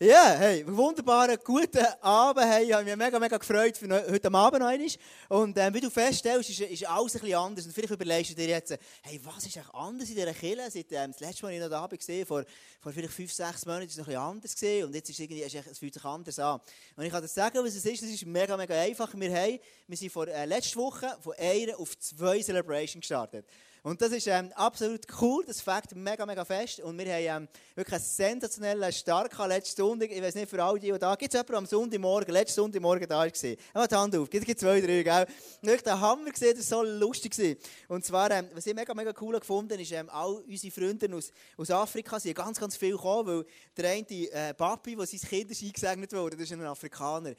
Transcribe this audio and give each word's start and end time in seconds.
Ja, 0.00 0.36
hey, 0.38 0.64
wunderbaren 0.64 1.36
guten 1.42 1.84
Abend. 2.00 2.44
Hey, 2.44 2.66
ich 2.66 2.72
habe 2.72 2.84
mich 2.84 2.94
mega, 2.94 3.18
mega 3.18 3.36
gefreut 3.36 3.76
für 3.76 3.88
heute 4.08 4.32
Abend 4.32 4.60
noch 4.60 4.68
einmal. 4.68 4.88
Und 5.28 5.58
ähm, 5.58 5.74
wie 5.74 5.80
du 5.80 5.90
feststellst, 5.90 6.50
ist, 6.50 6.60
ist 6.60 6.86
alles 6.86 7.16
ein 7.16 7.20
bisschen 7.20 7.36
anders. 7.36 7.66
Und 7.66 7.72
vielleicht 7.72 7.94
überlegst 7.94 8.30
du 8.30 8.36
dir 8.36 8.46
jetzt, 8.46 8.78
hey, 9.02 9.20
was 9.24 9.44
ist 9.44 9.56
eigentlich 9.56 9.74
anders 9.74 10.08
in 10.08 10.14
dieser 10.14 10.34
Kirche? 10.34 10.70
Seit 10.70 10.92
ähm, 10.92 11.10
das 11.10 11.18
letzte 11.18 11.44
Mal, 11.44 11.52
ich 11.54 11.60
noch 11.60 11.68
da 11.68 11.80
war, 11.80 12.26
vor, 12.26 12.44
vor 12.80 12.92
vielleicht 12.92 13.12
fünf, 13.12 13.32
sechs 13.32 13.66
Monaten, 13.66 13.86
war 13.86 13.88
es 13.88 13.96
noch 13.96 14.06
ein 14.06 14.06
bisschen 14.06 14.22
anders. 14.22 14.54
Gewesen. 14.54 14.84
Und 14.84 14.94
jetzt 14.94 15.10
ist 15.10 15.18
irgendwie, 15.18 15.42
ist, 15.42 15.54
es 15.56 15.78
fühlt 15.80 15.94
sich 15.94 16.04
anders 16.04 16.38
an. 16.38 16.60
Und 16.94 17.04
ich 17.04 17.10
kann 17.10 17.20
dir 17.20 17.26
sagen, 17.26 17.58
was 17.58 17.74
es 17.74 17.84
ist. 17.84 18.00
Es 18.00 18.10
ist 18.10 18.24
mega, 18.24 18.56
mega 18.56 18.80
einfach. 18.80 19.12
Wir, 19.16 19.34
haben, 19.34 19.58
wir 19.88 19.96
sind 19.96 20.12
vor 20.12 20.28
äh, 20.28 20.44
letzter 20.44 20.78
Woche 20.78 21.08
von 21.20 21.32
einer 21.36 21.76
auf 21.76 21.98
zwei 21.98 22.40
Celebrations 22.40 23.00
gestartet. 23.00 23.46
Und 23.82 24.00
das 24.02 24.12
ist 24.12 24.26
ähm, 24.26 24.52
absolut 24.54 25.02
cool, 25.20 25.44
das 25.46 25.60
fängt 25.60 25.94
mega, 25.94 26.26
mega 26.26 26.44
fest. 26.44 26.80
Und 26.80 26.98
wir 26.98 27.06
haben 27.12 27.44
ähm, 27.44 27.48
wirklich 27.74 27.94
einen 27.94 28.04
sensationellen 28.04 28.92
Start 28.92 29.32
letzte 29.46 29.72
Stunde. 29.72 30.06
Ich 30.06 30.22
weiß 30.22 30.34
nicht, 30.34 30.50
für 30.50 30.62
alle, 30.62 30.78
die 30.78 30.92
da 30.98 31.14
Gibt 31.14 31.32
es 31.32 31.38
jemanden 31.38 31.54
am 31.54 31.66
Sonntagmorgen, 31.66 32.32
letzten 32.32 32.56
Sonntagmorgen 32.56 33.08
da 33.08 33.18
war? 33.18 33.24
Einmal 33.24 33.88
die 33.88 33.94
Hand 33.94 34.16
auf. 34.16 34.30
Gibt 34.30 34.48
es 34.48 34.56
zwei, 34.56 34.80
drei, 34.80 35.02
gell? 35.02 35.26
Wirklich, 35.62 35.82
den 35.82 36.00
haben 36.00 36.24
wir 36.24 36.32
gesehen, 36.32 36.56
das 36.56 36.70
war 36.70 36.84
so 36.84 36.90
lustig. 36.90 37.58
Und 37.88 38.04
zwar, 38.04 38.30
ähm, 38.30 38.48
was 38.54 38.66
ich 38.66 38.74
mega, 38.74 38.92
mega 38.94 39.12
cool 39.20 39.38
gefunden 39.38 39.78
ist, 39.78 39.92
ähm, 39.92 40.08
all 40.10 40.42
unsere 40.46 40.72
Freunde 40.72 41.14
aus, 41.14 41.30
aus 41.56 41.70
Afrika 41.70 42.18
sind 42.18 42.34
ganz, 42.34 42.58
ganz 42.58 42.76
viel 42.76 42.92
gekommen, 42.92 43.26
weil 43.26 43.44
der 43.76 43.90
eine 43.90 44.06
äh, 44.08 44.54
Papi, 44.54 44.96
der 44.96 45.06
sein 45.06 45.20
Kind 45.20 45.50
ist 45.50 45.62
eingesegnet 45.62 46.12
wurde, 46.12 46.36
das 46.36 46.44
ist 46.44 46.52
ein 46.52 46.62
Afrikaner. 46.62 47.34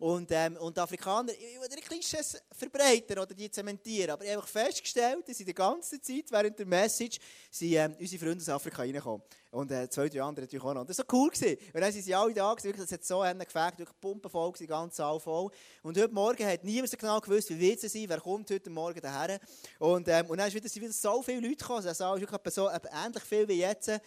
Und, 0.00 0.30
ähm, 0.30 0.56
und 0.56 0.74
die 0.74 0.80
Afrikaner, 0.80 1.30
die 1.34 1.80
Klischees 1.82 2.42
verbreiten 2.50 3.18
oder 3.18 3.34
die 3.34 3.50
zementieren, 3.50 4.12
aber 4.12 4.24
ich 4.24 4.34
habe 4.34 4.46
festgestellt, 4.46 5.28
dass 5.28 5.38
in 5.38 5.44
der 5.44 5.52
ganzen 5.52 6.02
Zeit 6.02 6.24
während 6.30 6.58
der 6.58 6.64
Message 6.64 7.18
sind 7.50 7.72
ähm, 7.74 7.94
unsere 8.00 8.24
Freunde 8.24 8.40
aus 8.40 8.48
Afrika 8.48 8.78
reingekommen. 8.80 9.22
Und 9.50 9.70
äh, 9.70 9.90
zwei, 9.90 10.08
drei 10.08 10.22
andere 10.22 10.46
natürlich 10.46 10.64
auch 10.64 10.72
noch. 10.72 10.86
Das 10.86 10.96
war 10.96 11.04
so 11.06 11.16
cool. 11.16 11.28
Gewesen. 11.28 11.58
Und 11.74 11.80
dann 11.82 11.92
sind 11.92 12.02
sie 12.02 12.14
alle 12.14 12.32
da, 12.32 12.54
gewesen, 12.54 12.80
es 12.80 12.92
hat 12.92 13.04
so 13.04 13.20
gefegt, 13.20 13.78
wirklich 13.78 14.00
pumpenvoll, 14.00 14.54
die 14.58 14.66
ganze 14.66 14.96
Saal 14.96 15.20
voll. 15.20 15.50
Und 15.82 15.98
heute 15.98 16.14
Morgen 16.14 16.46
hat 16.46 16.64
niemand 16.64 16.88
so 16.88 16.96
genau 16.96 17.20
gewusst, 17.20 17.50
wie 17.50 17.58
wird 17.58 17.84
es 17.84 17.92
sein, 17.92 18.04
wer 18.06 18.20
kommt 18.20 18.50
heute 18.50 18.70
Morgen 18.70 19.00
daher. 19.02 19.38
Und, 19.78 20.08
ähm, 20.08 20.26
und 20.30 20.38
dann 20.38 20.50
sind 20.50 20.64
wieder, 20.64 20.74
wieder 20.76 20.92
so 20.94 21.20
viele 21.22 21.40
Leute 21.40 21.56
gekommen. 21.56 21.76
Also 21.76 21.88
der 21.88 21.94
Saal 21.94 22.16
ist 22.16 22.30
wirklich 22.30 22.54
so 22.54 22.70
ähnlich 22.70 23.22
viel 23.24 23.48
wie 23.48 23.58
jetzt. 23.58 23.88
Leute 23.88 24.00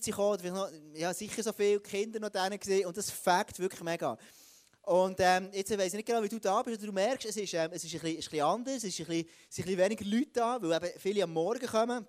sind 0.00 0.04
gekommen, 0.04 0.94
ja, 0.94 1.12
sicher 1.12 1.42
so 1.42 1.52
viele 1.52 1.80
Kinder 1.80 2.20
noch 2.20 2.28
da 2.28 2.48
gesehen. 2.50 2.86
Und 2.86 2.96
das 2.96 3.10
fegt 3.10 3.58
wirklich 3.58 3.82
mega. 3.82 4.16
Und 4.86 5.16
ähm, 5.18 5.48
jetzt 5.52 5.70
weiss 5.78 5.88
ich 5.88 5.94
nicht 5.94 6.06
genau, 6.06 6.22
wie 6.22 6.28
du 6.28 6.38
da 6.38 6.62
bist, 6.62 6.78
aber 6.78 6.86
du 6.86 6.92
merkst, 6.92 7.26
es 7.26 7.36
ist, 7.36 7.54
ähm, 7.54 7.70
es 7.72 7.84
ist 7.84 7.94
ein, 7.94 8.00
bisschen, 8.00 8.10
ein 8.10 8.16
bisschen 8.16 8.40
anders, 8.42 8.76
es 8.76 8.84
ist 8.84 9.00
ein 9.00 9.06
sind 9.06 9.16
ein 9.16 9.26
bisschen 9.48 9.78
weniger 9.78 10.04
Leute 10.04 10.30
da, 10.34 10.62
weil 10.62 10.72
eben 10.72 11.00
viele 11.00 11.24
am 11.24 11.32
Morgen 11.32 11.66
kommen. 11.66 12.06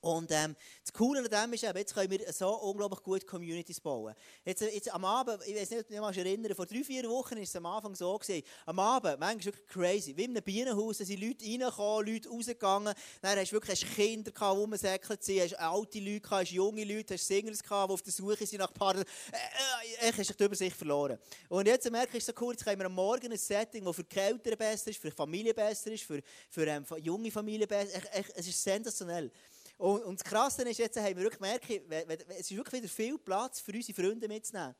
Und 0.00 0.30
ähm, 0.30 0.56
das 0.82 0.92
Coole 0.92 1.20
an 1.20 1.28
dem 1.28 1.52
ist, 1.54 1.64
eben, 1.64 1.78
jetzt 1.78 1.94
können 1.94 2.10
wir 2.10 2.32
so 2.32 2.50
unglaublich 2.50 3.02
gut 3.02 3.26
Communities 3.26 3.80
bauen. 3.80 4.14
Jetzt, 4.44 4.60
jetzt 4.62 4.92
am 4.92 5.04
Abend, 5.04 5.38
ich 5.46 5.54
weiß 5.54 5.70
nicht, 5.70 5.80
ob 5.80 5.88
du 5.88 6.10
dich 6.10 6.18
erinnern 6.18 6.54
vor 6.54 6.66
drei, 6.66 6.84
vier 6.84 7.08
Wochen 7.08 7.36
war 7.36 7.42
es 7.42 7.56
am 7.56 7.66
Anfang 7.66 7.94
so 7.94 8.18
gewesen. 8.18 8.44
Am 8.66 8.78
Abend, 8.78 9.18
manchmal 9.18 9.44
wirklich 9.46 9.66
crazy. 9.66 10.16
Wie 10.16 10.24
in 10.24 10.30
einem 10.30 10.42
Bienenhaus, 10.42 10.98
da 10.98 11.04
sind 11.04 11.20
Leute 11.20 11.44
reingekommen, 11.44 12.12
Leute 12.12 12.28
rausgegangen. 12.28 12.94
Dann 13.22 13.38
hast 13.38 13.50
du 13.50 13.56
wirklich 13.56 13.82
hast 13.82 13.94
Kinder 13.94 14.30
gehabt, 14.30 14.56
die 14.56 14.60
rumsäckelt 14.60 15.24
sind, 15.24 15.40
hast 15.40 15.58
alte 15.58 15.98
Leute 15.98 16.20
gehabt, 16.20 16.42
hast 16.42 16.50
junge 16.52 16.84
Leute, 16.84 17.14
hast 17.14 17.26
Singles 17.26 17.62
gehabt, 17.62 17.90
die 17.90 17.94
auf 17.94 18.02
der 18.02 18.12
Suche 18.12 18.46
sind 18.46 18.58
nach 18.58 18.72
Partnern. 18.72 19.04
Äh, 19.32 20.08
äh, 20.08 20.12
hast 20.12 20.28
dich 20.28 20.36
die 20.36 20.44
Übersicht 20.44 20.76
verloren. 20.76 21.18
Und 21.48 21.66
jetzt 21.66 21.90
merke 21.90 22.16
ich 22.18 22.24
so 22.24 22.32
cool, 22.40 22.52
jetzt 22.52 22.66
haben 22.66 22.78
wir 22.78 22.86
am 22.86 22.94
Morgen 22.94 23.32
ein 23.32 23.38
Setting, 23.38 23.84
das 23.84 23.96
für 23.96 24.04
die 24.04 24.18
Eltern 24.18 24.56
besser 24.56 24.90
ist, 24.90 25.00
für 25.00 25.10
die 25.10 25.16
Familie 25.16 25.54
besser 25.54 25.92
ist, 25.92 26.04
für, 26.04 26.20
für 26.50 26.66
ähm, 26.66 26.84
junge 26.98 27.30
Familie 27.30 27.66
besser 27.66 27.96
ist. 27.96 28.30
Es 28.34 28.48
ist 28.48 28.62
sensationell. 28.62 29.30
Und, 29.76 30.02
und 30.04 30.20
das 30.20 30.24
Krasse 30.24 30.62
ist, 30.62 30.78
jetzt 30.78 30.96
haben 30.98 31.16
wir 31.16 31.30
gemerkt, 31.30 31.68
es 31.68 32.50
ist 32.50 32.56
wirklich 32.56 32.82
wieder 32.82 32.92
viel 32.92 33.18
Platz 33.18 33.60
für 33.60 33.72
unsere 33.72 34.00
Freunde 34.00 34.28
mitzunehmen. 34.28 34.74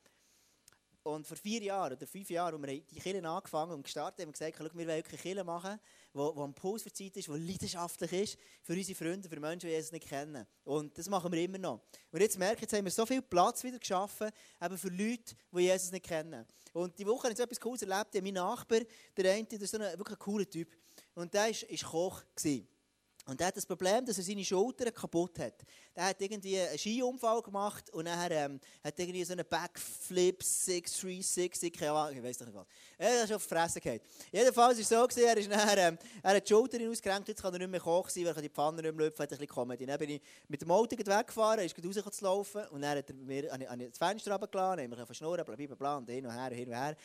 Und 1.06 1.26
vor 1.26 1.36
vier 1.36 1.62
Jahren 1.62 1.92
oder 1.92 2.06
fünf 2.06 2.30
Jahren, 2.30 2.54
als 2.54 2.66
wir 2.66 2.80
die 2.80 2.98
Kirche 2.98 3.28
angefangen 3.28 3.72
und 3.72 3.82
gestartet 3.82 4.20
haben, 4.20 4.32
haben 4.32 4.40
wir 4.40 4.50
gesagt, 4.50 4.74
wir 4.74 4.86
wollen 4.86 4.90
eine 4.90 5.02
Kirche 5.02 5.44
machen, 5.44 5.78
die, 6.14 6.18
am 6.18 6.54
Puls 6.54 6.82
für 6.82 6.90
Zeit 6.90 7.14
ist, 7.18 7.28
die 7.28 7.32
leidenschaftlich 7.32 8.12
ist 8.14 8.38
für 8.62 8.72
unsere 8.72 8.96
Freunde, 8.96 9.28
für 9.28 9.38
Menschen, 9.38 9.68
die 9.68 9.74
Jesus 9.74 9.92
nicht 9.92 10.08
kennen. 10.08 10.46
Und 10.64 10.96
das 10.96 11.06
machen 11.10 11.30
wir 11.30 11.42
immer 11.42 11.58
noch. 11.58 11.82
Und 12.10 12.22
jetzt 12.22 12.38
merke 12.38 12.54
ich, 12.54 12.60
jetzt 12.62 12.72
haben 12.72 12.86
wir 12.86 12.90
so 12.90 13.04
viel 13.04 13.20
Platz 13.20 13.62
wieder 13.62 13.78
geschaffen, 13.78 14.30
eben 14.62 14.78
für 14.78 14.88
Leute, 14.88 15.36
die 15.52 15.60
Jesus 15.60 15.92
nicht 15.92 16.06
kennen. 16.06 16.46
Und 16.72 16.98
die 16.98 17.06
Woche 17.06 17.24
habe 17.24 17.32
ich 17.32 17.36
so 17.36 17.42
etwas 17.42 17.60
Cooles 17.60 17.82
erlebt. 17.82 18.14
Mein 18.14 18.32
Nachbar, 18.32 18.80
der 19.14 19.34
eine, 19.34 19.44
der 19.44 19.60
ist 19.60 19.70
so 19.70 19.76
ein 19.76 19.98
wirklich 19.98 20.18
cooler 20.18 20.48
Typ. 20.48 20.74
Und 21.14 21.34
der 21.34 21.50
war 21.50 21.90
Koch. 21.90 22.22
Gewesen. 22.34 22.66
Und 23.26 23.40
er 23.40 23.46
hat 23.46 23.56
das 23.56 23.64
Problem, 23.64 24.04
dass 24.04 24.18
er 24.18 24.24
seine 24.24 24.44
Schultern 24.44 24.92
kaputt 24.92 25.38
hat. 25.38 25.54
Er 25.94 26.06
hat 26.06 26.20
irgendwie 26.20 26.60
einen 26.60 26.76
Skiunfall 26.76 27.40
gemacht 27.40 27.88
und 27.90 28.06
er 28.06 28.30
ähm, 28.30 28.60
hat 28.82 28.98
irgendwie 28.98 29.24
so 29.24 29.32
einen 29.32 29.46
Backflip 29.48 30.42
636, 30.42 31.72
keine 31.72 31.92
Ahnung, 31.92 32.18
ich 32.18 32.22
weiß 32.22 32.40
nicht 32.40 32.54
was. 32.54 32.66
Er 32.98 33.22
hat 33.22 33.28
schon 33.28 33.36
auf 33.36 33.46
die 33.46 33.54
Fresse 33.54 33.80
gehabt. 33.80 34.04
Jedenfalls 34.30 34.76
war 34.76 34.80
es 34.80 34.88
so, 34.88 35.06
gewesen, 35.06 35.26
er, 35.26 35.36
ist 35.38 35.48
nachher, 35.48 35.88
ähm, 35.88 35.98
er 36.22 36.36
hat 36.36 36.44
die 36.46 36.52
Schultern 36.52 36.90
ausgerenkt, 36.90 37.28
jetzt 37.28 37.40
kann 37.40 37.54
er 37.54 37.60
nicht 37.60 37.70
mehr 37.70 37.80
kochen 37.80 38.10
sein, 38.10 38.26
weil 38.26 38.36
er 38.36 38.42
die 38.42 38.50
Pfanne 38.50 38.82
nicht 38.82 38.94
mehr 38.94 39.06
lüpfen, 39.06 39.22
hat 39.22 39.32
ein 39.32 39.38
bisschen 39.38 39.54
Comedy. 39.54 39.86
Dann 39.86 39.98
bin 39.98 40.10
ich 40.10 40.22
mit 40.48 40.60
dem 40.60 40.70
Auto 40.70 40.94
weggefahren, 40.96 41.64
ist 41.64 41.76
raus 41.82 42.16
zu 42.16 42.24
laufen 42.24 42.66
und 42.66 42.82
dann 42.82 42.98
hat 42.98 43.08
er 43.08 43.14
mir 43.14 43.50
an, 43.50 43.78
das 43.78 43.96
Fenster 43.96 44.32
runtergelassen, 44.32 44.82
haben 44.82 44.96
wir 44.98 45.06
verschnurren, 45.06 45.44
bla 45.46 45.56
bla 45.56 45.74
bla, 45.74 45.96
und 45.96 46.10
hin 46.10 46.26
und 46.26 46.32
her, 46.32 46.50
hin 46.50 46.68
und 46.68 46.74
her. 46.74 46.96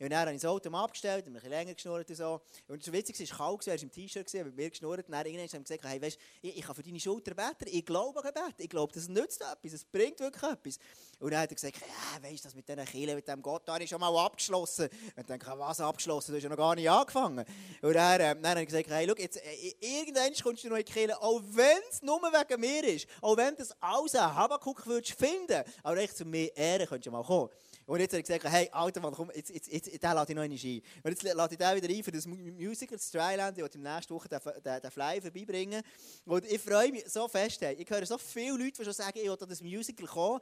Und 0.00 0.10
dann 0.10 0.20
habe 0.20 0.32
ich 0.32 0.40
das 0.40 0.50
Auto 0.50 0.70
abgestellt, 0.70 1.26
ein 1.26 1.32
bisschen 1.32 1.50
länger 1.50 1.74
geschnurrt 1.74 2.08
und 2.08 2.16
so. 2.16 2.40
Und 2.68 2.82
so 2.82 2.92
witzig, 2.92 3.18
es 3.20 3.30
war 3.30 3.48
kalt, 3.50 3.66
er 3.66 3.74
war 3.74 3.82
im 3.82 3.90
T-Shirt, 3.90 4.32
mit 4.32 4.56
mir 4.56 4.70
geschnurrt. 4.70 5.06
Und 5.06 5.12
dann 5.12 5.26
irgendwann 5.26 5.48
haben 5.48 5.64
gesagt, 5.64 5.84
hey, 5.84 6.00
weißt, 6.00 6.18
ich, 6.42 6.56
ich 6.56 6.64
kann 6.64 6.74
für 6.74 6.82
deine 6.82 7.00
Schulter 7.00 7.34
beten. 7.34 7.66
Ich 7.66 7.84
glaube 7.84 8.18
an 8.24 8.32
Gebet. 8.32 8.54
Ich 8.58 8.68
glaube, 8.68 8.92
das 8.92 9.08
nützt 9.08 9.40
etwas. 9.40 9.72
Es 9.72 9.84
bringt 9.84 10.20
wirklich 10.20 10.42
etwas. 10.42 10.78
Und 11.18 11.32
dann 11.32 11.40
hat 11.40 11.50
er 11.50 11.54
gesagt, 11.56 11.76
ja, 11.80 12.22
weißt 12.22 12.44
du, 12.44 12.48
das 12.48 12.54
mit 12.54 12.68
diesen 12.68 12.84
Kielen, 12.84 13.16
mit 13.16 13.26
dem 13.26 13.42
Gott, 13.42 13.62
da 13.66 13.76
ist 13.76 13.90
schon 13.90 14.00
mal 14.00 14.16
abgeschlossen. 14.16 14.88
Und 15.16 15.30
ich 15.30 15.38
dachte, 15.38 15.58
was 15.58 15.80
abgeschlossen? 15.80 16.30
Du 16.30 16.36
hast 16.36 16.44
ja 16.44 16.48
noch 16.48 16.56
gar 16.56 16.74
nicht 16.76 16.88
angefangen. 16.88 17.44
Und 17.82 17.94
dann, 17.94 18.20
äh, 18.20 18.34
dann 18.34 18.46
habe 18.46 18.60
ich 18.60 18.66
gesagt, 18.66 18.88
hey, 18.88 19.06
schau, 19.08 19.14
jetzt, 19.16 19.36
äh, 19.38 19.74
irgendwann 19.80 20.32
kommst 20.42 20.62
du 20.62 20.68
noch 20.68 20.76
in 20.76 20.84
die 20.84 20.92
Kirche, 20.92 21.20
auch 21.20 21.42
wenn 21.50 21.82
es 21.90 22.02
nur 22.02 22.20
wegen 22.22 22.60
mir 22.60 22.84
ist, 22.84 23.08
auch 23.20 23.36
wenn 23.36 23.56
das 23.56 23.74
alles 23.80 24.14
ein 24.14 24.34
Habakuk 24.34 24.86
würdest 24.86 25.18
finden, 25.18 25.64
aber 25.82 25.96
echt 25.96 26.16
zu 26.16 26.24
mir 26.24 26.56
Ehre 26.56 26.86
könntest 26.86 27.06
du 27.06 27.10
mal 27.10 27.24
kommen. 27.24 27.50
Und 27.88 28.00
jetzt 28.00 28.12
habe 28.12 28.20
ich 28.20 28.26
gesagt, 28.26 28.44
hey, 28.44 28.68
Alter 28.70 29.00
Mann, 29.00 29.14
komm, 29.14 29.30
jetzt, 29.34 29.48
jetzt, 29.48 29.72
jetzt, 29.72 29.90
den 29.90 29.98
lade 30.02 30.30
ich 30.30 30.36
noch 30.36 30.42
ein. 30.42 30.50
Und 30.50 31.10
jetzt 31.10 31.22
lade 31.22 31.54
ich 31.54 31.58
den 31.58 31.76
wieder 31.76 31.88
ein 31.88 32.04
für 32.04 32.12
das 32.12 32.26
Musical 32.26 32.98
Dryland. 32.98 33.56
Ich 33.56 33.62
werde 33.62 33.78
nächste 33.78 34.14
Woche 34.14 34.28
den, 34.28 34.40
den, 34.62 34.90
Flyer 34.90 35.22
vorbeibringen. 35.22 35.82
Und 36.26 36.44
ich 36.44 36.60
freue 36.60 36.92
mich 36.92 37.08
so 37.08 37.26
fest. 37.28 37.62
Hey. 37.62 37.76
Ich 37.78 37.88
höre 37.88 38.04
so 38.04 38.18
viele 38.18 38.58
Leute, 38.58 38.72
die 38.72 38.84
schon 38.84 38.92
sagen, 38.92 39.16
ich 39.18 39.24
will 39.24 39.38
an 39.40 39.48
das 39.48 39.62
Musical 39.62 40.06
kommen. 40.06 40.40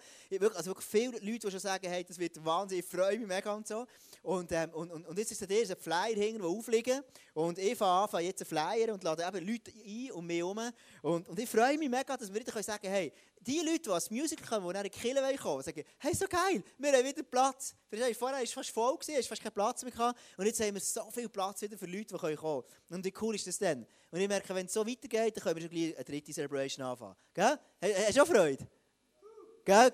Also 0.56 0.70
wirklich 0.70 0.86
viele 0.86 1.12
Leute, 1.20 1.46
die 1.46 1.50
schon 1.52 1.60
sagen, 1.60 1.88
hey, 1.88 2.02
das 2.02 2.18
wird 2.18 2.44
Wahnsinn, 2.44 2.80
ich 2.80 2.84
freue 2.84 3.16
mich 3.16 3.28
mega 3.28 3.54
und 3.54 3.68
so. 3.68 3.86
Und, 4.26 4.50
ähm, 4.50 4.70
und, 4.70 4.90
und, 4.90 5.06
und 5.06 5.18
jetzt 5.20 5.30
ist 5.30 5.48
der 5.48 5.56
ein 5.56 5.76
Flyer 5.80 6.16
hinten, 6.16 6.40
der 6.40 6.48
aufliegen. 6.48 7.00
Und 7.32 7.60
ich 7.60 7.78
fange 7.78 8.12
an, 8.12 8.24
jetzt 8.24 8.42
einen 8.42 8.48
Flyer 8.48 8.92
und 8.92 9.04
lade 9.04 9.24
eben 9.24 9.46
Leute 9.46 9.70
ein 9.70 10.10
um 10.10 10.26
mich 10.26 10.38
herum. 10.38 10.60
Und, 11.00 11.28
und 11.28 11.38
ich 11.38 11.48
freue 11.48 11.78
mich 11.78 11.88
mega, 11.88 12.16
dass 12.16 12.34
wir 12.34 12.40
wieder 12.40 12.60
sagen 12.60 12.80
können, 12.82 12.92
hey, 12.92 13.12
die 13.40 13.60
Leute, 13.60 13.82
die 13.82 13.88
ans 13.88 14.10
Musical 14.10 14.44
kommen, 14.44 14.66
die 14.66 14.74
nach 14.74 14.82
der 14.82 14.90
Kirche 14.90 15.38
kommen, 15.38 15.62
sagen, 15.62 15.84
hey, 15.98 16.12
so 16.12 16.26
geil, 16.26 16.60
wir 16.76 16.92
haben 16.92 17.04
wieder 17.04 17.22
Platz. 17.22 17.76
Vorher 18.18 18.38
war 18.38 18.42
es 18.42 18.52
fast 18.52 18.70
voll, 18.70 18.98
es 19.16 19.28
fast 19.28 19.40
keinen 19.40 19.52
Platz 19.52 19.84
mehr 19.84 19.92
gehabt. 19.92 20.18
Und 20.36 20.46
jetzt 20.46 20.60
haben 20.60 20.74
wir 20.74 20.80
so 20.80 21.08
viel 21.12 21.28
Platz 21.28 21.62
wieder 21.62 21.78
für 21.78 21.86
Leute, 21.86 22.06
die 22.06 22.16
kommen 22.16 22.36
können. 22.36 22.62
Und 22.90 23.04
wie 23.04 23.14
cool 23.20 23.36
ist 23.36 23.46
das 23.46 23.58
denn? 23.58 23.86
Und 24.10 24.20
ich 24.20 24.26
merke, 24.26 24.52
wenn 24.56 24.66
es 24.66 24.72
so 24.72 24.84
weitergeht, 24.84 25.36
dann 25.36 25.44
können 25.44 25.54
wir 25.54 25.62
schon 25.62 25.70
gleich 25.70 25.94
eine 25.94 26.04
dritte 26.04 26.32
Celebration 26.32 26.84
anfangen. 26.84 27.14
Gell? 27.32 27.56
Hast 27.80 28.16
du 28.16 28.22
auch 28.22 28.26
Freude? 28.26 28.66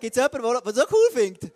Gibt 0.01 0.17
es 0.17 0.23
jemanden, 0.23 0.43
der 0.43 0.73
das 0.73 0.75
so 0.75 0.85
cool 0.91 1.11
findet? 1.13 1.53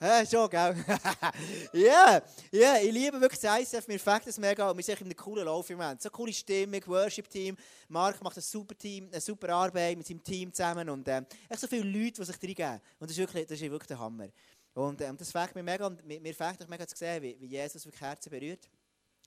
Ja, 0.00 0.24
schon, 0.24 0.48
gell? 0.48 0.76
Ja, 1.72 2.22
ja, 2.52 2.76
ich 2.76 2.92
liebe 2.92 3.20
wirklich 3.20 3.40
das 3.40 3.60
ICF, 3.60 3.88
mir 3.88 3.98
fängt 3.98 4.28
das 4.28 4.38
mega 4.38 4.70
und 4.70 4.76
wir 4.76 4.84
sind 4.84 5.00
in 5.00 5.06
einem 5.06 5.16
coolen 5.16 5.44
Lauf 5.44 5.68
im 5.70 5.78
Moment. 5.78 6.00
So 6.00 6.08
coole 6.08 6.32
Stimmung, 6.32 6.80
Worship-Team. 6.86 7.56
Mark 7.88 8.22
macht 8.22 8.36
ein 8.36 8.42
super 8.42 8.78
Team, 8.78 9.08
eine 9.10 9.20
super 9.20 9.48
Arbeit 9.48 9.96
mit 9.96 10.06
seinem 10.06 10.22
Team 10.22 10.52
zusammen 10.52 10.88
und 10.88 11.08
ähm, 11.08 11.26
echt 11.48 11.60
so 11.60 11.66
viele 11.66 11.82
Leute, 11.82 12.20
die 12.20 12.24
sich 12.24 12.40
reingeben. 12.40 12.80
Und 13.00 13.10
das 13.10 13.10
ist 13.10 13.18
wirklich, 13.18 13.46
das 13.46 13.60
ist 13.60 13.70
wirklich 13.70 13.88
der 13.88 13.98
Hammer. 13.98 14.28
Und 14.74 15.00
ähm, 15.00 15.16
das 15.16 15.32
fängt 15.32 15.56
mir 15.56 15.64
mega 15.64 15.86
und 15.88 16.04
mir, 16.06 16.34
fängt 16.34 16.68
mega 16.68 16.86
zu 16.86 16.96
sehen, 16.96 17.20
wie, 17.20 17.36
wie 17.40 17.46
Jesus 17.46 17.84
wirklich 17.84 18.00
Herzen 18.00 18.30
berührt. 18.30 18.68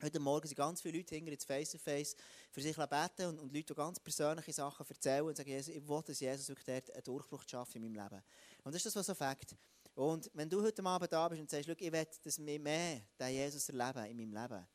Heute 0.02 0.20
Morgen 0.20 0.48
sind 0.48 0.56
ganz 0.56 0.82
viele 0.82 1.00
Leute 1.00 1.16
hinter 1.16 1.34
ins 1.34 1.44
Face-to-Face 1.44 2.16
für 2.50 2.62
sich 2.62 2.78
beten 2.78 3.28
und, 3.28 3.40
und 3.40 3.54
Leute, 3.54 3.74
die 3.74 3.74
ganz 3.74 4.00
persönliche 4.00 4.54
Sachen 4.54 4.86
erzählen 4.88 5.24
und 5.24 5.36
sagen, 5.36 5.52
ich 5.52 5.68
will, 5.68 6.02
dass 6.06 6.20
Jesus 6.20 6.48
wirklich 6.48 6.66
dort 6.66 6.96
einen 6.96 7.04
Durchbruch 7.04 7.44
schafft 7.46 7.76
in 7.76 7.82
meinem 7.82 7.96
Leben. 7.96 8.24
Und 8.64 8.74
das 8.74 8.78
ist 8.78 8.86
das, 8.86 8.96
was 8.96 9.06
so 9.08 9.14
fängt. 9.14 9.56
Und 9.96 10.30
wenn 10.34 10.50
du 10.50 10.62
heute 10.62 10.84
Abend 10.86 11.12
da 11.12 11.28
bist 11.28 11.42
und 11.42 11.50
sagst, 11.50 11.68
ich 11.68 11.92
will, 11.92 12.08
dass 12.24 12.46
wir 12.46 12.60
mehr 12.60 13.02
den 13.20 13.34
Jesus 13.34 13.70
erleben 13.70 14.06
in 14.06 14.18
meinem 14.18 14.42
Leben, 14.42 14.68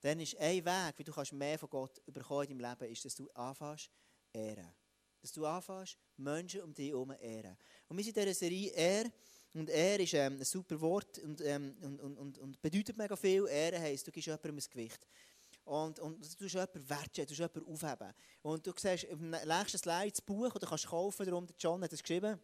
dann 0.00 0.20
ist 0.20 0.36
ein 0.36 0.64
Weg, 0.64 0.98
wie 0.98 1.04
du 1.04 1.12
kannst 1.12 1.32
mehr 1.32 1.58
von 1.58 1.70
Gott 1.70 2.00
bekommen 2.06 2.48
in 2.48 2.58
deinem 2.58 2.70
Leben, 2.70 2.92
ist, 2.92 3.04
dass 3.04 3.14
du 3.14 3.30
anfängst, 3.30 3.90
ehren. 4.32 4.72
Dass 5.20 5.32
du 5.32 5.46
anfängst, 5.46 5.96
Menschen 6.16 6.62
um 6.62 6.74
dich 6.74 6.90
herum 6.90 7.12
ehren. 7.20 7.56
Und 7.88 7.96
wir 7.96 8.04
sind 8.04 8.16
in 8.16 8.24
dieser 8.24 8.34
Serie 8.34 8.70
Ehr. 8.72 9.12
Und 9.54 9.68
er 9.68 10.00
ist 10.00 10.14
ähm, 10.14 10.38
ein 10.38 10.44
super 10.44 10.80
Wort 10.80 11.18
und, 11.18 11.40
ähm, 11.42 11.76
und, 11.82 12.00
und, 12.00 12.38
und, 12.38 12.62
bedeutet 12.62 12.96
mega 12.96 13.14
viel. 13.14 13.46
Ehre 13.46 13.78
heisst, 13.78 14.06
du 14.06 14.10
gibst 14.10 14.26
jemandem 14.26 14.56
ein 14.56 14.64
Gewicht. 14.70 15.06
Und, 15.64 16.00
und 16.00 16.24
du 16.24 16.36
tust 16.36 16.54
jemanden 16.54 16.88
wertschätzen, 16.88 17.36
du 17.36 17.42
tust 17.44 17.54
jemanden 17.54 17.72
aufheben. 17.72 18.14
Und 18.40 18.66
du 18.66 18.72
siehst 18.74 19.04
im 19.04 19.30
nächsten 19.30 19.78
Slide 19.78 20.10
das 20.10 20.22
Buch, 20.22 20.54
oder 20.54 20.66
kannst 20.66 20.86
kaufen, 20.86 21.26
darum, 21.26 21.46
der 21.46 21.54
John 21.58 21.82
hat 21.82 21.92
es 21.92 22.02
geschrieben. 22.02 22.40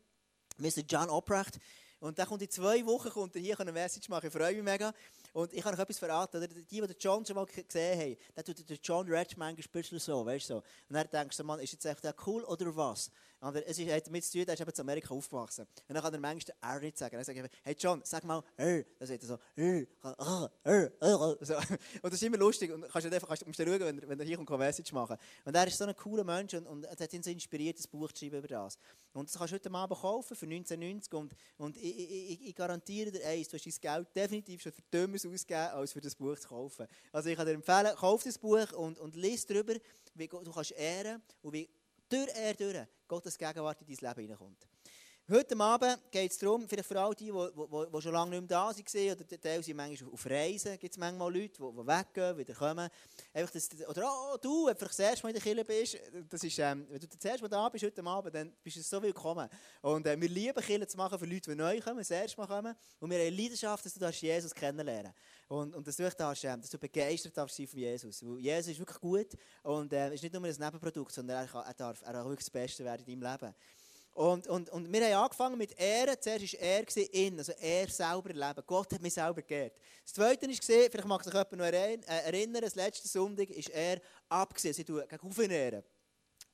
Mr. 0.58 0.82
John 0.86 1.08
Oprecht 1.08 1.58
Und 2.00 2.18
dann 2.18 2.28
kommt 2.28 2.42
in 2.42 2.50
zwei 2.50 2.84
Wochen 2.86 3.10
kommt 3.10 3.34
er 3.34 3.42
hier 3.42 3.58
eine 3.58 3.72
Message 3.72 4.08
machen. 4.08 4.26
Ich 4.26 4.32
freue 4.32 4.54
mich 4.54 4.62
mega. 4.62 4.92
Und 5.32 5.52
ich 5.52 5.62
kann 5.62 5.74
euch 5.74 5.80
etwas 5.80 5.98
verraten. 5.98 6.36
Oder? 6.38 6.48
Die, 6.48 6.64
die 6.64 6.96
John 6.98 7.24
schon 7.24 7.36
mal 7.36 7.46
gesehen 7.46 8.00
haben, 8.00 8.16
dann 8.34 8.44
tut 8.44 8.68
der 8.68 8.78
John 8.82 9.08
Red 9.08 9.36
manchmal 9.36 9.84
so, 9.84 10.26
weißt 10.26 10.50
du 10.50 10.54
so. 10.54 10.56
Und 10.88 10.94
dann 10.94 11.08
denkst 11.10 11.36
du, 11.36 11.44
Mann, 11.44 11.60
ist 11.60 11.72
jetzt 11.72 11.84
echt 11.84 12.04
cool 12.26 12.44
oder 12.44 12.74
was? 12.74 13.10
Und 13.40 13.54
es 13.54 13.78
ist, 13.78 13.90
hat 13.90 14.04
damit 14.04 14.24
zu 14.24 14.32
tun, 14.32 14.48
er 14.48 14.54
ist 14.54 14.60
eben 14.60 14.70
in 14.70 14.80
Amerika 14.80 15.14
aufgewachsen. 15.14 15.64
Und 15.86 15.94
dann 15.94 16.02
kann 16.02 16.12
er 16.12 16.18
manchmal 16.18 16.56
R 16.60 16.80
nicht 16.80 16.98
sagen. 16.98 17.14
Dann 17.14 17.24
sagt 17.24 17.38
er, 17.38 17.48
hey 17.62 17.76
John, 17.78 18.00
sag 18.04 18.24
mal 18.24 18.42
R. 18.56 18.84
Dann 18.98 19.06
sagt 19.06 19.22
er 19.22 19.28
so, 19.28 19.38
R, 19.54 19.86
R, 20.02 20.50
R, 20.64 20.92
R. 21.00 21.38
So. 21.40 21.54
Und 21.56 22.02
das 22.02 22.14
ist 22.14 22.22
immer 22.24 22.36
lustig. 22.36 22.72
Und 22.72 22.88
kannst 22.88 23.06
du 23.06 23.14
einfach, 23.14 23.28
kannst, 23.28 23.46
musst 23.46 23.60
du 23.60 23.64
schauen, 23.64 23.80
wenn, 23.80 24.08
wenn 24.08 24.18
er 24.18 24.26
hier 24.26 24.36
kommt, 24.36 24.50
eine 24.50 24.58
Message 24.58 24.92
machen. 24.92 25.16
Und 25.44 25.54
er 25.54 25.66
ist 25.68 25.78
so 25.78 25.84
ein 25.84 25.94
cooler 25.94 26.24
Mensch 26.24 26.54
und, 26.54 26.66
und 26.66 26.84
es 26.84 27.00
hat 27.00 27.12
ihn 27.12 27.22
so 27.22 27.30
inspiriert, 27.30 27.78
ein 27.78 27.90
Buch 27.92 28.10
zu 28.10 28.24
schreiben 28.24 28.38
über 28.38 28.48
das. 28.48 28.76
Und 29.12 29.28
das 29.28 29.38
kannst 29.38 29.52
du 29.52 29.54
heute 29.54 29.70
Abend 29.70 30.00
kaufen 30.00 30.36
für 30.36 30.46
1990 30.46 31.14
und, 31.14 31.34
und 31.58 31.76
ich, 31.76 31.98
ich, 31.98 32.30
ich, 32.30 32.48
ich 32.48 32.54
garantiere 32.54 33.10
dir 33.10 33.26
eins, 33.26 33.48
du 33.48 33.56
hast 33.56 33.66
dein 33.66 33.80
Geld 33.80 34.16
definitiv 34.16 34.62
schon 34.62 34.72
für 34.72 34.82
ausgegeben, 35.26 35.72
als 35.72 35.92
für 35.92 36.00
das 36.00 36.14
Buch 36.14 36.38
zu 36.38 36.48
kaufen. 36.48 36.86
Also 37.12 37.28
ich 37.28 37.36
kann 37.36 37.46
dir 37.46 37.52
empfehlen, 37.52 37.94
kauf 37.96 38.22
das 38.24 38.38
Buch 38.38 38.72
und, 38.72 38.98
und 38.98 39.16
lies 39.16 39.46
darüber, 39.46 39.74
wie 40.14 40.28
du 40.28 40.52
kannst 40.52 40.72
ehren 40.72 41.22
und 41.42 41.52
wie 41.52 41.68
durch 42.08 42.28
er 42.34 42.54
durch 42.54 42.86
Gottes 43.06 43.36
Gegenwart 43.36 43.80
in 43.82 43.86
dein 43.86 44.08
Leben 44.08 44.20
hineinkommt. 44.22 44.68
Heute 45.30 45.60
Abend 45.60 45.98
geht 46.10 46.30
es 46.30 46.38
darum, 46.38 46.66
vielleicht 46.66 46.88
für 46.88 46.98
all 46.98 47.14
die, 47.14 47.26
die, 47.26 48.00
schon 48.00 48.12
lange 48.14 48.30
nicht 48.30 48.40
mehr 48.40 48.48
da 48.48 48.68
waren, 48.68 49.12
oder 49.12 49.40
Teil 49.42 49.62
sind 49.62 49.76
manchmal 49.76 50.10
auf 50.10 50.24
Reisen, 50.24 50.78
gibt 50.78 50.94
es 50.94 50.96
manchmal 50.96 51.30
Leute, 51.30 51.52
die, 51.58 51.86
weggehen, 51.86 52.38
wieder 52.38 52.54
kommen. 52.54 52.88
Einfach 53.34 53.52
das, 53.52 53.68
oder 53.86 54.10
oh, 54.10 54.38
du, 54.40 54.64
wenn 54.64 54.74
du 54.74 54.86
das 54.86 54.98
erste 54.98 55.26
Mal 55.26 55.28
in 55.28 55.34
der 55.34 55.42
Kirche 55.42 55.64
bist, 55.66 55.98
das 56.30 56.42
ist, 56.44 56.58
ähm, 56.60 56.86
wenn 56.88 56.98
du 56.98 57.06
das 57.06 57.22
erste 57.22 57.42
Mal 57.42 57.48
da 57.50 57.68
bist 57.68 57.84
heute 57.84 58.02
Abend, 58.04 58.34
dann 58.34 58.54
bist 58.64 58.78
du 58.78 58.80
so 58.80 59.02
willkommen. 59.02 59.50
Und 59.82 60.06
äh, 60.06 60.18
wir 60.18 60.30
lieben 60.30 60.62
Kirche 60.62 60.86
zu 60.86 60.96
machen 60.96 61.18
für 61.18 61.26
Leute, 61.26 61.50
die 61.50 61.56
neu 61.56 61.78
kommen, 61.78 61.98
das 61.98 62.10
erste 62.10 62.40
Mal 62.40 62.46
kommen. 62.46 62.74
Und 62.98 63.10
wir 63.10 63.18
haben 63.18 63.36
Leidenschaft, 63.36 63.84
dass 63.84 63.92
du 63.92 64.08
Jesus 64.08 64.54
kennenlernen 64.54 65.12
und, 65.48 65.74
und 65.74 65.86
dass, 65.86 65.96
du 65.96 66.08
darfst, 66.08 66.44
ähm, 66.44 66.62
dass 66.62 66.70
du 66.70 66.78
begeistert 66.78 67.36
darfst 67.36 67.56
von 67.56 67.78
Jesus. 67.78 68.24
Weil 68.24 68.38
Jesus 68.38 68.72
ist 68.72 68.78
wirklich 68.78 69.00
gut 69.00 69.36
und 69.62 69.92
äh, 69.92 70.14
ist 70.14 70.22
nicht 70.22 70.32
nur 70.32 70.42
ein 70.42 70.56
Nebenprodukt, 70.58 71.12
sondern 71.12 71.44
er, 71.44 71.46
kann, 71.46 71.66
er 71.66 71.74
darf 71.74 72.00
er 72.00 72.14
wirklich 72.24 72.46
das 72.46 72.50
Beste 72.50 72.82
werden 72.82 73.04
in 73.06 73.20
deinem 73.20 73.30
Leben. 73.30 73.54
Und, 74.12 74.48
und, 74.48 74.70
und 74.70 74.92
wir 74.92 75.04
haben 75.06 75.24
angefangen 75.24 75.58
mit 75.58 75.78
Ehren. 75.78 76.16
Zuerst 76.20 76.54
war 76.54 76.60
er 76.60 77.14
in, 77.14 77.38
also 77.38 77.52
er 77.52 77.88
selber 77.88 78.30
erleben. 78.30 78.62
Gott 78.66 78.92
hat 78.92 79.00
mich 79.00 79.14
selber 79.14 79.42
geehrt. 79.42 79.74
Das 80.02 80.14
Zweite 80.14 80.48
war, 80.48 80.54
vielleicht 80.54 81.04
mag 81.04 81.22
sich 81.22 81.32
jemand 81.32 81.52
noch 81.52 81.64
äh, 81.64 81.98
erinnern, 82.06 82.62
das 82.62 82.74
letzte 82.74 83.06
Sonntag 83.06 83.50
ist 83.50 83.70
er 83.70 84.00
abgesehen. 84.28 84.74
Sie 84.74 84.84
tun 84.84 85.02
gegen 85.08 85.26
Ufen 85.26 85.50
ehren. 85.50 85.84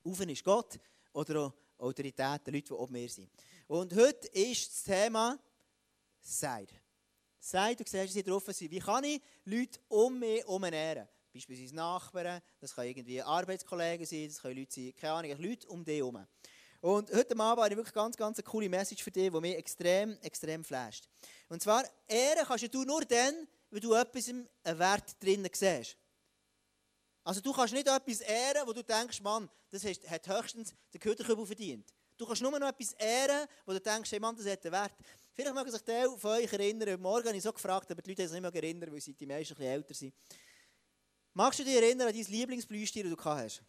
Ufen 0.04 0.28
ist 0.28 0.44
Gott 0.44 0.78
oder 1.12 1.54
auch 1.78 1.92
die 1.92 2.02
Leute, 2.02 2.50
die 2.50 2.72
oben 2.72 2.92
mir 2.92 3.08
sind. 3.08 3.30
Und 3.66 3.94
heute 3.94 4.28
ist 4.28 4.70
das 4.70 4.82
Thema 4.82 5.38
Seid. 6.20 6.72
Seid, 7.38 7.80
du 7.80 7.84
siehst, 7.86 8.14
sie 8.14 8.22
drauf 8.22 8.44
sind. 8.48 8.70
Wie 8.70 8.78
kann 8.78 9.04
ich 9.04 9.20
Leute 9.44 9.78
um 9.88 10.18
mich 10.18 10.40
herum 10.40 10.64
ehren? 10.64 11.08
Beispielsweise 11.32 11.74
Nachbarn, 11.74 12.40
das 12.60 12.74
können 12.74 12.88
irgendwie 12.88 13.20
Arbeitskollegen 13.20 14.06
sein, 14.06 14.28
das 14.28 14.40
können 14.40 14.56
Leute 14.56 14.72
sein, 14.72 14.94
keine 14.94 15.12
Ahnung, 15.14 15.42
Leute 15.42 15.68
um 15.68 15.84
dich 15.84 15.98
herum. 15.98 16.26
Und 16.84 17.10
heute 17.14 17.34
Abend 17.38 17.62
habe 17.64 17.70
ich 17.70 17.76
wirklich 17.78 17.94
ganz, 17.94 18.14
ganz 18.14 18.38
eine 18.38 18.44
coole 18.44 18.68
Message 18.68 19.02
für 19.02 19.10
dich, 19.10 19.32
die 19.32 19.40
mich 19.40 19.56
extrem, 19.56 20.18
extrem 20.20 20.62
flasht. 20.62 21.08
Und 21.48 21.62
zwar, 21.62 21.82
Ehren 22.06 22.44
kannst 22.46 22.74
du 22.74 22.84
nur 22.84 23.06
dann, 23.06 23.48
wenn 23.70 23.80
du 23.80 23.94
etwas 23.94 24.28
einen 24.28 24.46
Wert 24.78 25.16
drinnen 25.18 25.48
siehst. 25.50 25.96
Also 27.22 27.40
du 27.40 27.54
kannst 27.54 27.72
nicht 27.72 27.88
etwas 27.88 28.20
ehren, 28.20 28.66
wo 28.66 28.74
du 28.74 28.84
denkst, 28.84 29.22
Mann, 29.22 29.48
das 29.70 29.82
hat 29.82 30.28
höchstens 30.28 30.74
den 30.92 31.00
Köderkübel 31.00 31.46
verdient. 31.46 31.90
Du 32.18 32.26
kannst 32.26 32.42
nur 32.42 32.50
noch 32.50 32.68
etwas 32.68 32.92
ehren, 32.98 33.48
wo 33.64 33.72
du 33.72 33.80
denkst, 33.80 34.12
hey 34.12 34.20
Mann, 34.20 34.36
das 34.36 34.44
hat 34.44 34.62
einen 34.66 34.72
Wert. 34.72 34.92
Vielleicht 35.32 35.54
mögen 35.54 35.70
sich 35.70 35.80
Teil 35.80 36.10
von 36.18 36.32
euch 36.32 36.52
erinnern, 36.52 37.00
morgen 37.00 37.26
habe 37.26 37.36
ich 37.38 37.42
so 37.42 37.52
gefragt, 37.54 37.90
aber 37.90 38.02
die 38.02 38.10
Leute 38.10 38.24
haben 38.24 38.28
sich 38.28 38.40
nicht 38.42 38.52
mehr 38.52 38.62
erinnern, 38.62 38.92
weil 38.92 39.00
sie 39.00 39.14
die 39.14 39.24
meisten 39.24 39.54
ein 39.54 39.56
bisschen 39.56 39.72
älter 39.72 39.94
sind. 39.94 40.14
Magst 41.32 41.60
du 41.60 41.64
dich 41.64 41.76
erinnern 41.76 42.08
an 42.08 42.14
dein 42.14 42.26
Lieblingsplüschtier, 42.26 43.04
das 43.04 43.10
du 43.10 43.16
gehabt 43.16 43.40
hast? 43.40 43.62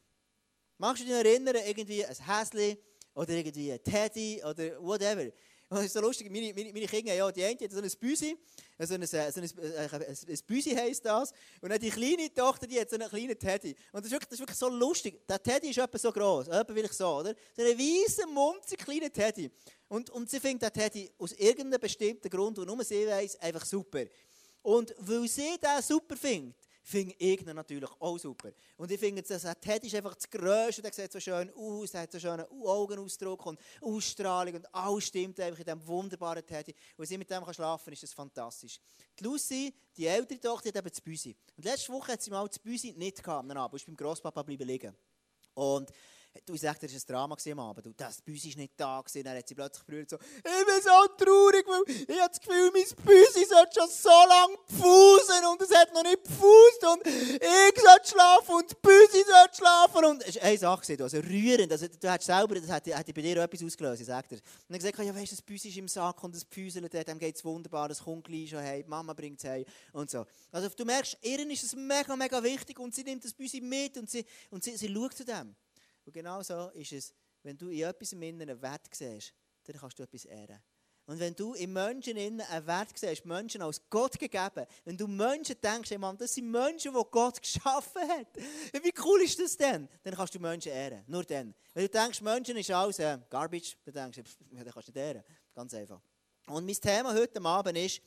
Magst 0.77 1.01
du 1.01 1.05
dich 1.05 1.15
erinnern, 1.15 1.55
irgendwie 1.65 2.05
ein 2.05 2.13
Häschen, 2.13 2.77
oder 3.15 3.33
irgendwie 3.33 3.71
ein 3.71 3.83
Teddy 3.83 4.41
oder 4.43 4.81
whatever. 4.81 5.31
Und 5.69 5.79
es 5.79 5.85
ist 5.85 5.93
so 5.93 6.01
lustig, 6.01 6.29
meine, 6.31 6.53
meine, 6.53 6.71
meine 6.71 6.85
Kinder, 6.85 7.13
ja, 7.13 7.31
die 7.31 7.43
eine 7.43 7.59
hat 7.59 7.71
so 7.71 7.79
ein 7.79 7.91
Büsi, 7.99 8.37
ein, 8.77 8.85
so 8.85 8.93
ein, 8.93 9.05
so 9.07 9.17
ein, 9.17 10.01
ein 10.03 10.39
Büsi 10.45 10.75
heisst 10.75 11.03
das, 11.03 11.31
und 11.59 11.69
dann 11.69 11.79
die 11.79 11.89
kleine 11.89 12.31
Tochter, 12.31 12.67
die 12.67 12.79
hat 12.79 12.87
so 12.87 12.97
einen 12.97 13.09
kleinen 13.09 13.37
Teddy. 13.37 13.75
Und 13.91 14.05
das 14.05 14.05
ist 14.05 14.11
wirklich, 14.11 14.29
das 14.29 14.33
ist 14.33 14.39
wirklich 14.41 14.57
so 14.59 14.69
lustig. 14.69 15.27
Der 15.27 15.41
Teddy 15.41 15.71
ist 15.71 15.79
etwa 15.79 15.97
so 15.97 16.11
groß, 16.11 16.49
etwa 16.49 16.75
will 16.75 16.85
ich 16.85 16.93
so, 16.93 17.07
oder? 17.07 17.33
So 17.57 17.63
ein 17.63 17.77
weißer, 17.79 18.27
munzer, 18.27 18.75
kleiner 18.75 19.11
Teddy. 19.11 19.49
Und, 19.87 20.11
und 20.11 20.29
sie 20.29 20.39
findet 20.39 20.75
den 20.75 20.81
Teddy 20.83 21.11
aus 21.17 21.31
irgendeinem 21.31 21.81
bestimmten 21.81 22.29
Grund, 22.29 22.59
und 22.59 22.67
nur 22.67 22.83
sie 22.83 23.07
weiß, 23.07 23.39
einfach 23.39 23.65
super. 23.65 24.03
Und 24.61 24.93
weil 24.99 25.27
sie 25.27 25.57
den 25.57 25.81
super 25.81 26.15
findet, 26.15 26.55
finde 26.85 27.15
ich 27.17 27.43
natürlich 27.43 27.89
auch 27.99 28.17
super. 28.19 28.51
Und 28.77 28.91
ich 28.91 28.99
finde, 28.99 29.23
das 29.23 29.41
Teddy 29.59 29.87
ist 29.87 29.95
einfach 29.95 30.13
das 30.13 30.29
Größte, 30.29 30.83
der 30.83 30.93
sieht 30.93 31.11
so 31.11 31.19
schön 31.19 31.51
aus, 31.55 31.95
er 31.95 32.01
hat 32.01 32.11
so 32.11 32.19
schönen 32.19 32.45
Augenausdruck 32.45 33.43
und 33.47 33.59
Ausstrahlung 33.81 34.53
und 34.53 34.75
alles 34.75 35.05
stimmt 35.05 35.39
einfach 35.39 35.59
in 35.59 35.65
diesem 35.65 35.87
wunderbaren 35.87 36.45
Teddy. 36.45 36.75
Und 36.95 37.07
sie 37.07 37.17
mit 37.17 37.29
dem 37.29 37.43
schlafen 37.51 37.85
kann, 37.85 37.93
ist 37.93 38.03
das 38.03 38.13
fantastisch. 38.13 38.79
Die 39.19 39.23
Lucy, 39.23 39.73
die 39.97 40.05
ältere 40.05 40.39
Tochter, 40.39 40.69
hat 40.69 40.75
eben 40.75 40.89
das 40.89 41.01
Büsi. 41.01 41.35
Und 41.57 41.65
letzte 41.65 41.91
Woche 41.91 42.11
hat 42.11 42.21
sie 42.21 42.29
mal 42.29 42.47
das 42.47 42.59
Büsi 42.59 42.93
nicht 42.95 43.23
gehabt, 43.23 43.49
am 43.49 43.57
Abend, 43.57 43.81
ist 43.81 43.87
beim 43.87 43.95
Grosspapa 43.95 44.43
bleiben 44.43 44.67
liegen. 44.67 44.95
Und 45.55 45.91
Du 46.45 46.57
sagst, 46.57 46.83
das 46.83 46.91
war 46.91 46.99
ein 46.99 47.05
Drama 47.07 47.37
am 47.51 47.59
Abend. 47.59 47.85
Du, 47.85 47.93
das 47.95 48.21
Büsi 48.21 48.49
war 48.49 48.61
nicht 48.61 48.73
da. 48.77 49.01
Gewesen. 49.01 49.23
Dann 49.23 49.37
hat 49.37 49.47
sie 49.47 49.55
plötzlich 49.55 49.85
berührt 49.85 50.09
so, 50.09 50.17
ich 50.17 50.43
bin 50.43 50.81
so 50.83 51.23
traurig, 51.23 51.65
weil 51.67 51.83
ich 51.87 52.19
habe 52.19 52.29
das 52.29 52.39
Gefühl, 52.39 52.71
mein 52.73 53.05
Büsi 53.05 53.45
sollte 53.45 53.79
schon 53.79 53.89
so 53.89 54.09
lange 54.09 54.57
pfusen 54.67 55.45
und 55.51 55.61
es 55.61 55.75
hat 55.75 55.93
noch 55.93 56.03
nicht 56.03 56.23
gepfust 56.23 56.85
und 56.91 57.07
ich 57.07 57.81
sollte 57.81 58.07
schlafen 58.09 58.55
und 58.55 58.65
das 58.65 58.75
Büsi 58.81 59.23
sollte 59.23 59.55
schlafen. 59.55 60.05
Und 60.05 60.27
es 60.27 60.35
war 60.35 60.43
eine 60.43 60.57
Sache, 60.57 61.03
also 61.03 61.17
rührend. 61.19 61.71
Also, 61.71 61.87
du 61.87 62.09
hast 62.09 62.23
selber, 62.23 62.55
das 62.55 62.69
hat, 62.69 62.87
hat 62.87 63.05
bei 63.05 63.21
dir 63.21 63.37
etwas 63.37 63.63
ausgelöst, 63.63 64.01
ich 64.01 64.07
sag 64.07 64.27
dir. 64.27 64.35
Und 64.35 64.43
dann 64.69 64.79
gesagt, 64.79 64.97
ja 64.99 65.15
weißt 65.15 65.31
du, 65.31 65.35
das 65.35 65.41
Büsi 65.41 65.69
ist 65.69 65.77
im 65.77 65.87
Sack 65.87 66.23
und 66.23 66.35
das 66.35 66.43
Pfüselt, 66.43 66.91
dem 66.93 67.19
geht 67.19 67.35
es 67.35 67.45
wunderbar, 67.45 67.87
das 67.87 68.03
kommt 68.03 68.25
gleich 68.25 68.49
schon 68.49 68.59
heim, 68.59 68.83
Mama 68.87 69.13
bringt 69.13 69.39
es 69.39 69.49
heim 69.49 69.65
und 69.93 70.09
so. 70.09 70.25
Also 70.51 70.69
du 70.69 70.85
merkst, 70.85 71.17
ihr 71.21 71.49
ist 71.49 71.63
es 71.63 71.75
mega, 71.75 72.15
mega 72.15 72.43
wichtig 72.43 72.79
und 72.79 72.93
sie 72.93 73.03
nimmt 73.03 73.23
das 73.23 73.33
Büsi 73.33 73.61
mit 73.61 73.97
und 73.97 74.09
sie, 74.09 74.25
und 74.49 74.63
sie, 74.63 74.75
sie 74.75 74.93
schaut 74.93 75.13
zu 75.13 75.23
dem. 75.23 75.55
Und 76.05 76.13
genau 76.13 76.41
so 76.43 76.69
ist 76.69 76.91
es, 76.91 77.13
wenn 77.41 77.57
du 77.57 77.69
in 77.69 77.83
etwas 77.83 78.13
im 78.13 78.21
Inneren 78.21 78.51
einen 78.51 78.61
Wert 78.61 78.87
siehst, 78.91 79.33
dann 79.63 79.77
kannst 79.77 79.97
du 79.97 80.03
etwas 80.03 80.25
ehren. 80.25 80.61
Und 81.07 81.19
wenn 81.19 81.35
du 81.35 81.53
in 81.53 81.71
Menschen 81.71 82.17
einen 82.17 82.39
Wert 82.65 82.97
siehst, 82.97 83.25
Menschen 83.25 83.61
als 83.61 83.79
Gott 83.89 84.17
gegeben, 84.17 84.65
wenn 84.83 84.97
du 84.97 85.07
Menschen 85.07 85.55
denkst, 85.61 85.91
hey 85.91 85.99
Mann, 85.99 86.17
das 86.17 86.33
sind 86.33 86.49
Menschen, 86.49 86.91
die 86.93 87.01
Gott 87.11 87.39
geschaffen 87.41 88.01
hat. 88.09 88.27
Wie 88.81 88.93
cool 89.03 89.21
ist 89.21 89.39
das 89.39 89.55
denn? 89.55 89.87
Dann 90.01 90.15
kannst 90.15 90.33
du 90.33 90.39
Menschen 90.39 90.71
ehren. 90.71 91.03
Nur 91.05 91.23
dann. 91.23 91.53
Wenn 91.73 91.85
du 91.85 91.89
denkst, 91.89 92.21
Menschen 92.21 92.57
ist 92.57 92.71
alles 92.71 92.97
äh, 92.97 93.19
Garbage, 93.29 93.77
dann 93.85 93.93
denkst 93.93 94.17
du, 94.17 94.23
pff, 94.23 94.37
dann 94.51 94.71
kannst 94.71 94.87
du 94.87 94.91
nicht 94.91 94.97
ehren. 94.97 95.23
Ganz 95.53 95.73
einfach. 95.75 96.01
Und 96.47 96.65
mein 96.65 96.75
Thema 96.75 97.13
heute 97.13 97.39
Abend 97.41 97.77
ist, 97.77 98.01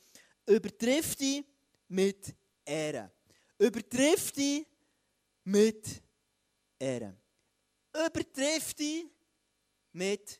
übertriff 0.45 1.15
dich 1.15 1.45
mit 1.87 2.35
Ehren. 2.65 3.09
Übertriff 3.57 4.33
dich 4.33 4.65
mit 5.45 6.01
Ehren 6.77 7.17
übertrifft 7.93 8.79
dich 8.79 9.05
mit 9.93 10.39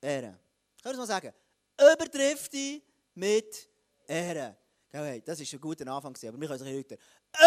Ehre. 0.00 0.38
Können 0.82 0.94
wir 0.94 0.98
mal 0.98 1.06
sagen? 1.06 1.32
Übertrifft 1.78 2.52
dich 2.52 2.82
mit 3.14 3.68
Ehre. 4.06 4.56
Das 5.24 5.40
ist 5.40 5.52
ein 5.52 5.60
guter 5.60 5.86
Anfang, 5.86 6.14
aber 6.14 6.40
wir 6.40 6.48
können 6.48 6.60
es 6.60 6.62
bisschen 6.62 6.96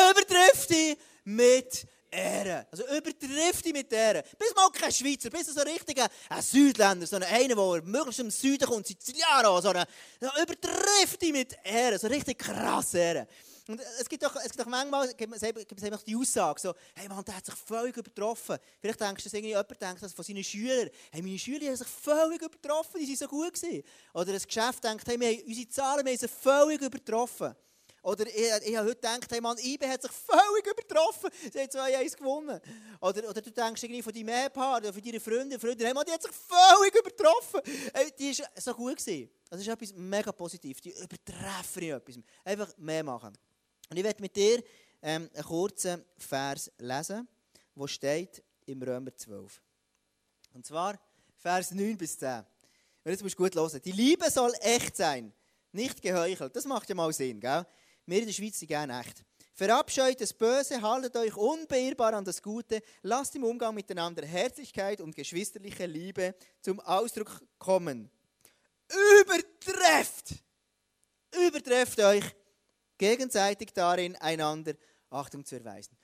Übertrifft 0.10 0.70
dich 0.70 0.98
mit 1.26 1.88
Ehre. 2.16 2.68
Also 2.72 2.84
übertrifft 2.84 3.66
dich 3.66 3.74
mit 3.74 3.92
Ehre. 3.92 4.24
Bist 4.38 4.56
mal 4.56 4.70
kein 4.72 4.92
Schweizer, 4.92 5.30
bist 5.30 5.54
so 5.54 5.60
ein 5.60 5.68
richtiger 5.68 6.08
ein 6.30 6.42
Südländer, 6.42 7.06
so 7.06 7.18
einer, 7.18 7.28
der 7.28 7.82
möglichst 7.84 8.20
im 8.20 8.32
Süden 8.32 8.68
kommt, 8.68 8.88
Siziliano, 8.88 9.60
so 9.62 9.70
eine, 9.70 9.86
übertrifft 10.42 11.22
dich 11.22 11.32
mit 11.32 11.56
Ehre, 11.64 12.00
so 12.00 12.08
richtig 12.08 12.40
krass 12.40 12.94
Ehre. 12.94 13.28
Und 13.68 13.82
es 14.00 14.08
gibt 14.08 14.24
doch, 14.24 14.36
es 14.36 14.44
gibt 14.44 14.60
doch 14.60 14.68
manchmal 14.68 15.12
gibt 15.16 15.34
es 15.34 16.04
die 16.04 16.16
Aussage, 16.16 16.62
so, 16.62 16.74
hey 16.94 17.08
Mann, 17.08 17.26
der 17.26 17.38
hat 17.38 17.46
sich 17.46 17.56
völlig 17.56 17.98
übertroffen. 17.98 18.58
Vielleicht 18.80 19.02
denkst 19.02 19.24
du, 19.24 19.30
dass 19.30 19.42
jemand 19.42 19.82
denkt 19.82 20.04
das 20.04 20.14
von 20.14 20.24
seinen 20.24 20.44
Schülern, 20.44 20.90
hey, 21.12 21.22
meine 21.24 21.40
Schüler 21.40 21.68
haben 21.68 21.76
sich 21.76 21.88
völlig 21.88 22.44
übertroffen, 22.44 23.02
die 23.02 23.08
waren 23.08 23.16
so 23.16 23.28
gut 23.28 23.54
gewesen. 23.54 23.84
Oder 24.14 24.34
ein 24.34 24.42
Geschäft 24.42 24.84
denkt, 24.84 25.08
hey, 25.08 25.20
wir 25.20 25.30
haben, 25.30 25.44
unsere 25.48 25.70
Zahlen 25.70 26.06
wir 26.06 26.12
haben 26.12 26.20
sie 26.20 26.28
völlig 26.28 26.82
übertroffen. 26.82 27.56
Oder 28.06 28.28
ich, 28.28 28.68
ich 28.68 28.76
habe 28.78 28.88
heute 28.88 29.02
gedacht, 29.02 29.32
hey 29.32 29.42
Mann, 29.42 29.58
IBE 29.58 29.90
hat 29.90 30.04
sich 30.04 30.12
völlig 30.12 30.68
übertroffen. 30.68 31.28
Sie 31.52 31.60
haben 31.60 31.70
2-1 31.70 32.16
gewonnen. 32.16 32.62
Oder, 33.02 33.28
oder 33.28 33.42
du 33.42 33.52
denkst 33.52 33.82
irgendwie 33.82 34.04
von 34.04 34.14
deinem 34.14 34.30
Ehepaar 34.30 34.78
oder 34.78 34.94
von 34.94 35.02
deinen 35.02 35.20
Freunden, 35.20 35.60
Freunden, 35.60 35.84
hey 35.84 35.92
Mann, 35.92 36.06
die 36.06 36.12
hat 36.12 36.22
sich 36.22 36.32
völlig 36.32 36.96
übertroffen. 36.96 37.62
Hey, 37.92 38.12
die 38.20 38.38
war 38.38 38.48
so 38.62 38.76
gut 38.76 38.98
gewesen. 38.98 39.28
Das 39.50 39.60
ist 39.60 39.68
etwas 39.68 39.92
mega 39.94 40.32
positiv. 40.32 40.80
Die 40.82 40.92
übertreffen 40.92 41.82
in 41.82 41.96
etwas. 41.96 42.20
Einfach 42.44 42.78
mehr 42.78 43.04
machen. 43.04 43.34
Und 43.90 43.98
ich 43.98 44.04
werde 44.04 44.22
mit 44.22 44.36
dir 44.36 44.64
ähm, 45.02 45.28
einen 45.34 45.44
kurzen 45.44 46.06
Vers 46.16 46.72
lesen, 46.78 47.28
der 47.76 47.88
steht 47.88 48.44
im 48.68 48.84
Römer 48.84 49.16
12. 49.16 49.60
Und 50.54 50.64
zwar 50.64 51.00
Vers 51.38 51.72
9 51.72 51.98
bis 51.98 52.20
10. 52.20 52.46
Und 53.04 53.12
jetzt 53.12 53.24
musst 53.24 53.34
du 53.34 53.44
gut 53.44 53.56
hören. 53.56 53.82
Die 53.84 53.92
Liebe 53.92 54.30
soll 54.30 54.54
echt 54.62 54.96
sein, 54.96 55.34
nicht 55.72 56.04
geheuchelt. 56.04 56.56
Das 56.56 56.66
macht 56.66 56.88
ja 56.88 56.94
mal 56.94 57.12
Sinn, 57.12 57.40
gell? 57.40 57.66
Wir 58.06 58.20
in 58.20 58.26
der 58.26 58.34
Schweiz 58.34 58.60
sind 58.60 58.68
gerne 58.68 59.00
echt. 59.00 59.24
Verabscheut 59.54 60.20
das 60.20 60.34
Böse, 60.34 60.82
haltet 60.82 61.16
euch 61.16 61.36
unbeirrbar 61.36 62.14
an 62.14 62.26
das 62.26 62.42
Gute, 62.42 62.82
lasst 63.04 63.36
im 63.36 63.46
Umgang 63.46 63.74
miteinander 63.74 64.26
Herzlichkeit 64.26 65.00
und 65.00 65.16
geschwisterliche 65.16 65.86
Liebe 65.86 66.36
zum 66.62 66.80
Ausdruck 66.82 67.42
kommen. 67.58 68.12
Übertrefft! 69.22 70.36
Übertrefft 71.48 72.00
euch 72.02 72.24
gegenseitig 72.98 73.74
darin, 73.74 74.16
einander 74.18 74.74
Achtung 75.10 75.44
zu 75.46 75.56
erweisen. 75.56 75.98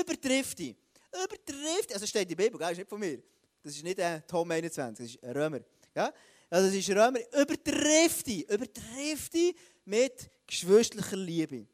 Übertrifft 0.00 0.58
die. 0.58 0.76
Übertrifft, 1.12 1.92
also 1.92 2.06
steht 2.06 2.30
der 2.30 2.36
Bibel, 2.36 2.58
das 2.58 2.72
ist 2.72 2.78
nicht 2.78 2.88
von 2.88 3.00
mir. 3.00 3.22
Das 3.62 3.76
ist 3.76 3.84
nicht 3.84 3.98
äh, 3.98 4.22
Tom 4.22 4.50
21, 4.50 5.20
das 5.20 5.30
ist 5.30 5.36
Römer. 5.36 5.60
Ja? 5.94 6.12
Also 6.50 6.68
das 6.68 6.76
ist 6.76 6.90
Römer, 6.90 7.20
übertrifft 7.38 8.26
die, 8.26 8.42
übertrifft 8.42 9.34
die 9.34 9.54
mit 9.84 10.30
geschwisterlicher 10.46 11.16
Liebe. 11.16 11.66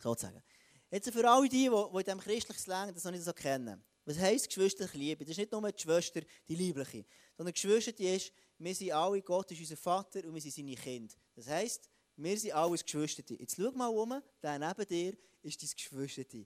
Sozusagen. 0.00 0.42
Jetzt 0.90 1.10
für 1.10 1.28
alle 1.28 1.48
die, 1.48 1.64
die, 1.64 1.68
die 1.68 1.98
in 1.98 2.04
diesem 2.04 2.20
christlichen 2.20 2.70
Leben 2.70 2.94
das 2.94 3.04
noch 3.04 3.12
nicht 3.12 3.24
so 3.24 3.32
kennen. 3.32 3.82
Was 4.04 4.18
heisst 4.18 4.46
geschwisterliche 4.46 4.98
Liebe? 4.98 5.24
Das 5.24 5.32
ist 5.32 5.38
nicht 5.38 5.52
nur 5.52 5.72
die 5.72 5.82
Schwester, 5.82 6.20
die 6.48 6.54
liebliche. 6.54 7.04
Sondern 7.36 7.52
Geschwister 7.52 7.98
ist, 7.98 8.32
wir 8.58 8.74
sind 8.74 8.92
alle, 8.92 9.20
Gott 9.20 9.50
ist 9.50 9.60
unser 9.60 9.76
Vater 9.76 10.24
und 10.24 10.34
wir 10.34 10.40
sind 10.40 10.54
seine 10.54 10.74
Kinder. 10.74 11.14
Das 11.34 11.48
heisst, 11.48 11.90
wir 12.16 12.38
sind 12.38 12.52
alles 12.52 12.84
Geschwister. 12.84 13.22
Jetzt 13.38 13.56
schau 13.56 13.72
mal 13.72 13.88
um, 13.88 14.22
der 14.42 14.58
neben 14.58 14.86
dir 14.86 15.16
ist 15.42 15.60
dein 15.60 15.70
Geschwister. 15.76 16.38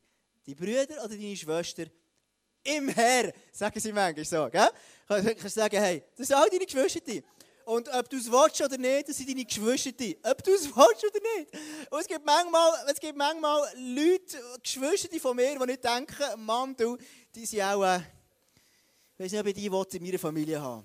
Die 0.46 0.54
Brüder 0.54 1.04
oder 1.04 1.08
deine 1.08 1.36
Schwester 1.36 1.86
im 2.62 2.88
Herr, 2.88 3.32
sagen 3.52 3.78
sie 3.78 3.92
manchmal 3.92 4.24
so. 4.24 4.48
Gell? 4.50 4.68
Kannst 5.06 5.44
du 5.44 5.48
sagen, 5.48 5.76
hey, 5.76 6.02
das 6.16 6.28
sind 6.28 6.36
alle 6.36 6.50
deine 6.50 6.66
Geschwister. 6.66 7.22
Und 7.70 7.88
ob 7.88 8.10
du 8.10 8.16
es 8.16 8.28
willst 8.28 8.60
oder 8.62 8.76
nicht, 8.76 9.08
das 9.08 9.16
sind 9.16 9.28
deine 9.28 9.44
Geschwister. 9.44 9.92
Ob 10.24 10.42
du 10.42 10.50
es 10.50 10.64
willst 10.76 11.04
oder 11.04 11.20
nicht. 11.36 11.52
Und 11.88 12.00
es 12.00 12.08
gibt 12.08 12.26
manchmal, 12.26 12.72
es 12.88 12.98
gibt 12.98 13.16
manchmal 13.16 13.62
Leute, 13.76 14.42
Geschwister 14.60 15.20
von 15.20 15.36
mir, 15.36 15.56
die 15.56 15.66
nicht 15.66 15.84
denken, 15.84 16.44
Mann, 16.44 16.74
du, 16.76 16.96
die 17.32 17.46
sind 17.46 17.62
auch, 17.62 17.84
äh, 17.84 18.00
ich 19.18 19.32
weiß 19.32 19.44
nicht, 19.44 19.56
die 19.56 19.66
in 19.66 20.02
meiner 20.02 20.18
Familie 20.18 20.60
haben 20.60 20.84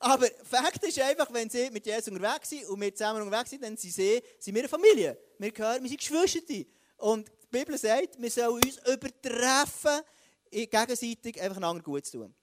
Aber 0.00 0.26
Fakt 0.42 0.82
ist 0.82 0.98
einfach, 0.98 1.32
wenn 1.32 1.48
sie 1.48 1.70
mit 1.70 1.86
Jesus 1.86 2.08
unterwegs 2.08 2.48
sind 2.48 2.64
und 2.64 2.80
wir 2.80 2.92
zusammen 2.92 3.22
unterwegs 3.22 3.50
sind, 3.50 3.62
dann 3.62 3.76
sind 3.76 3.92
sie, 3.92 4.20
sind 4.40 4.52
wir 4.52 4.62
eine 4.62 4.68
Familie. 4.68 5.16
Wir 5.38 5.52
gehören, 5.52 5.80
wir 5.80 5.88
sind 5.88 6.00
Geschwister. 6.00 6.68
Und 6.96 7.28
die 7.28 7.56
Bibel 7.56 7.78
sagt, 7.78 8.20
wir 8.20 8.30
sollen 8.32 8.64
uns 8.64 8.78
übertreffen, 8.78 10.00
gegenseitig 10.50 11.40
einfach 11.40 11.58
einander 11.58 11.84
gut 11.84 12.04
zu 12.04 12.18
tun. 12.18 12.34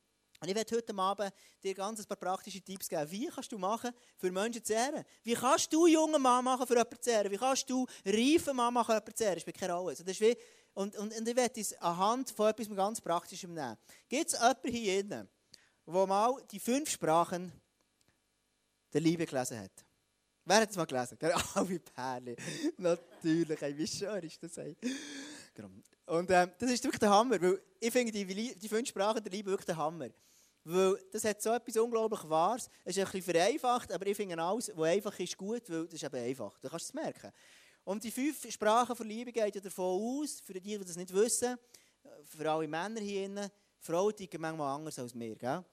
Und 0.43 0.50
ich 0.50 0.55
werde 0.55 0.75
heute 0.75 0.93
Abend 0.97 1.33
dir 1.63 1.73
ganz 1.73 2.01
ein 2.01 2.05
paar 2.05 2.17
praktische 2.17 2.59
Tipps 2.59 2.89
geben. 2.89 3.09
Wie 3.09 3.27
kannst 3.27 3.50
du 3.50 3.57
machen, 3.57 3.91
für 4.17 4.29
Menschen 4.29 4.62
zu 4.62 4.73
ehren? 4.73 5.05
Wie 5.23 5.35
kannst 5.35 5.71
du 5.71 5.88
junger 5.88 6.19
Mann 6.19 6.43
machen, 6.43 6.67
für 6.67 6.73
jemanden 6.73 7.01
zu 7.01 7.12
ehren? 7.12 7.31
Wie 7.31 7.38
kannst 7.38 7.69
du 7.69 7.88
reifen 8.05 8.53
Mann 8.53 8.73
machen, 8.73 8.88
für 8.88 8.91
jemanden 8.95 9.15
zu 9.15 9.23
ehren? 9.23 9.35
Das 9.35 9.41
spielt 9.41 9.57
keine 9.57 9.73
Rolle. 9.73 9.95
Das 9.95 10.05
ist 10.05 10.19
wie, 10.19 10.35
und, 10.73 10.97
und, 10.97 11.17
und 11.17 11.25
ich 11.29 11.35
werde 11.38 11.62
es 11.62 11.73
anhand 11.81 12.29
von 12.31 12.50
etwas 12.50 12.67
ganz 12.75 13.00
Praktischem 13.00 13.53
nehmen. 13.53 13.77
Gibt 14.09 14.27
es 14.27 14.33
jemanden 14.33 14.67
hier 14.69 15.03
drinnen, 15.03 15.29
der 15.88 16.07
mal 16.07 16.43
die 16.51 16.59
fünf 16.59 16.89
Sprachen 16.89 17.50
der 18.91 19.00
Liebe 19.00 19.25
gelesen 19.25 19.62
hat? 19.62 19.85
Wer 20.43 20.57
hat 20.57 20.71
es 20.71 20.75
mal 20.75 20.83
gelesen? 20.83 21.17
Ah, 21.55 21.63
wie 21.65 21.79
Perle. 21.79 22.35
Natürlich, 22.75 23.62
wie 23.62 23.88
schön 23.88 24.23
ist 24.23 24.43
das? 24.43 24.59
Genau. 25.53 25.69
Und 26.07 26.29
ähm, 26.31 26.51
das 26.57 26.69
ist 26.69 26.83
wirklich 26.83 27.00
der 27.00 27.12
Hammer, 27.12 27.41
weil 27.41 27.62
ich 27.79 27.93
finde 27.93 28.12
die, 28.12 28.55
die 28.55 28.67
fünf 28.67 28.89
Sprachen 28.89 29.23
der 29.23 29.31
Liebe 29.31 29.51
wirklich 29.51 29.67
der 29.67 29.77
Hammer. 29.77 30.09
Weil 30.65 30.98
das 31.12 31.25
hat 31.25 31.41
so 31.41 31.51
etwas 31.51 31.75
unglaublich 31.77 32.27
Wahres. 32.29 32.70
Es 32.86 32.96
ist 32.96 33.05
ein 33.05 33.12
bisschen 33.12 33.34
vereinfacht, 33.34 33.91
aber 33.91 34.08
ich 34.08 34.15
finde 34.15 34.41
alles, 34.41 34.72
was 34.74 34.89
einfach 34.89 35.20
ist, 35.20 35.38
gut, 35.38 35.70
weil 35.70 35.86
das 35.86 35.96
ist 35.96 36.03
eben 36.03 36.15
einfach. 36.15 36.58
Du 36.60 36.70
kannst 36.70 36.86
es 36.86 36.93
merken. 36.93 37.32
Und 37.84 38.03
die 38.03 38.12
fünf 38.12 38.50
Sprachen 38.50 38.96
der 38.96 39.05
Liebe 39.05 39.32
gehen 39.32 39.51
ja 39.53 39.62
davon 39.62 40.01
aus, 40.01 40.39
für 40.39 40.53
die, 40.53 40.77
die 40.77 40.86
das 40.86 40.96
nicht 40.96 41.13
wissen, 41.13 41.58
für 42.24 42.50
alle 42.50 42.67
Männer 42.67 43.01
hier 43.01 43.27
drin, 43.27 43.50
Frauen 43.79 44.15
ticken 44.15 44.39
manchmal 44.39 44.75
anders 44.75 44.98
als 44.98 45.13
wir. 45.13 45.36
Gell? 45.36 45.63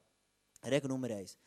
Regel 0.65 0.89
Nummer 0.89 1.09
eins. 1.11 1.39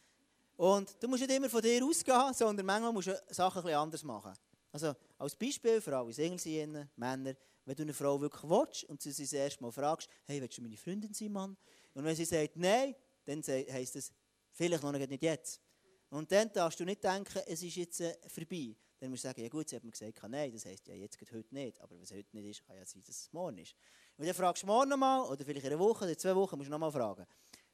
Und 0.55 0.95
du 1.01 1.07
musst 1.07 1.21
nicht 1.21 1.35
immer 1.35 1.49
von 1.49 1.61
dir 1.61 1.83
ausgehen, 1.83 2.33
sondern 2.33 2.65
manchmal 2.65 2.93
musst 2.93 3.07
du 3.07 3.23
Sachen 3.29 3.59
ein 3.59 3.63
bisschen 3.63 3.79
anders 3.79 4.03
machen. 4.03 4.33
Also 4.71 4.93
als 5.17 5.35
Beispiel 5.35 5.81
für 5.81 5.97
alle 5.97 6.13
Singles 6.13 6.43
hier 6.43 6.87
Männer, 6.95 7.33
wenn 7.65 7.75
du 7.75 7.83
eine 7.83 7.93
Frau 7.93 8.19
wirklich 8.19 8.49
willst 8.49 8.83
und 8.85 9.01
sie 9.01 9.09
das 9.09 9.33
erste 9.33 9.61
Mal 9.61 9.71
fragst, 9.71 10.09
hey, 10.25 10.41
willst 10.41 10.57
du 10.57 10.61
meine 10.61 10.77
Freundin 10.77 11.13
sein, 11.13 11.31
Mann? 11.31 11.57
Und 11.93 12.03
wenn 12.03 12.15
sie 12.15 12.25
sagt, 12.25 12.55
nein, 12.55 12.95
dann 13.25 13.41
heisst 13.43 13.95
es, 13.95 14.11
vielleicht 14.51 14.83
noch 14.83 14.91
nicht 14.91 15.23
jetzt. 15.23 15.61
Und 16.09 16.31
dann 16.31 16.51
darfst 16.53 16.79
du 16.79 16.85
nicht 16.85 17.03
denken, 17.03 17.41
es 17.47 17.63
ist 17.63 17.75
jetzt 17.75 18.01
äh, 18.01 18.15
vorbei. 18.27 18.75
Dann 18.99 19.09
musst 19.09 19.23
du 19.23 19.27
sagen, 19.27 19.41
ja 19.41 19.49
gut, 19.49 19.67
sie 19.67 19.75
hat 19.75 19.83
mir 19.83 19.91
gesagt, 19.91 20.21
nein, 20.29 20.51
das 20.51 20.65
heisst 20.65 20.87
ja 20.87 20.93
jetzt 20.93 21.17
geht 21.17 21.31
heute 21.31 21.53
nicht. 21.53 21.81
Aber 21.81 21.95
wenn 21.95 22.03
es 22.03 22.11
heute 22.11 22.29
nicht 22.33 22.45
ist, 22.45 22.65
kann 22.65 22.77
ja 22.77 22.85
sein, 22.85 23.01
dass 23.01 23.15
es 23.15 23.33
morgen 23.33 23.57
ist. 23.57 23.75
Und 24.15 24.27
dann 24.27 24.35
fragst 24.35 24.63
du 24.63 24.67
morgen 24.67 24.89
nochmal, 24.89 25.21
oder 25.23 25.43
vielleicht 25.43 25.65
in 25.65 25.71
einer 25.71 25.79
Woche 25.79 26.05
oder 26.05 26.17
zwei 26.17 26.35
Wochen, 26.35 26.55
musst 26.55 26.67
du 26.67 26.71
nochmal 26.71 26.91
fragen. 26.91 27.25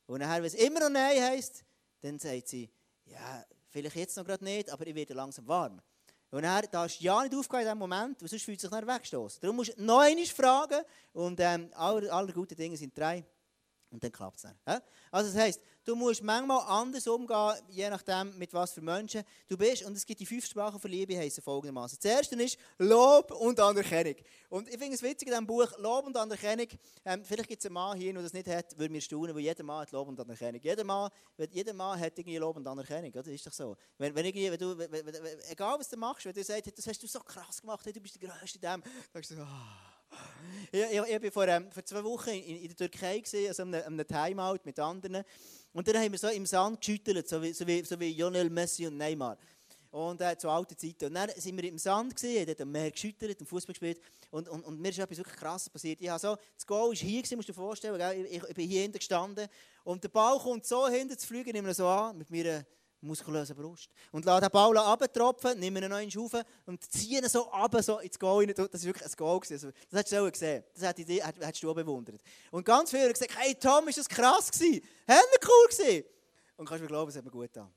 Und 0.05 0.19
nachher, 0.19 0.37
wenn 0.37 0.45
es 0.45 0.53
immer 0.53 0.79
noch 0.79 0.89
nein 0.89 1.21
heisst, 1.21 1.65
dann 2.01 2.17
sagt 2.17 2.47
sie, 2.47 2.71
ja, 3.05 3.45
vielleicht 3.67 3.95
jetzt 3.97 4.15
noch 4.15 4.25
gerade 4.25 4.43
nicht, 4.43 4.69
aber 4.69 4.87
ich 4.87 4.95
werde 4.95 5.13
langsam 5.13 5.47
warm. 5.47 5.81
Und 6.31 6.43
er 6.43 6.61
darfst 6.61 7.01
ja 7.01 7.21
nicht 7.23 7.35
aufgehen 7.35 7.59
in 7.59 7.65
diesem 7.65 7.77
Moment, 7.79 8.21
weil 8.21 8.29
sonst 8.29 8.43
fühlt 8.43 8.61
sich 8.61 8.69
dann 8.69 8.87
wegstoßen. 8.87 9.41
Darum 9.41 9.57
musst 9.57 9.77
du 9.77 9.83
noch 9.83 10.03
fragen 10.27 10.83
und 11.13 11.39
ähm, 11.39 11.71
alle, 11.73 12.11
alle 12.11 12.31
guten 12.31 12.55
Dinge 12.55 12.77
sind 12.77 12.97
drei. 12.97 13.25
Und 13.91 14.03
dann 14.03 14.11
klappt 14.11 14.37
es 14.37 14.43
dann. 14.43 14.81
Also 15.11 15.31
das 15.31 15.41
heisst, 15.41 15.61
du 15.83 15.95
musst 15.95 16.21
manchmal 16.21 16.61
anders 16.67 17.07
umgehen, 17.07 17.55
je 17.69 17.89
nachdem, 17.89 18.37
mit 18.37 18.53
was 18.53 18.71
für 18.71 18.81
Menschen 18.81 19.23
du 19.47 19.57
bist. 19.57 19.83
Und 19.83 19.97
es 19.97 20.05
gibt 20.05 20.19
die 20.19 20.27
fünf 20.27 20.45
Sprachen 20.45 20.79
von 20.79 20.91
Liebe, 20.91 21.17
heißen 21.17 21.43
folgendermaßen. 21.43 21.97
Das 21.99 22.11
erste 22.11 22.35
ist 22.35 22.59
Lob 22.77 23.31
und 23.31 23.59
Anerkennung. 23.59 24.15
Und 24.49 24.67
ich 24.67 24.77
finde 24.77 24.93
es 24.93 25.01
witzig 25.01 25.27
in 25.27 25.33
diesem 25.33 25.47
Buch, 25.47 25.71
Lob 25.79 26.05
und 26.05 26.15
Anerkennung, 26.15 26.67
ähm, 27.03 27.25
vielleicht 27.25 27.49
gibt 27.49 27.61
es 27.61 27.65
einen 27.65 27.73
Mann 27.73 27.97
hier, 27.97 28.13
der 28.13 28.21
das 28.21 28.33
nicht 28.33 28.47
hat, 28.47 28.77
würde 28.77 28.91
mir 28.91 29.01
staunen, 29.01 29.33
weil 29.33 29.41
jeder 29.41 29.63
Mann 29.63 29.81
hat 29.81 29.91
Lob 29.91 30.07
und 30.07 30.19
Anerkennung. 30.19 30.61
Jeder 30.61 30.83
Mann, 30.83 31.09
jeder 31.51 31.73
Mann 31.73 31.99
hat 31.99 32.17
irgendwie 32.17 32.37
Lob 32.37 32.57
und 32.57 32.67
Anerkennung, 32.67 33.11
Das 33.11 33.25
ist 33.25 33.47
doch 33.47 33.53
so. 33.53 33.75
Wenn, 33.97 34.13
wenn, 34.13 34.25
wenn 34.25 34.59
du, 34.59 34.77
wenn, 34.77 34.91
wenn, 34.91 35.39
egal 35.49 35.79
was 35.79 35.89
du 35.89 35.97
machst, 35.97 36.25
wenn 36.25 36.33
du 36.33 36.43
sagst, 36.43 36.77
das 36.77 36.85
hast 36.85 37.01
du 37.01 37.07
so 37.07 37.19
krass 37.21 37.59
gemacht, 37.59 37.83
du 37.85 37.99
bist 37.99 38.21
der 38.21 38.29
Größte 38.29 38.59
in 38.59 38.61
dem, 38.61 38.81
dann 38.81 38.83
sagst 39.13 39.31
du, 39.31 39.41
oh. 39.41 39.98
Ich, 40.71 40.81
ich, 40.81 40.91
ich 40.91 41.23
war 41.23 41.31
vor, 41.31 41.47
ähm, 41.47 41.71
vor 41.71 41.83
zwei 41.83 42.03
Wochen 42.03 42.29
in, 42.29 42.61
in 42.61 42.67
der 42.67 42.75
Türkei, 42.75 43.19
gewesen, 43.19 43.47
also 43.47 43.63
einem, 43.63 43.81
einem 43.83 44.07
Timeout 44.07 44.59
mit 44.63 44.79
anderen. 44.79 45.23
Und 45.73 45.87
dann 45.87 45.97
haben 45.97 46.11
wir 46.11 46.19
so 46.19 46.27
im 46.27 46.45
Sand 46.45 46.79
geschüttelt, 46.79 47.27
so 47.27 47.41
wie, 47.41 47.53
so 47.53 47.65
wie, 47.65 47.83
so 47.83 47.99
wie 47.99 48.13
Lionel 48.13 48.49
Messi 48.49 48.85
und 48.85 48.97
Neymar. 48.97 49.37
Und 49.91 50.21
äh, 50.21 50.37
zu 50.37 50.47
alten 50.49 50.77
Zeiten. 50.77 51.05
Und 51.05 51.15
dann 51.15 51.29
sind 51.35 51.57
wir 51.57 51.63
im 51.63 51.79
Sand, 51.79 52.15
gewesen, 52.15 52.45
dort 52.45 52.61
am 52.61 52.71
Meer 52.71 52.91
geschüttelt, 52.91 53.39
und 53.39 53.47
Fußball 53.47 53.73
gespielt. 53.73 53.99
Und, 54.29 54.47
und, 54.47 54.63
und 54.63 54.79
mir 54.79 54.89
ist 54.89 54.99
etwas 54.99 55.17
wirklich 55.17 55.37
Krasses 55.37 55.69
passiert. 55.69 55.99
Ich 56.01 56.11
so, 56.11 56.37
das 56.55 56.67
Goal 56.67 56.89
war 56.89 56.95
hier, 56.95 57.21
gewesen, 57.21 57.35
musst 57.37 57.49
du 57.49 57.53
dir 57.53 57.59
vorstellen. 57.59 58.25
Ich, 58.25 58.43
ich, 58.43 58.53
bin 58.53 58.69
hier 58.69 58.83
hinten 58.83 58.99
gestanden. 58.99 59.47
Und 59.83 60.03
der 60.03 60.09
Ball 60.09 60.37
kommt 60.37 60.65
so 60.65 60.87
hinten 60.87 61.17
zu 61.17 61.25
fliegen, 61.25 61.51
nehme 61.51 61.69
ihn 61.69 61.73
so 61.73 61.87
an, 61.87 62.15
mit 62.15 62.29
meiner 62.29 62.63
muskulösen 63.01 63.55
Brust. 63.55 63.89
Und 64.11 64.25
lasse 64.25 64.41
den 64.41 64.51
Ball 64.51 64.77
abtropfen, 64.77 65.59
nehme 65.59 65.79
ihn 65.79 65.89
noch 65.89 65.97
einen 65.97 66.17
auf 66.17 66.33
und 66.65 66.91
ziehe 66.91 67.19
ihn 67.19 67.29
so 67.29 67.49
ab, 67.51 67.75
so 67.81 67.99
ins 67.99 68.19
Goal 68.19 68.45
rein. 68.45 68.53
Das 68.55 68.73
war 68.73 68.81
wirklich 68.83 69.05
ein 69.05 69.15
Goal. 69.15 69.39
Also, 69.49 69.71
das 69.71 69.99
hättest 69.99 70.13
du 70.13 70.31
gesehen. 70.31 70.63
Das 70.73 70.83
hättest 70.83 71.63
du 71.63 71.71
auch 71.71 71.75
bewundert. 71.75 72.21
Und 72.51 72.65
ganz 72.65 72.89
viele 72.89 73.03
haben 73.03 73.13
gesagt, 73.13 73.37
hey 73.37 73.55
Tom, 73.55 73.87
ist 73.87 73.97
das 73.97 74.09
krass 74.09 74.51
gewesen? 74.51 74.81
Haben 75.07 75.25
cool 75.47 75.69
gewesen? 75.69 76.05
Und 76.57 76.67
kannst 76.67 76.81
mir 76.81 76.87
glauben, 76.87 77.09
es 77.09 77.15
hat 77.15 77.23
mir 77.23 77.31
gut 77.31 77.53
getan. 77.53 77.71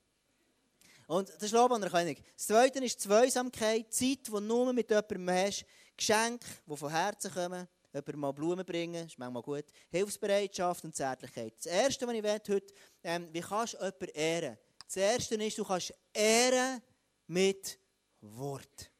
Und 1.07 1.29
das 1.29 1.43
ist 1.43 1.51
Lob 1.51 1.71
an 1.71 1.81
der 1.81 1.89
König. 1.89 2.23
Das 2.35 2.47
Zweite 2.47 2.83
ist 2.83 2.99
Zweisamkeit, 2.99 3.93
Zeit, 3.93 4.27
die 4.27 4.41
nur 4.41 4.73
mit 4.73 4.89
jemandem 4.89 5.29
hast. 5.29 5.65
Geschenke, 5.95 6.47
die 6.65 6.77
von 6.77 6.89
Herzen 6.89 7.31
kommen. 7.31 7.67
Jemandem 7.93 8.19
mal 8.19 8.31
Blumen 8.31 8.65
bringen, 8.65 9.05
ist 9.05 9.19
manchmal 9.19 9.43
gut. 9.43 9.65
Hilfsbereitschaft 9.91 10.83
und 10.83 10.95
Zärtlichkeit. 10.95 11.53
Das 11.57 11.67
Erste, 11.67 12.07
was 12.07 12.15
ich 12.15 12.23
heute 12.23 12.63
ähm, 13.03 13.29
wie 13.31 13.41
kannst 13.41 13.73
du 13.73 13.77
jemanden 13.77 14.05
ehren? 14.15 14.57
Das 14.93 15.01
Erste 15.01 15.33
ist, 15.33 15.57
du 15.57 15.63
kannst 15.63 15.91
ehren 16.13 16.79
mit 17.25 17.79
Wort. 18.21 18.91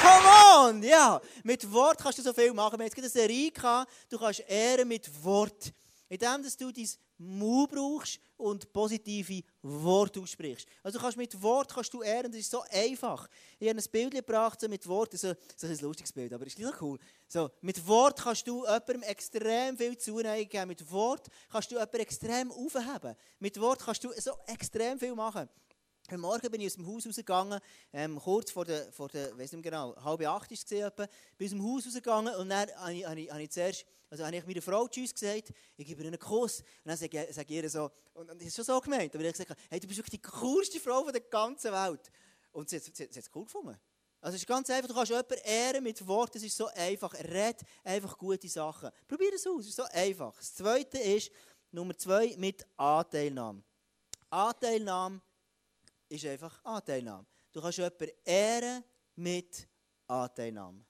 Come 0.00 0.28
on! 0.56 0.82
Ja, 0.82 1.20
mit 1.42 1.70
Wort 1.70 1.98
kannst 1.98 2.20
du 2.20 2.22
so 2.22 2.32
viel 2.32 2.54
machen. 2.54 2.78
Wir 2.78 2.86
haben 2.86 2.86
jetzt 2.86 2.96
eine 2.96 3.10
Serie 3.10 3.50
gehabt, 3.50 3.92
du 4.08 4.18
kannst 4.18 4.40
ehren 4.48 4.88
mit 4.88 5.22
Wort. 5.22 5.74
Indem 6.08 6.42
dass 6.42 6.56
du 6.56 6.72
dein 6.72 6.88
Mu 7.18 7.66
brauchst 7.66 8.20
und 8.36 8.72
positive 8.72 9.42
Worte 9.62 10.20
aussprichst. 10.20 10.68
Also 10.82 10.98
kannst 10.98 11.16
mit 11.16 11.42
Wort 11.42 11.74
kannst 11.74 11.92
du 11.92 12.02
ehren, 12.02 12.30
das 12.30 12.40
ist 12.40 12.50
so 12.50 12.62
einfach. 12.70 13.28
Ich 13.58 13.68
habe 13.68 13.78
ein 13.78 13.90
Bild 13.90 14.14
gebracht 14.14 14.60
so 14.60 14.68
mit 14.68 14.86
Wort, 14.86 15.12
so, 15.18 15.34
so 15.56 15.66
ein 15.66 15.78
lustiges 15.78 16.12
Bild, 16.12 16.32
aber 16.32 16.46
ist 16.46 16.56
gleich 16.56 16.80
cool. 16.80 16.98
So, 17.26 17.50
mit 17.60 17.84
Wort 17.86 18.20
kannst 18.22 18.46
du 18.46 18.64
jemandem 18.64 19.02
extrem 19.02 19.76
viel 19.76 19.98
Zuneigung 19.98 20.48
geben. 20.48 20.68
Mit 20.68 20.90
Wort 20.90 21.26
kannst 21.50 21.70
du 21.70 21.74
jemanden 21.74 21.96
extrem 21.96 22.52
aufheben. 22.52 23.16
Mit 23.40 23.60
Wort 23.60 23.80
kannst 23.80 24.04
du 24.04 24.12
so 24.20 24.32
extrem 24.46 24.98
viel 24.98 25.14
machen. 25.14 25.48
Heute 26.10 26.22
Morgen 26.22 26.50
bin 26.50 26.62
ich 26.62 26.68
aus 26.68 26.76
dem 26.76 26.86
Haus 26.86 27.06
rausgegangen, 27.06 27.60
ähm, 27.92 28.18
kurz 28.18 28.50
vor 28.50 28.64
der, 28.64 28.90
vor 28.92 29.08
der 29.08 29.36
weiß 29.36 29.52
nicht 29.52 29.62
genau, 29.62 29.94
halb 30.02 30.26
acht 30.26 30.50
ist 30.52 30.72
es 30.72 30.90
bin 31.36 31.46
aus 31.46 31.50
dem 31.50 31.62
Haus 31.62 31.84
rausgegangen 31.84 32.34
und 32.36 32.48
dann 32.48 32.66
habe 32.76 32.94
ich, 32.94 33.04
habe 33.06 33.20
ich, 33.20 33.30
habe 33.30 33.42
ich 33.42 33.50
zuerst 33.50 33.84
Also 34.10 34.24
habe 34.24 34.36
ich 34.36 34.46
meiner 34.46 34.62
Frau 34.62 34.88
Tschüss 34.88 35.12
gesagt, 35.12 35.52
ich 35.76 35.86
gebe 35.86 36.02
ihr 36.02 36.08
einen 36.08 36.18
Kuss. 36.18 36.60
Und 36.60 36.66
dann 36.86 36.96
sage 36.96 37.26
ich, 37.28 37.34
sage 37.34 37.54
ich 37.54 37.62
ihr 37.62 37.68
so, 37.68 37.90
und, 38.14 38.30
und 38.30 38.40
das 38.40 38.48
ist 38.48 38.56
schon 38.56 38.64
so 38.64 38.80
gemeint, 38.80 39.14
aber 39.14 39.24
ich 39.24 39.32
gesagt, 39.32 39.54
hey, 39.68 39.78
du 39.78 39.86
bist 39.86 39.98
wirklich 39.98 40.20
die 40.20 40.30
coolste 40.30 40.80
Frau 40.80 41.04
von 41.04 41.12
der 41.12 41.22
ganzen 41.22 41.72
Welt. 41.72 42.10
Und 42.52 42.70
sie, 42.70 42.76
hat, 42.76 42.84
sie, 42.84 42.92
sie 42.94 43.04
hat 43.04 43.16
es 43.16 43.30
cool 43.34 43.44
gefunden. 43.44 43.78
Also 44.20 44.34
es 44.34 44.42
ist 44.42 44.48
ganz 44.48 44.68
einfach, 44.70 44.88
du 44.88 44.94
kannst 44.94 45.10
jemanden 45.10 45.38
ehren 45.44 45.84
mit 45.84 46.04
Worten, 46.06 46.38
es 46.38 46.44
ist 46.44 46.56
so 46.56 46.66
einfach. 46.68 47.14
Red 47.14 47.60
einfach 47.84 48.18
gute 48.18 48.48
Sachen. 48.48 48.90
Probier 49.06 49.32
es 49.34 49.46
aus, 49.46 49.60
es 49.60 49.68
ist 49.68 49.76
so 49.76 49.84
einfach. 49.84 50.36
Das 50.36 50.54
Zweite 50.54 50.98
ist, 50.98 51.30
Nummer 51.70 51.96
zwei, 51.96 52.34
mit 52.36 52.66
Anteilnahme. 52.76 53.62
Anteilnahme 54.30 55.20
ist 56.08 56.24
einfach 56.24 56.64
Anteilnahme. 56.64 57.26
Du 57.52 57.60
kannst 57.60 57.78
jemanden 57.78 58.10
ehren 58.24 58.84
mit 59.14 59.68
Anteilnahme. 60.06 60.84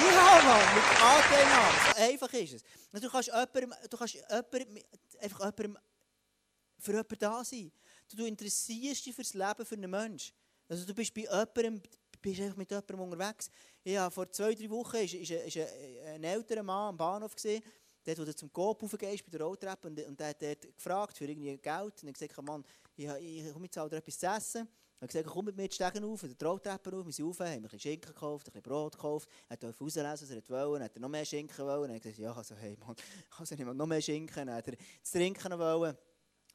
Ja, 0.00 0.40
Mann, 0.42 0.74
mit 0.74 0.84
Anteilnahme. 1.02 1.78
So 1.86 2.02
einfach 2.02 2.32
ist 2.32 2.54
es. 2.54 3.00
Du 3.00 3.10
kannst 3.10 3.28
jemandem, 3.28 3.74
du 3.88 3.96
kannst 3.96 4.14
jemandem, 4.14 4.82
einfach 5.20 5.40
jemandem 5.40 5.78
für 6.78 6.92
jemanden 6.92 7.18
da 7.18 7.44
sein. 7.44 7.70
Du 8.08 8.24
interessierst 8.24 9.06
dich 9.06 9.14
für 9.14 9.22
das 9.22 9.34
Leben 9.34 9.66
für 9.66 9.74
einen 9.74 9.90
Menschen. 9.90 10.34
Also 10.68 10.86
du 10.86 10.94
bist 10.94 11.12
bei 11.12 11.22
jemandem, 11.22 11.82
bist 12.22 12.40
einfach 12.40 12.56
mit 12.56 12.70
jemandem 12.70 13.00
unterwegs. 13.00 13.50
Ja, 13.84 14.08
vor 14.08 14.30
zwei, 14.30 14.54
drei 14.54 14.70
Wochen 14.70 14.94
war 14.94 15.02
ist, 15.02 15.56
ein, 15.56 16.06
ein 16.06 16.24
älterer 16.24 16.62
Mann 16.62 16.88
am 16.88 16.96
Bahnhof, 16.96 17.34
gesehen, 17.34 17.62
dort, 18.04 18.18
wo 18.18 18.24
du 18.24 18.34
zum 18.34 18.52
Coop 18.52 18.82
raufgehst, 18.82 19.24
bei 19.24 19.30
der 19.30 19.42
Rolltreppe, 19.42 19.88
und, 19.88 20.00
und 20.06 20.18
der 20.18 20.28
hat 20.28 20.42
dort 20.42 20.74
gefragt 20.74 21.18
für 21.18 21.26
irgendwie 21.26 21.56
Geld. 21.58 22.02
Und 22.02 22.08
er 22.08 22.12
gesagt, 22.12 22.42
Mann, 22.42 22.64
ich, 22.96 23.06
ich 23.06 23.52
komme 23.52 23.66
jetzt 23.66 23.76
halt 23.76 23.92
etwas 23.92 24.18
zu 24.18 24.26
essen. 24.26 24.68
Er 25.00 25.04
hat 25.04 25.12
gesagt, 25.12 25.28
komm 25.28 25.46
mit 25.46 25.56
mir 25.56 25.66
die 25.66 25.74
Stegen 25.74 26.04
auf, 26.04 26.20
die 26.20 26.44
Rolltreppe 26.44 26.94
auf, 26.94 27.06
wir 27.06 27.12
sind 27.12 27.24
rauf, 27.24 27.40
haben 27.40 27.52
ein 27.52 27.62
bisschen 27.62 27.80
Schinken 27.80 28.12
gekauft, 28.12 28.46
ein 28.46 28.52
bisschen 28.52 28.62
Brot 28.62 28.92
gekauft. 28.92 29.30
Er 29.48 29.56
durfte 29.56 29.82
rauslesen, 29.82 30.28
was 30.28 30.30
er 30.30 30.48
wollte, 30.50 30.74
dann 30.74 30.84
hat 30.84 30.94
er 30.94 31.00
noch 31.00 31.08
mehr 31.08 31.24
Schinken 31.24 31.64
wollen. 31.66 31.88
Er 31.88 31.96
hat 31.96 32.02
gesagt, 32.02 32.18
ja, 32.18 32.34
also, 32.34 32.54
hey, 32.54 32.76
Mann, 32.78 32.94
also 33.38 33.54
nicht 33.54 33.66
noch 33.66 33.86
mehr 33.86 34.02
Schinken. 34.02 34.46
Dann 34.46 34.56
hat 34.56 34.68
er 34.68 34.76
das 34.76 35.10
Trinken 35.10 35.58
wollen. 35.58 35.96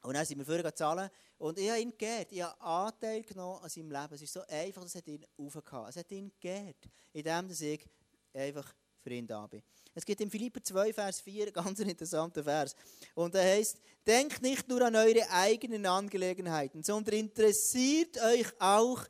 Und 0.02 0.14
dann 0.14 0.24
sind 0.24 0.38
wir 0.38 0.44
vorher 0.44 0.72
zahlen. 0.72 1.10
Und 1.38 1.58
ich 1.58 1.68
habe 1.68 1.80
ihn 1.80 1.98
geehrt. 1.98 2.30
Ich 2.30 2.40
habe 2.40 2.60
Anteil 2.60 3.22
genommen 3.22 3.64
an 3.64 3.68
seinem 3.68 3.90
Leben. 3.90 4.14
Es 4.14 4.22
ist 4.22 4.32
so 4.32 4.42
einfach, 4.46 4.84
es 4.84 4.94
hat 4.94 5.08
ihn 5.08 5.26
aufgehauen. 5.36 5.88
Es 5.88 5.96
hat 5.96 6.12
ihn 6.12 6.30
geehrt. 6.40 6.88
Indem 7.12 7.50
ich 7.50 7.90
einfach 8.32 8.72
für 9.02 9.10
ihn 9.10 9.26
da 9.26 9.44
bin. 9.48 9.62
Es 9.96 10.04
gibt 10.04 10.20
in 10.20 10.30
Philipper 10.30 10.62
2, 10.62 10.92
Vers 10.92 11.20
4 11.22 11.50
ganz 11.52 11.80
interessanten 11.80 12.44
Vers. 12.44 12.76
Und 13.14 13.34
er 13.34 13.42
heißt: 13.42 13.78
Denkt 14.06 14.42
nicht 14.42 14.68
nur 14.68 14.82
an 14.82 14.94
eure 14.94 15.28
eigenen 15.30 15.86
Angelegenheiten, 15.86 16.82
sondern 16.82 17.14
interessiert 17.14 18.20
euch 18.22 18.46
auch 18.60 19.02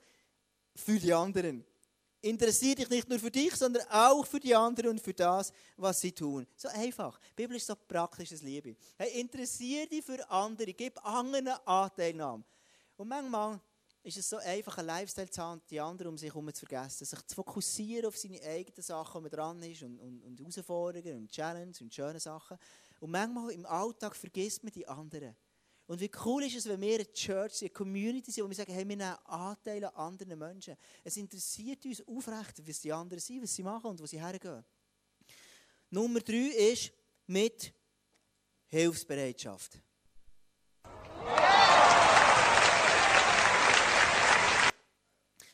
für 0.76 0.98
die 0.98 1.12
anderen. 1.12 1.64
Interessiert 2.22 2.78
dich 2.78 2.88
nicht 2.88 3.08
nur 3.08 3.18
für 3.18 3.30
dich, 3.30 3.54
sondern 3.54 3.82
auch 3.90 4.24
für 4.24 4.40
die 4.40 4.54
anderen 4.54 4.90
und 4.90 5.00
für 5.00 5.12
das, 5.12 5.52
was 5.76 6.00
sie 6.00 6.12
tun. 6.12 6.46
So 6.56 6.68
einfach. 6.68 7.18
Die 7.30 7.42
Bibel 7.42 7.56
ist 7.56 7.66
so 7.66 7.74
praktisches 7.74 8.42
Liebe. 8.42 8.76
Hey, 8.96 9.20
interessier 9.20 9.86
dich 9.88 10.04
für 10.04 10.28
andere, 10.30 10.72
gib 10.72 11.04
anderen 11.04 11.48
Anteilnahme. 11.64 12.44
Und 12.96 13.08
manchmal 13.08 13.60
ist 14.06 14.18
es 14.18 14.30
so 14.30 14.36
einfach, 14.36 14.78
ein 14.78 14.86
Lifestyle 14.86 15.28
zu 15.28 15.42
haben, 15.42 15.60
die 15.68 15.80
anderen 15.80 16.12
um 16.12 16.18
sich 16.18 16.28
herum 16.28 16.52
zu 16.54 16.64
vergessen. 16.64 17.04
Sich 17.04 17.26
zu 17.26 17.34
fokussieren 17.34 18.06
auf 18.06 18.16
seine 18.16 18.40
eigenen 18.40 18.82
Sachen, 18.82 19.14
wo 19.16 19.20
man 19.20 19.30
dran 19.30 19.62
ist 19.64 19.82
und, 19.82 19.98
und, 19.98 20.22
und 20.22 20.38
Herausforderungen 20.38 21.16
und 21.16 21.30
Challenges 21.32 21.80
und 21.80 21.92
schöne 21.92 22.20
Sachen. 22.20 22.56
Und 23.00 23.10
manchmal 23.10 23.50
im 23.50 23.66
Alltag 23.66 24.14
vergisst 24.14 24.62
man 24.62 24.72
die 24.72 24.86
anderen. 24.86 25.34
Und 25.88 26.00
wie 26.00 26.10
cool 26.24 26.44
ist 26.44 26.56
es, 26.56 26.68
wenn 26.68 26.80
wir 26.80 26.94
eine 26.94 27.12
Church, 27.12 27.62
eine 27.62 27.70
Community 27.70 28.30
sind, 28.30 28.44
wo 28.44 28.48
wir 28.48 28.54
sagen, 28.54 28.72
hey, 28.72 28.88
wir 28.88 28.96
nehmen 28.96 29.16
Anteile 29.24 29.92
an 29.96 30.14
anderen 30.14 30.38
Menschen. 30.38 30.76
Es 31.02 31.16
interessiert 31.16 31.84
uns 31.84 32.06
aufrecht, 32.06 32.66
was 32.66 32.80
die 32.80 32.92
anderen 32.92 33.20
sind, 33.20 33.42
was 33.42 33.54
sie 33.54 33.64
machen 33.64 33.90
und 33.90 34.00
wo 34.00 34.06
sie 34.06 34.20
hergehen. 34.20 34.64
Nummer 35.90 36.20
drei 36.20 36.72
ist 36.72 36.92
mit 37.26 37.72
Hilfsbereitschaft. 38.66 39.80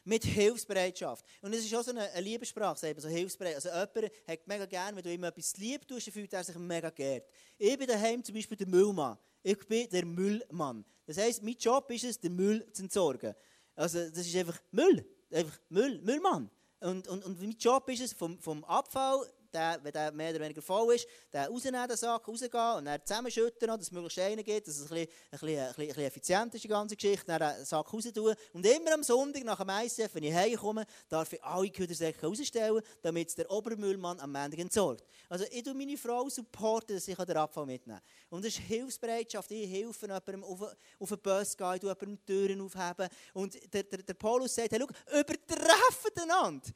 Mit 0.05 0.25
Hilfsbereitschaft. 0.25 1.25
Und 1.41 1.53
es 1.55 1.65
ist 1.65 1.75
auch 1.75 1.83
so 1.83 1.91
eine, 1.91 2.11
eine 2.11 2.21
Liebessprache, 2.21 2.95
so 2.99 3.09
Hilfsbereitschaft. 3.09 3.67
Also 3.67 4.01
jemand 4.01 4.13
hat 4.29 4.47
mega 4.47 4.67
gern, 4.67 4.97
wenn 4.97 5.03
du 5.03 5.13
ihm 5.13 5.25
etwas 5.25 5.57
lieb 5.57 5.87
tust, 5.87 6.07
dann 6.07 6.15
fühlt 6.15 6.33
er 6.33 6.45
sich 6.45 6.57
mega 6.57 6.91
geehrt. 6.91 7.29
Ich 7.59 7.79
bin 7.79 7.87
daheim 7.87 8.23
zum 8.23 8.35
Beispiel 8.35 8.57
der 8.57 8.69
Müllmann. 8.69 9.19
Ich 9.43 9.59
bin 9.67 9.89
der 9.91 10.05
Müllmann. 10.05 10.85
Das 11.07 11.19
heisst, 11.19 11.43
mein 11.43 11.57
Job 11.57 11.91
ist 11.91 12.05
es, 12.05 12.19
den 12.19 12.37
Müll 12.37 12.67
zu 12.73 12.83
entsorgen. 12.83 13.35
Also 13.75 13.99
das 14.09 14.27
ist 14.27 14.37
einfach 14.37 14.61
Müll. 14.71 15.05
Einfach 15.31 15.59
Müll, 15.69 16.01
Müllmann. 16.01 16.51
Und, 16.81 17.07
und, 17.09 17.25
und 17.25 17.41
mein 17.41 17.53
Job 17.53 17.89
ist 17.89 18.03
es, 18.03 18.13
vom, 18.13 18.39
vom 18.39 18.65
Abfall 18.65 19.27
der, 19.53 19.79
wenn 19.83 19.93
der 19.93 20.13
mehr 20.13 20.31
oder 20.31 20.41
weniger 20.41 20.63
voll 20.63 20.95
ist, 20.95 21.07
den 21.33 21.45
rausnehmen, 21.45 21.89
den 21.89 21.97
Sack, 21.97 22.27
rausgehen 22.27 22.77
und 22.77 22.85
dann 22.85 23.01
zusammenschütten, 23.05 23.69
dass 23.69 23.81
es 23.81 23.93
möglichst 23.93 24.19
einen 24.19 24.45
gibt, 24.45 24.69
dass 24.69 24.77
es 24.77 24.83
ein 24.83 24.89
bisschen, 24.89 25.09
ein, 25.31 25.39
bisschen, 25.39 25.67
ein, 25.67 25.75
bisschen, 25.75 26.05
effizient 26.05 26.55
ist, 26.55 26.65
die 26.65 26.69
ganze 26.69 26.97
Geschichte, 26.97 27.27
dann 27.27 27.57
den 27.57 27.65
Sack 27.65 27.93
raus 27.93 28.05
tun. 28.13 28.35
Und 28.53 28.67
immer 28.67 28.95
am 28.95 29.03
Sonntag 29.03 29.45
nach 29.45 29.59
dem 29.59 29.69
ICF, 29.69 30.15
wenn 30.15 30.25
ich 30.25 30.35
heimkomme, 30.35 30.85
darf 31.09 31.33
ich 31.33 31.43
alle 31.43 31.71
Küdersäcke 31.71 32.27
rausstellen, 32.27 32.83
damit 33.03 33.37
der 33.37 33.51
Obermüllmann 33.51 34.21
am 34.21 34.33
Montag 34.33 34.59
entsorgt. 34.59 35.05
Also 35.29 35.45
ich 35.51 35.63
tue 35.63 35.75
meine 35.75 35.97
Frau 35.97 36.29
supporten, 36.29 36.97
dass 36.97 37.09
ich 37.09 37.17
den 37.17 37.37
Abfall 37.37 37.67
mitnehmen 37.67 38.01
kann. 38.01 38.37
Und 38.37 38.45
das 38.45 38.55
ist 38.55 38.61
Hilfsbereitschaft. 38.61 39.51
Ich 39.51 39.71
helfe 39.71 40.07
jemandem 40.07 40.45
auf, 40.45 40.63
auf 40.99 41.09
den 41.09 41.19
Bus 41.19 41.57
gehen, 41.57 41.75
ich 41.77 41.83
jemandem 41.83 42.25
Türen 42.25 42.61
aufheben. 42.61 43.09
Und 43.35 43.73
der, 43.73 43.83
der, 43.85 44.03
der 44.03 44.15
Paulus 44.15 44.55
sagt, 44.55 44.73
hey, 44.73 44.81
schau, 44.81 45.19
übertreffen 45.19 46.23
einander. 46.23 46.69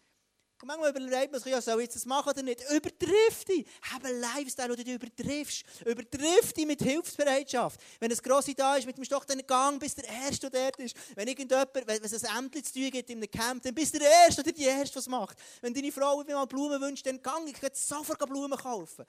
Und 0.63 0.69
manchmal 0.69 0.91
überlegt 0.91 1.33
man 1.33 1.41
sich, 1.41 1.53
ja, 1.53 1.61
soll 1.61 1.83
ich 1.83 1.91
das 1.91 2.07
machen 2.07 2.31
oder 2.31 2.43
nicht? 2.43 2.63
Übertriff 2.71 3.45
dich. 3.45 3.67
Hab 3.93 4.05
einen 4.05 4.21
Lifestyle, 4.21 4.75
den 4.75 4.85
du 4.87 4.95
übertriffst. 4.95 5.65
Übertriff 5.85 6.53
dich 6.55 6.67
mit 6.67 6.81
Hilfsbereitschaft. 6.81 7.79
Wenn 8.01 8.11
ein 8.11 8.17
Grossi 8.17 8.55
da 8.55 8.77
ist, 8.77 8.87
mit 8.87 8.97
dem 8.97 9.05
Stock 9.05 9.27
den 9.27 9.47
Gang, 9.47 9.79
bis 9.79 9.95
der 9.95 10.09
Erste, 10.09 10.49
der 10.49 10.71
dort 10.71 10.81
ist. 10.81 10.97
Wenn 11.15 11.29
irgendjemand, 11.29 11.75
wenn 11.75 12.03
es 12.03 12.25
ein 12.25 12.39
Ämtli 12.39 12.63
zu 12.63 12.73
tun 12.73 12.91
gibt 12.91 13.11
in 13.11 13.19
einem 13.19 13.31
Camp, 13.31 13.63
dann 13.63 13.75
bist 13.75 13.95
du 13.95 13.99
der 13.99 14.11
Erste 14.11 14.41
oder 14.41 14.53
die 14.53 14.65
Erste, 14.65 14.97
was 14.97 15.09
macht. 15.09 15.37
Wenn 15.61 15.75
deine 15.75 15.93
Frau 15.93 16.23
mir 16.25 16.35
mal 16.35 16.47
Blumen 16.47 16.81
wünscht, 16.81 17.07
dann 17.07 17.21
gang, 17.21 17.47
ich 17.49 17.61
jetzt 17.61 17.87
sofort 17.87 18.19
Blumen 18.27 18.59
kaufen. 18.59 19.05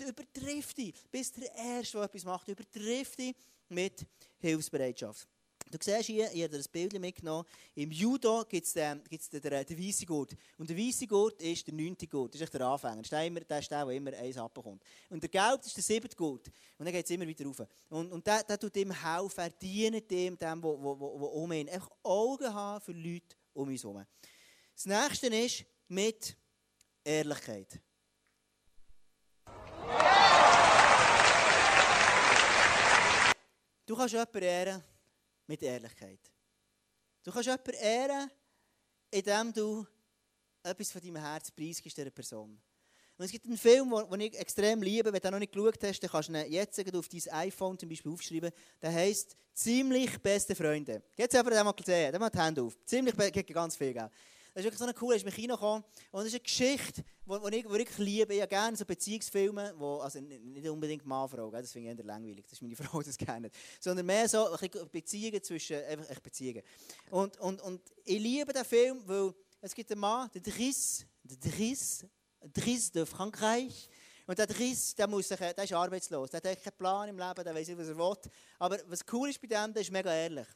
Übertriff 0.00 0.74
dich, 0.74 0.94
bis 1.10 1.32
der 1.32 1.54
Erste, 1.54 1.98
der 1.98 2.04
etwas 2.04 2.24
macht. 2.24 2.48
Übertriff 2.48 3.16
dich 3.16 3.34
mit 3.68 4.06
Hilfsbereitschaft. 4.38 5.28
Du 5.70 5.78
siehst 5.80 6.06
hier, 6.06 6.30
ich 6.32 6.42
habe 6.42 6.56
das 6.56 6.68
Bild 6.68 6.98
mitgenommen, 7.00 7.46
im 7.74 7.90
Judo 7.90 8.44
gibt 8.48 8.66
es 8.66 8.74
den, 8.74 9.02
den, 9.04 9.40
den, 9.40 9.78
weißen 9.78 10.06
Gurt. 10.06 10.36
Und 10.58 10.70
der 10.70 10.76
weiße 10.76 11.06
Gurt 11.06 11.42
ist 11.42 11.66
der 11.66 11.74
neunte 11.74 12.06
Gurt, 12.06 12.34
das 12.34 12.42
ist 12.42 12.54
der 12.54 12.60
Anfänger. 12.60 13.02
Das 13.02 13.06
ist 13.06 13.12
der, 13.12 13.30
der, 13.30 13.58
ist 13.58 13.70
der, 13.70 13.84
der 13.84 13.94
immer 13.94 14.12
eins 14.12 14.36
abbekommt. 14.36 14.82
Und 15.10 15.22
der 15.22 15.30
gelbe 15.30 15.64
ist 15.64 15.76
der 15.76 15.82
siebte 15.82 16.14
Gurt. 16.14 16.46
Und 16.78 16.84
dann 16.84 16.92
geht 16.92 17.04
es 17.04 17.10
immer 17.10 17.26
wieder 17.26 17.44
rauf. 17.46 17.62
Und, 17.88 18.12
und 18.12 18.26
der, 18.26 18.44
der 18.44 18.58
tut 18.58 18.76
ihm 18.76 18.92
helfen, 18.92 19.40
er 19.40 19.50
dient 19.50 20.10
dem, 20.10 20.38
dem 20.38 20.62
wo, 20.62 20.80
wo, 20.80 21.00
wo, 21.00 21.20
wo 21.20 21.26
um 21.26 21.50
ihn. 21.52 21.68
Einfach 21.68 21.90
Augen 22.02 22.52
haben 22.52 22.80
für 22.80 22.92
Leute 22.92 23.34
um 23.52 23.68
uns 23.68 23.82
herum. 23.82 24.04
Das 24.74 24.86
nächste 24.86 25.26
ist 25.28 25.64
mit 25.88 26.36
Ehrlichkeit. 27.02 27.80
Du 33.86 33.94
kannst 33.94 34.14
jemanden 34.14 34.42
ehren, 34.42 34.84
mit 35.46 35.62
Ehrlichkeit. 35.62 36.20
Du 37.22 37.32
kannst 37.32 37.46
jemanden 37.46 37.72
ehren, 37.74 38.30
indem 39.10 39.52
du 39.52 39.86
etwas 40.62 40.92
von 40.92 41.00
deinem 41.00 41.16
Herz 41.16 41.50
preisgibst 41.50 41.96
dieser 41.96 42.10
Person. 42.10 42.60
Und 43.16 43.24
es 43.24 43.30
gibt 43.30 43.46
einen 43.46 43.56
Film, 43.56 43.94
den 44.10 44.20
ich 44.20 44.38
extrem 44.38 44.82
liebe. 44.82 45.12
Wenn 45.12 45.20
du 45.20 45.30
noch 45.30 45.38
nicht 45.38 45.52
geschaut 45.52 45.82
hast, 45.84 46.00
dann 46.00 46.10
kannst 46.10 46.28
du 46.28 46.32
ihn 46.32 46.52
jetzt 46.52 46.94
auf 46.94 47.08
dein 47.08 47.32
iPhone 47.32 47.78
zum 47.78 47.88
Beispiel 47.88 48.12
aufschreiben. 48.12 48.50
Der 48.82 48.92
heisst 48.92 49.36
«Ziemlich 49.52 50.18
beste 50.18 50.56
Freunde». 50.56 51.00
Jetzt 51.16 51.36
aber 51.36 51.50
den 51.50 51.64
mal 51.64 51.72
gesehen, 51.72 52.10
der 52.10 52.18
mal 52.18 52.28
die 52.28 52.38
Hände 52.38 52.62
auf. 52.62 52.76
«Ziemlich 52.84 53.14
beste», 53.14 53.44
ganz 53.44 53.76
viel, 53.76 53.92
gell? 53.92 54.10
Das 54.54 54.60
ist 54.60 54.66
wirklich 54.66 54.78
so 54.78 54.84
eine 54.84 54.94
coole, 54.94 55.16
ist 55.16 55.26
im 55.26 55.32
Kino 55.32 55.54
gekommen. 55.54 55.82
Und 56.12 56.20
es 56.20 56.28
ist 56.28 56.34
eine 56.34 56.40
Geschichte, 56.44 57.04
die 57.26 57.56
ich 57.56 57.68
wirklich 57.68 57.98
liebe. 57.98 58.34
Ich 58.34 58.40
habe 58.40 58.48
gerne 58.48 58.76
so 58.76 58.84
Beziehungsfilme, 58.84 59.74
wo, 59.76 59.96
also 59.96 60.20
nicht 60.20 60.68
unbedingt 60.68 61.04
Mann-Frau, 61.04 61.50
das 61.50 61.72
finde 61.72 61.90
ich 61.90 61.98
eher 61.98 62.04
langweilig, 62.04 62.44
das 62.44 62.52
ist 62.52 62.62
meine 62.62 62.76
Frau, 62.76 63.02
das 63.02 63.18
gerne 63.18 63.50
Sondern 63.80 64.06
mehr 64.06 64.28
so 64.28 64.46
Beziehungen 64.92 65.42
zwischen, 65.42 65.82
einfach 65.82 66.20
Beziehungen. 66.20 66.62
Und, 67.10 67.36
und, 67.40 67.60
und 67.62 67.80
ich 68.04 68.20
liebe 68.20 68.52
den 68.52 68.64
Film, 68.64 69.02
weil 69.06 69.34
es 69.60 69.74
gibt 69.74 69.90
einen 69.90 70.00
Mann, 70.00 70.30
der 70.32 70.42
Driss, 70.42 71.04
der 71.24 71.50
Driss, 71.50 72.06
Driss 72.52 72.92
de 72.92 73.06
Frankreich. 73.06 73.88
Und 74.24 74.38
der 74.38 74.46
Driss, 74.46 74.94
der, 74.94 75.08
muss 75.08 75.28
sich, 75.28 75.38
der 75.38 75.64
ist 75.64 75.72
arbeitslos, 75.72 76.30
der 76.30 76.52
hat 76.52 76.62
keinen 76.62 76.78
Plan 76.78 77.08
im 77.08 77.18
Leben, 77.18 77.44
der 77.44 77.54
weiß 77.54 77.66
nicht, 77.66 77.78
was 77.78 77.88
er 77.88 77.98
will. 77.98 78.16
Aber 78.60 78.78
was 78.86 79.00
cool 79.12 79.28
ist 79.28 79.40
bei 79.40 79.48
dem, 79.48 79.74
der 79.74 79.82
ist 79.82 79.90
mega 79.90 80.14
ehrlich. 80.14 80.46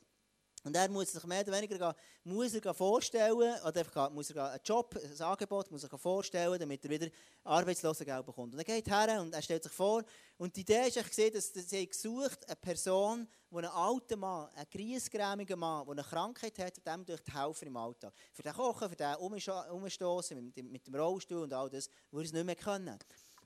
Und 0.64 0.77
er 0.77 0.88
muss 0.88 1.12
sich 1.12 1.25
mehr 1.25 1.42
oder 1.42 1.53
weniger 1.53 1.94
muss 2.25 2.55
er 2.55 2.75
vorstellen, 2.75 3.37
oder 3.37 3.81
einfach, 3.81 4.11
muss 4.11 4.31
er 4.31 4.51
einen 4.53 4.61
Job, 4.64 4.94
ein 4.97 5.21
Angebot 5.21 5.71
muss 5.71 5.85
er 5.85 5.99
vorstellen, 5.99 6.59
damit 6.59 6.85
er 6.85 6.90
wieder 6.90 7.09
Arbeitslosengeld 7.44 8.27
bekommt. 8.27 8.53
Und 8.53 8.59
er 8.59 8.64
geht 8.64 8.88
her 8.88 9.21
und 9.21 9.33
er 9.33 9.42
stellt 9.42 9.62
sich 9.62 9.73
vor. 9.73 10.05
Und 10.37 10.55
die 10.55 10.61
Idee 10.61 10.88
ist 10.88 11.09
gesehen, 11.09 11.33
dass 11.33 11.53
sie 11.53 11.87
gesucht 11.87 12.47
eine 12.47 12.57
Person, 12.57 13.29
die 13.51 13.57
einen 13.57 13.68
alten 13.68 14.18
Mann, 14.21 14.49
einen 14.55 14.66
griesgrämiger 14.71 15.57
Mann, 15.57 15.87
der 15.87 15.92
eine 15.92 16.03
Krankheit 16.03 16.59
hat, 16.59 16.87
dem 16.87 17.05
durch 17.05 17.21
die 17.21 17.33
helfen 17.33 17.68
im 17.68 17.77
Alltag. 17.77 18.12
Für 18.33 18.42
den 18.42 18.53
Kochen, 18.53 18.88
für 18.88 18.97
den 18.97 19.14
Umstoßen 19.16 20.44
mit, 20.44 20.57
mit, 20.71 20.87
dem 20.87 20.94
Rollstuhl 20.94 21.42
und 21.42 21.53
all 21.53 21.71
das, 21.71 21.88
wo 22.11 22.18
er 22.18 22.25
es 22.25 22.33
nicht 22.33 22.44
mehr 22.44 22.57
können. 22.57 22.99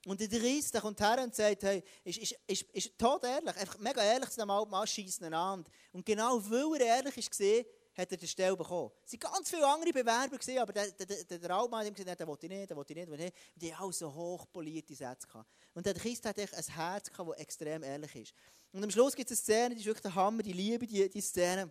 Und 0.07 0.21
der 0.21 0.29
Dries, 0.29 0.71
der 0.73 0.81
kommt 0.81 1.01
her 1.01 1.23
und 1.23 1.35
sagt, 1.35 1.63
hey, 1.63 1.83
ist, 2.03 2.19
ist, 2.19 2.37
ist, 2.47 2.63
ist 2.73 2.99
tot 2.99 3.25
ehrlich, 3.25 3.57
einfach 3.57 3.79
mega 3.79 4.03
ehrlich 4.03 4.31
zu 4.31 4.41
dem 4.41 4.51
alten 4.51 4.71
Mann, 4.71 4.87
schießen 4.87 5.33
an. 5.33 5.65
Und 5.93 6.05
genau 6.05 6.43
weil 6.51 6.81
er 6.81 6.97
ehrlich 6.97 7.17
war, 7.17 7.65
hat 7.95 8.11
er 8.11 8.17
die 8.17 8.27
Stelle 8.27 8.57
bekommen. 8.57 8.91
Es 9.05 9.13
waren 9.13 9.33
ganz 9.33 9.51
viele 9.51 9.67
andere 9.67 9.93
Bewerber, 9.93 10.39
gewesen, 10.39 10.59
aber 10.59 10.73
der, 10.73 10.91
der, 10.93 11.25
der, 11.25 11.39
der 11.39 11.51
Altmann 11.51 11.87
hat 11.87 11.95
gesagt, 11.95 12.21
den 12.21 12.27
will 12.27 12.37
ich 12.41 12.49
nicht, 12.49 12.71
den 12.71 12.77
will 12.77 12.85
ich 12.89 12.97
nicht, 12.97 13.07
den 13.07 13.13
will 13.13 13.21
ich 13.21 13.25
nicht. 13.27 13.37
Und 13.55 13.63
die 13.63 13.75
haben 13.75 13.89
auch 13.89 13.93
so 13.93 14.13
hochpolierte 14.13 14.95
Sätze 14.95 15.27
gehabt. 15.27 15.49
Und 15.75 15.87
der 15.87 15.95
Christ 15.95 16.25
hat 16.25 16.39
ein 16.39 16.49
Herz 16.49 17.11
gehabt, 17.11 17.31
das 17.31 17.39
extrem 17.39 17.83
ehrlich 17.83 18.15
ist. 18.17 18.35
Und 18.73 18.83
am 18.83 18.91
Schluss 18.91 19.15
gibt 19.15 19.31
es 19.31 19.39
eine 19.39 19.43
Szene, 19.43 19.75
die 19.75 19.81
ist 19.83 19.87
wirklich 19.87 20.03
der 20.03 20.15
Hammer, 20.15 20.43
die 20.43 20.53
Liebe, 20.53 20.87
die, 20.87 21.09
die 21.09 21.21
Szene. 21.21 21.71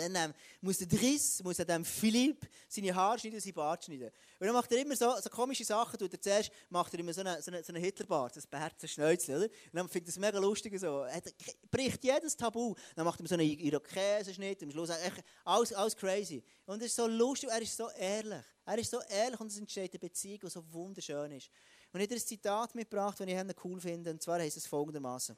Dann 0.00 0.30
ähm, 0.30 0.34
muss 0.60 0.78
der 0.78 0.86
Driss, 0.86 1.42
muss 1.42 1.56
dem 1.56 1.84
Philipp 1.84 2.48
seine 2.68 2.94
Haare 2.94 3.18
schneiden, 3.18 3.40
seinen 3.40 3.54
Bart 3.54 3.84
schneiden. 3.84 4.10
Und 4.38 4.46
dann 4.46 4.54
macht 4.54 4.72
er 4.72 4.78
immer 4.78 4.96
so, 4.96 5.14
so 5.20 5.30
komische 5.30 5.64
Sachen. 5.64 5.98
Tut 5.98 6.12
er 6.12 6.20
zuerst 6.20 6.50
macht 6.68 6.92
er 6.94 7.00
immer 7.00 7.12
so 7.12 7.20
einen 7.20 7.40
so 7.42 7.50
eine, 7.50 7.62
so 7.62 7.72
eine 7.72 7.80
Hitlerbart, 7.80 8.34
so 8.34 8.40
ein 8.50 8.88
Schnäuzel, 8.88 9.36
oder? 9.36 9.44
Und 9.44 9.74
dann 9.74 9.88
findet 9.88 10.08
er 10.08 10.10
es 10.10 10.18
mega 10.18 10.38
lustig 10.38 10.78
so. 10.78 11.02
Er 11.02 11.22
bricht 11.70 12.02
jedes 12.04 12.36
Tabu. 12.36 12.74
Dann 12.94 13.04
macht 13.04 13.20
er 13.20 13.28
so 13.28 13.34
einen 13.34 13.48
Irokesenschnitt, 13.48 14.62
am 14.62 14.70
Schluss 14.70 14.90
echt, 14.90 15.22
alles, 15.44 15.72
alles 15.72 15.96
crazy. 15.96 16.42
Und 16.66 16.80
er 16.80 16.86
ist 16.86 16.96
so 16.96 17.06
lustig, 17.06 17.50
er 17.50 17.62
ist 17.62 17.76
so 17.76 17.88
ehrlich. 17.90 18.44
Er 18.64 18.78
ist 18.78 18.90
so 18.90 19.00
ehrlich 19.08 19.40
und 19.40 19.48
es 19.48 19.58
entsteht 19.58 19.92
eine 19.92 19.98
Beziehung, 19.98 20.40
die 20.44 20.50
so 20.50 20.64
wunderschön 20.72 21.32
ist. 21.32 21.50
Und 21.92 22.00
ich 22.00 22.06
habe 22.06 22.14
ein 22.14 22.20
Zitat 22.20 22.74
mitgebracht, 22.74 23.18
das 23.18 23.26
ich 23.26 23.64
cool 23.64 23.80
finde, 23.80 24.10
und 24.10 24.22
zwar 24.22 24.38
heißt 24.38 24.56
es 24.56 24.66
folgendermaßen. 24.66 25.36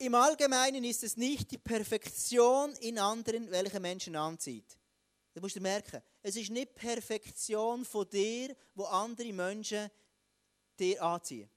Im 0.00 0.14
Allgemeinen 0.14 0.82
ist 0.84 1.04
es 1.04 1.18
nicht 1.18 1.50
die 1.50 1.58
Perfektion 1.58 2.72
in 2.76 2.98
anderen, 2.98 3.50
welche 3.50 3.78
Menschen 3.80 4.16
anzieht. 4.16 4.78
Das 5.34 5.42
musst 5.42 5.56
du 5.56 5.60
merken. 5.60 6.00
Es 6.22 6.36
ist 6.36 6.48
nicht 6.48 6.74
Perfektion 6.74 7.84
von 7.84 8.08
dir, 8.08 8.56
wo 8.74 8.84
andere 8.84 9.30
Menschen 9.34 9.90
dir 10.78 11.02
anziehen. 11.02 11.50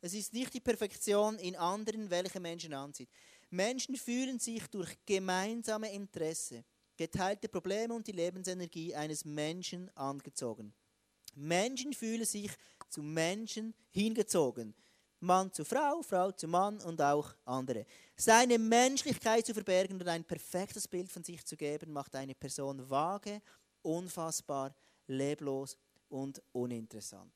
Es 0.00 0.14
ist 0.14 0.32
nicht 0.32 0.54
die 0.54 0.60
Perfektion 0.60 1.40
in 1.40 1.56
anderen, 1.56 2.08
welche 2.08 2.38
Menschen 2.38 2.72
anzieht. 2.72 3.10
Menschen 3.50 3.96
fühlen 3.96 4.38
sich 4.38 4.64
durch 4.68 4.96
gemeinsame 5.04 5.92
Interesse, 5.92 6.64
geteilte 6.96 7.48
Probleme 7.48 7.94
und 7.94 8.06
die 8.06 8.12
Lebensenergie 8.12 8.94
eines 8.94 9.24
Menschen 9.24 9.90
angezogen. 9.96 10.72
Menschen 11.34 11.94
fühlen 11.94 12.24
sich 12.24 12.52
zu 12.88 13.02
Menschen 13.02 13.74
hingezogen. 13.90 14.72
Mann 15.20 15.52
zu 15.52 15.64
Frau, 15.64 16.02
Frau 16.02 16.32
zu 16.32 16.48
Mann 16.48 16.80
und 16.80 17.00
auch 17.00 17.34
andere. 17.44 17.84
Seine 18.16 18.58
Menschlichkeit 18.58 19.44
zu 19.44 19.52
verbergen 19.52 20.00
und 20.00 20.08
ein 20.08 20.24
perfektes 20.24 20.88
Bild 20.88 21.10
von 21.10 21.22
sich 21.22 21.44
zu 21.44 21.56
geben, 21.56 21.92
macht 21.92 22.16
eine 22.16 22.34
Person 22.34 22.88
vage, 22.88 23.42
unfassbar, 23.82 24.74
leblos 25.06 25.76
und 26.08 26.42
uninteressant. 26.52 27.32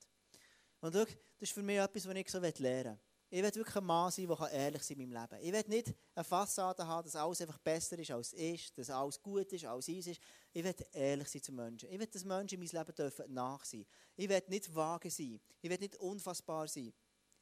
Und 0.80 0.94
schau, 0.94 1.04
das 1.04 1.14
ist 1.40 1.52
für 1.52 1.62
mich 1.62 1.78
etwas, 1.78 2.08
was 2.08 2.14
ich 2.16 2.30
so 2.30 2.38
lernen 2.38 2.62
will. 2.62 2.98
Ich 3.30 3.42
will 3.42 3.52
wirklich 3.52 3.76
ein 3.76 3.84
Mann 3.84 4.12
sein, 4.12 4.28
der 4.28 4.52
ehrlich 4.52 4.82
sein 4.84 4.96
kann 4.96 5.06
in 5.06 5.10
meinem 5.10 5.28
Leben. 5.28 5.44
Ich 5.44 5.52
will 5.52 5.76
nicht 5.76 5.94
eine 6.14 6.22
Fassade 6.22 6.86
haben, 6.86 7.04
dass 7.04 7.16
alles 7.16 7.40
einfach 7.40 7.58
besser 7.58 7.98
ist, 7.98 8.12
als 8.12 8.32
ist, 8.32 8.78
dass 8.78 8.90
alles 8.90 9.20
gut 9.20 9.52
ist, 9.52 9.64
als 9.64 9.88
es 9.88 10.06
ist. 10.06 10.20
Ich 10.52 10.62
will 10.62 10.74
ehrlich 10.92 11.28
sein 11.28 11.42
zu 11.42 11.52
Menschen. 11.52 11.90
Ich 11.90 11.98
will, 11.98 12.06
dass 12.06 12.24
Menschen 12.24 12.54
in 12.54 12.60
meinem 12.60 12.78
Leben 12.78 12.94
dürfen 12.94 13.34
nach 13.34 13.64
sein. 13.64 13.84
Ich 14.14 14.28
will 14.28 14.42
nicht 14.46 14.72
vage 14.72 15.10
sein. 15.10 15.40
Ich 15.60 15.68
will 15.68 15.78
nicht 15.78 15.96
unfassbar 15.96 16.68
sein. 16.68 16.92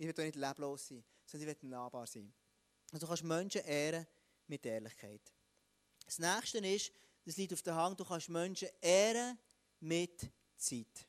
Ich 0.02 0.16
will 0.16 0.24
nicht 0.24 0.34
leblos 0.34 0.88
sein, 0.88 1.04
sondern 1.24 1.48
ich 1.48 1.62
will 1.62 1.68
nahbar 1.68 2.08
sein. 2.08 2.32
Und 2.90 3.00
du 3.00 3.06
kannst 3.06 3.22
Menschen 3.22 3.64
ehren 3.64 4.04
mit 4.48 4.66
Ehrlichkeit. 4.66 5.20
Das 6.04 6.18
nächste 6.18 6.58
ist, 6.58 6.90
das 7.24 7.36
liegt 7.36 7.52
auf 7.52 7.62
der 7.62 7.76
Hand, 7.76 8.00
du 8.00 8.04
kannst 8.04 8.28
Menschen 8.28 8.68
ehren 8.80 9.38
mit 9.78 10.28
Zeit. 10.56 11.06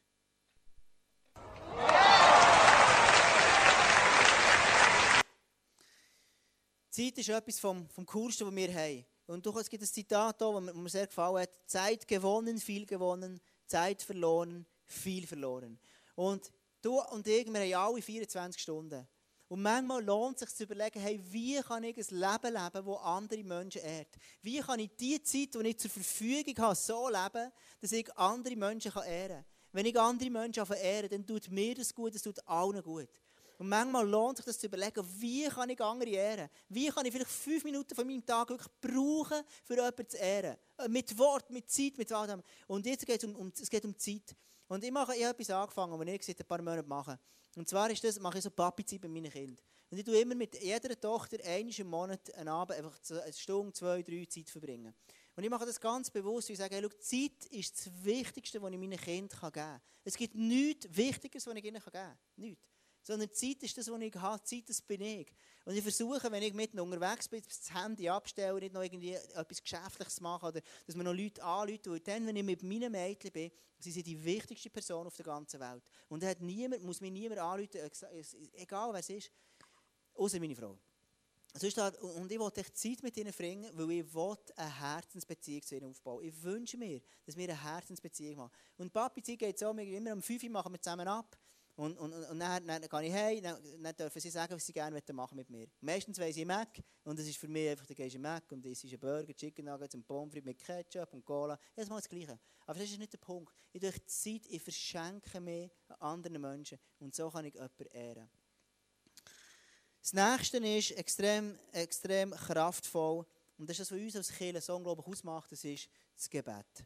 Zeit 6.92 7.18
ist 7.18 7.30
etwas 7.30 7.60
vom, 7.60 7.90
vom 7.90 8.06
Coolsten, 8.06 8.46
was 8.46 8.56
wir 8.56 8.72
haben. 8.76 9.06
Und 9.26 9.48
es 9.48 9.70
gibt 9.72 9.82
ein 9.82 9.88
Zitat 9.88 10.38
hier, 10.38 10.62
das 10.62 10.76
mir 10.76 10.90
sehr 10.90 11.08
gefallen 11.08 11.42
hat. 11.42 11.50
Zeit 11.66 12.08
gewonnen, 12.08 12.60
viel 12.60 12.86
gewonnen. 12.86 13.42
Zeit 13.66 14.04
verloren, 14.04 14.68
viel 14.86 15.26
verloren. 15.26 15.80
Und 16.14 16.52
Du 16.84 17.00
und 17.00 17.26
ich, 17.26 17.48
wir 17.48 17.78
haben 17.78 17.94
alle 17.94 18.02
24 18.02 18.62
Stunden. 18.62 19.08
Und 19.48 19.62
manchmal 19.62 20.04
lohnt 20.04 20.42
es 20.42 20.50
sich 20.50 20.58
zu 20.58 20.64
überlegen, 20.64 21.00
hey, 21.00 21.18
wie 21.32 21.62
kann 21.62 21.84
ich 21.86 21.96
ein 21.96 22.18
Leben 22.18 22.54
leben, 22.54 22.86
das 22.86 23.02
andere 23.04 23.44
Menschen 23.44 23.82
ehrt? 23.82 24.10
Wie 24.42 24.60
kann 24.60 24.80
ich 24.80 24.90
die 25.00 25.24
Zeit, 25.24 25.56
die 25.56 25.68
ich 25.70 25.80
zur 25.80 25.92
Verfügung 25.92 26.58
habe, 26.58 26.76
so 26.76 27.08
leben, 27.08 27.52
dass 27.80 27.92
ich 27.94 28.14
andere 28.18 28.58
Menschen 28.58 28.92
ehren 28.92 29.38
kann? 29.38 29.46
Wenn 29.72 29.86
ich 29.86 29.98
andere 29.98 30.30
Menschen 30.30 30.66
ehre, 30.74 31.08
dann 31.08 31.26
tut 31.26 31.50
mir 31.50 31.74
das 31.74 31.96
gut, 31.96 32.16
es 32.16 32.22
tut 32.22 32.46
allen 32.46 32.84
gut. 32.84 33.10
Und 33.58 33.70
manchmal 33.70 34.06
lohnt 34.06 34.38
sich 34.38 34.46
das 34.46 34.60
zu 34.60 34.66
überlegen, 34.66 35.06
wie 35.20 35.48
kann 35.48 35.70
ich 35.70 35.80
andere 35.80 36.10
ehren? 36.10 36.50
Wie 36.68 36.90
kann 36.90 37.06
ich 37.06 37.14
vielleicht 37.14 37.32
fünf 37.32 37.64
Minuten 37.64 37.96
von 37.96 38.06
meinem 38.06 38.26
Tag 38.26 38.50
wirklich 38.50 38.72
brauchen, 38.82 39.42
für 39.64 39.76
jemanden 39.76 40.10
zu 40.10 40.18
ehren? 40.18 40.58
Äh, 40.78 40.90
mit 40.90 41.18
Wort, 41.18 41.50
mit 41.50 41.70
Zeit, 41.72 41.98
mit 41.98 42.12
allem. 42.12 42.44
Und 42.68 42.86
jetzt 42.86 43.06
geht 43.06 43.24
es 43.24 43.30
um, 43.30 43.36
um, 43.38 43.54
es 43.58 43.70
geht 43.70 43.86
um 43.86 43.98
Zeit. 43.98 44.36
Und 44.68 44.84
ich, 44.84 44.92
mache, 44.92 45.16
ich 45.16 45.24
habe 45.24 45.34
etwas 45.34 45.50
angefangen, 45.50 46.00
was 46.00 46.08
ich 46.08 46.24
seit 46.24 46.40
ein 46.40 46.46
paar 46.46 46.62
Monaten 46.62 46.88
mache. 46.88 47.20
Und 47.56 47.68
zwar 47.68 47.90
ist 47.90 48.04
das, 48.04 48.20
mache 48.20 48.38
ich 48.38 48.44
so 48.44 48.50
Papi-Zeit 48.50 49.02
bei 49.02 49.08
meinen 49.08 49.32
Kindern. 49.32 49.64
Und 49.90 49.98
ich 50.00 50.06
tue 50.06 50.20
immer 50.20 50.34
mit 50.34 50.60
jeder 50.60 51.00
Tochter 51.00 51.38
einmal 51.46 51.74
im 51.78 51.88
Monat 51.88 52.34
einen 52.34 52.48
Abend 52.50 52.78
einfach 52.78 53.00
eine 53.12 53.34
Stunde, 53.34 53.74
zwei, 53.74 54.02
drei 54.02 54.26
Zeit 54.26 54.50
verbringen. 54.50 54.94
Und 55.36 55.44
ich 55.44 55.50
mache 55.50 55.66
das 55.66 55.80
ganz 55.80 56.10
bewusst, 56.10 56.50
weil 56.50 56.54
ich 56.54 56.60
sage, 56.60 56.76
hey, 56.76 56.84
schau, 56.84 56.98
Zeit 56.98 57.46
ist 57.52 57.78
das 57.78 58.04
Wichtigste, 58.04 58.62
was 58.62 58.72
ich 58.72 58.78
meinen 58.80 58.98
Kindern 58.98 59.40
geben 59.40 59.52
kann. 59.54 59.82
Es 60.04 60.18
gibt 60.18 60.36
nichts 60.36 60.88
Wichtiges, 60.96 61.46
was 61.46 61.56
ich 61.56 61.64
ihnen 61.64 61.82
geben 61.82 61.94
kann. 61.94 62.18
Nichts. 62.36 62.73
Sondern 63.04 63.32
Zeit 63.34 63.62
ist 63.62 63.78
das, 63.78 63.92
was 63.92 64.02
ich 64.02 64.16
habe. 64.16 64.44
Zeit, 64.44 64.64
das 64.68 64.82
bin 64.82 65.02
ich. 65.02 65.28
Und 65.66 65.76
ich 65.76 65.82
versuche, 65.82 66.32
wenn 66.32 66.44
ich 66.44 66.54
mitten 66.54 66.80
unterwegs 66.80 67.28
bin, 67.28 67.42
das 67.42 67.74
Handy 67.74 68.10
abstellen, 68.10 68.58
nicht 68.60 68.74
noch 68.74 68.82
irgendwie 68.82 69.14
etwas 69.14 69.62
Geschäftliches 69.62 70.20
machen 70.22 70.50
oder 70.50 70.62
dass 70.86 70.96
man 70.96 71.06
noch 71.06 71.14
Leute 71.14 71.44
anrufen, 71.44 71.92
weil 71.92 72.00
dann, 72.00 72.26
wenn 72.26 72.36
ich 72.36 72.44
mit 72.44 72.64
meinen 72.64 72.92
Mädchen 72.92 73.32
bin, 73.32 73.52
sie 73.80 73.92
sind 73.92 74.08
die 74.08 74.24
wichtigste 74.24 74.70
Person 74.70 75.08
auf 75.08 75.16
der 75.16 75.26
ganzen 75.26 75.60
Welt. 75.60 75.84
Und 76.10 76.24
hat 76.24 76.42
niemand, 76.42 76.84
muss 76.84 77.02
mir 77.02 77.12
niemand 77.12 77.40
anrufen, 77.40 77.80
egal 78.54 78.92
wer 78.92 79.00
es 79.00 79.10
ist, 79.10 79.32
außer 80.16 80.40
meine 80.40 80.56
Frau. 80.56 80.78
und 82.02 82.32
ich 82.32 82.40
wollte 82.40 82.74
Zeit 82.74 83.04
mit 83.04 83.16
ihnen 83.16 83.32
verbringen, 83.32 83.70
weil 83.74 83.92
ich 83.92 84.06
eine 84.58 84.80
Herzensbeziehung 84.80 85.62
zu 85.62 85.76
ihnen 85.76 85.90
aufbauen 85.90 86.26
Ich 86.26 86.44
wünsche 86.44 86.78
mir, 86.78 87.02
dass 87.26 87.38
wir 87.38 87.44
eine 87.44 87.62
Herzensbeziehung 87.62 88.38
machen. 88.38 88.52
Und 88.78 88.92
Papi-Zeit 88.92 89.40
geht 89.40 89.60
so, 89.60 89.70
immer 89.72 90.14
um 90.14 90.22
5 90.22 90.44
Uhr 90.44 90.50
machen 90.50 90.74
wir 90.74 90.82
zusammen 90.82 91.08
ab. 91.08 91.38
Und, 91.76 91.98
und, 91.98 92.14
und 92.14 92.40
dann, 92.40 92.68
dann, 92.68 92.82
gehe 92.82 93.04
ich 93.04 93.14
heim, 93.14 93.42
dann, 93.42 93.84
dann 93.84 93.96
dürfen 93.96 94.22
sie 94.22 94.30
sagen, 94.30 94.54
was 94.54 94.66
sie 94.66 94.74
gerne 94.74 95.02
machen 95.12 95.36
mit 95.36 95.50
mir. 95.50 95.68
Meistens 95.82 96.20
weiss 96.20 96.38
ich 96.38 96.46
Mac 96.46 96.70
und 97.04 97.18
das 97.18 97.26
ist 97.26 97.38
für 97.38 97.48
mich 97.48 97.70
einfach, 97.70 97.88
da 97.88 97.96
gehst 97.96 98.18
Mac 98.20 98.52
und 98.52 98.64
das 98.64 98.84
ist 98.84 98.94
ein 98.94 99.00
Burger, 99.00 99.34
Chicken 99.34 99.66
Nuggets 99.66 99.96
und 99.96 100.06
Pommes 100.06 100.32
frites 100.32 100.46
mit 100.46 100.60
Ketchup 100.60 101.12
und 101.14 101.26
Cola. 101.26 101.58
Jedes 101.76 101.90
Mal 101.90 101.96
das 101.96 102.08
Gleiche. 102.08 102.40
Aber 102.68 102.80
das 102.80 102.90
ist 102.90 103.00
nicht 103.00 103.14
der 103.14 103.18
Punkt. 103.18 103.52
Ich 103.72 103.82
durch 103.82 103.98
die 103.98 104.06
Zeit, 104.06 104.46
ich 104.48 104.62
verschenke 104.62 105.42
mich 105.42 105.72
an 105.88 105.96
anderen 106.00 106.40
Menschen 106.40 106.78
und 107.00 107.16
so 107.16 107.32
kann 107.32 107.46
ich 107.46 107.56
jemanden 107.56 107.88
ehren. 107.88 108.30
Das 110.00 110.14
Nächste 110.14 110.58
ist 110.58 110.92
extrem, 110.92 111.58
extrem 111.72 112.32
kraftvoll 112.32 113.26
und 113.58 113.68
das 113.68 113.80
ist 113.80 113.90
das, 113.90 113.98
was 113.98 114.04
uns 114.04 114.16
als 114.16 114.32
Kirche 114.32 114.62
so 114.62 114.76
unglaublich 114.76 115.08
ausmacht, 115.08 115.52
das 115.52 115.64
ist 115.64 115.90
das 116.16 116.30
Gebet. 116.30 116.86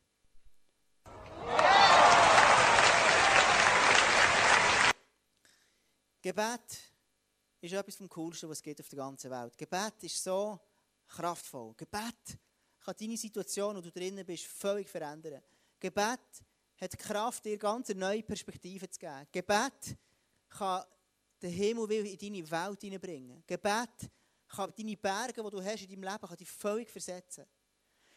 Gebet 6.21 6.93
ist 7.61 7.73
etwas 7.73 7.95
vom 7.95 8.09
Coolsten, 8.09 8.49
was 8.49 8.61
es 8.61 8.79
auf 8.79 8.89
der 8.89 8.97
ganzen 8.97 9.31
Welt. 9.31 9.57
Gebet 9.57 10.03
ist 10.03 10.23
so 10.23 10.59
kraftvoll. 11.07 11.73
Gebet 11.75 12.37
kann 12.79 12.95
deine 12.99 13.17
Situation, 13.17 13.75
wo 13.75 13.81
du 13.81 13.91
drinnen 13.91 14.25
bist, 14.25 14.45
völlig 14.45 14.89
verändern. 14.89 15.41
Gebet 15.79 16.19
hat 16.77 16.93
die 16.93 16.97
Kraft, 16.97 17.45
dir 17.45 17.57
ganz 17.57 17.89
neue 17.89 18.23
Perspektive 18.23 18.89
zu 18.89 18.99
geben. 18.99 19.27
Gebet 19.31 19.97
kann 20.49 20.83
den 21.41 21.51
Himmel 21.51 21.91
in 21.91 22.17
deine 22.17 22.51
Welt 22.51 22.81
hineinbringen. 22.81 23.43
Gebet 23.45 24.09
kann 24.47 24.73
deine 24.77 24.97
Berge, 24.97 25.43
die 25.43 25.49
du 25.49 25.63
hast 25.63 25.81
in 25.83 25.89
deinem 25.89 26.03
Leben, 26.03 26.27
kann 26.27 26.37
dich 26.37 26.49
völlig 26.49 26.89
versetzen. 26.89 27.45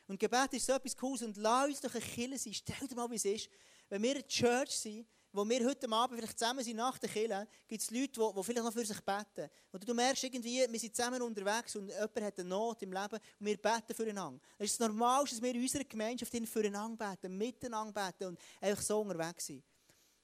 Und 0.07 0.19
Gebet 0.19 0.55
ist 0.55 0.67
so 0.67 0.73
etwas 0.73 0.97
Cooles. 0.97 1.23
Und 1.23 1.37
lass 1.37 1.69
uns 1.69 1.81
doch 1.81 1.95
ein 1.95 2.01
Killer 2.01 2.39
sein. 2.39 2.55
Stell 2.55 2.89
dir 2.89 2.95
mal, 2.95 3.11
wie 3.11 3.17
es 3.17 3.25
ist, 3.25 3.51
wenn 3.89 4.03
wir 4.03 4.13
eine 4.13 4.27
Church 4.27 4.71
sind, 4.71 5.07
wo 5.33 5.49
wir 5.49 5.65
heute 5.65 5.91
Abend 5.91 6.19
vielleicht 6.19 6.39
zusammen 6.39 6.65
sind 6.65 6.77
nach 6.77 6.99
der 6.99 7.09
Kirche, 7.09 7.47
gibt 7.69 7.83
es 7.83 7.91
Leute, 7.91 8.09
die, 8.09 8.35
die 8.37 8.45
vielleicht 8.45 8.65
noch 8.65 8.73
für 8.73 8.85
sich 8.85 9.01
beten. 9.01 9.51
Oder 9.73 9.85
du 9.85 9.95
merkst 9.95 10.25
irgendwie, 10.25 10.67
wir 10.69 10.79
sind 10.79 10.95
zusammen 10.95 11.23
unterwegs 11.23 11.77
und 11.77 11.89
jemand 11.89 12.21
hat 12.21 12.39
eine 12.39 12.49
Not 12.49 12.83
im 12.83 12.93
Leben 12.93 13.15
und 13.15 13.47
wir 13.47 13.57
beten 13.57 13.95
füreinander. 13.95 14.41
Es 14.59 14.73
ist 14.73 14.81
normal, 14.81 15.25
dass 15.25 15.41
wir 15.41 15.55
in 15.55 15.63
unserer 15.63 15.85
Gemeinschaft 15.85 16.33
füreinander 16.49 16.97
beten, 16.97 17.37
miteinander 17.37 17.93
beten 17.93 18.29
und 18.29 18.41
einfach 18.61 18.83
so 18.83 19.01
unterwegs 19.01 19.47
sind. 19.47 19.63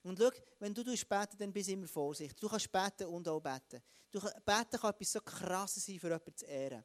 Und 0.02 0.18
schau, 0.18 0.30
wenn 0.60 0.72
du 0.72 0.84
beten 0.84 1.36
dann 1.38 1.52
bist 1.52 1.68
du 1.68 1.72
immer 1.72 1.88
vorsichtig. 1.88 2.38
Du 2.38 2.48
kannst 2.48 2.70
beten 2.70 3.06
und 3.06 3.28
auch 3.28 3.40
beten. 3.40 3.82
Du, 4.10 4.20
beten 4.20 4.78
kann 4.80 4.90
etwas 4.90 5.12
so 5.12 5.20
krasses 5.20 5.84
sein, 5.84 5.98
für 5.98 6.06
jemanden 6.06 6.36
zu 6.36 6.44
ehren. 6.46 6.84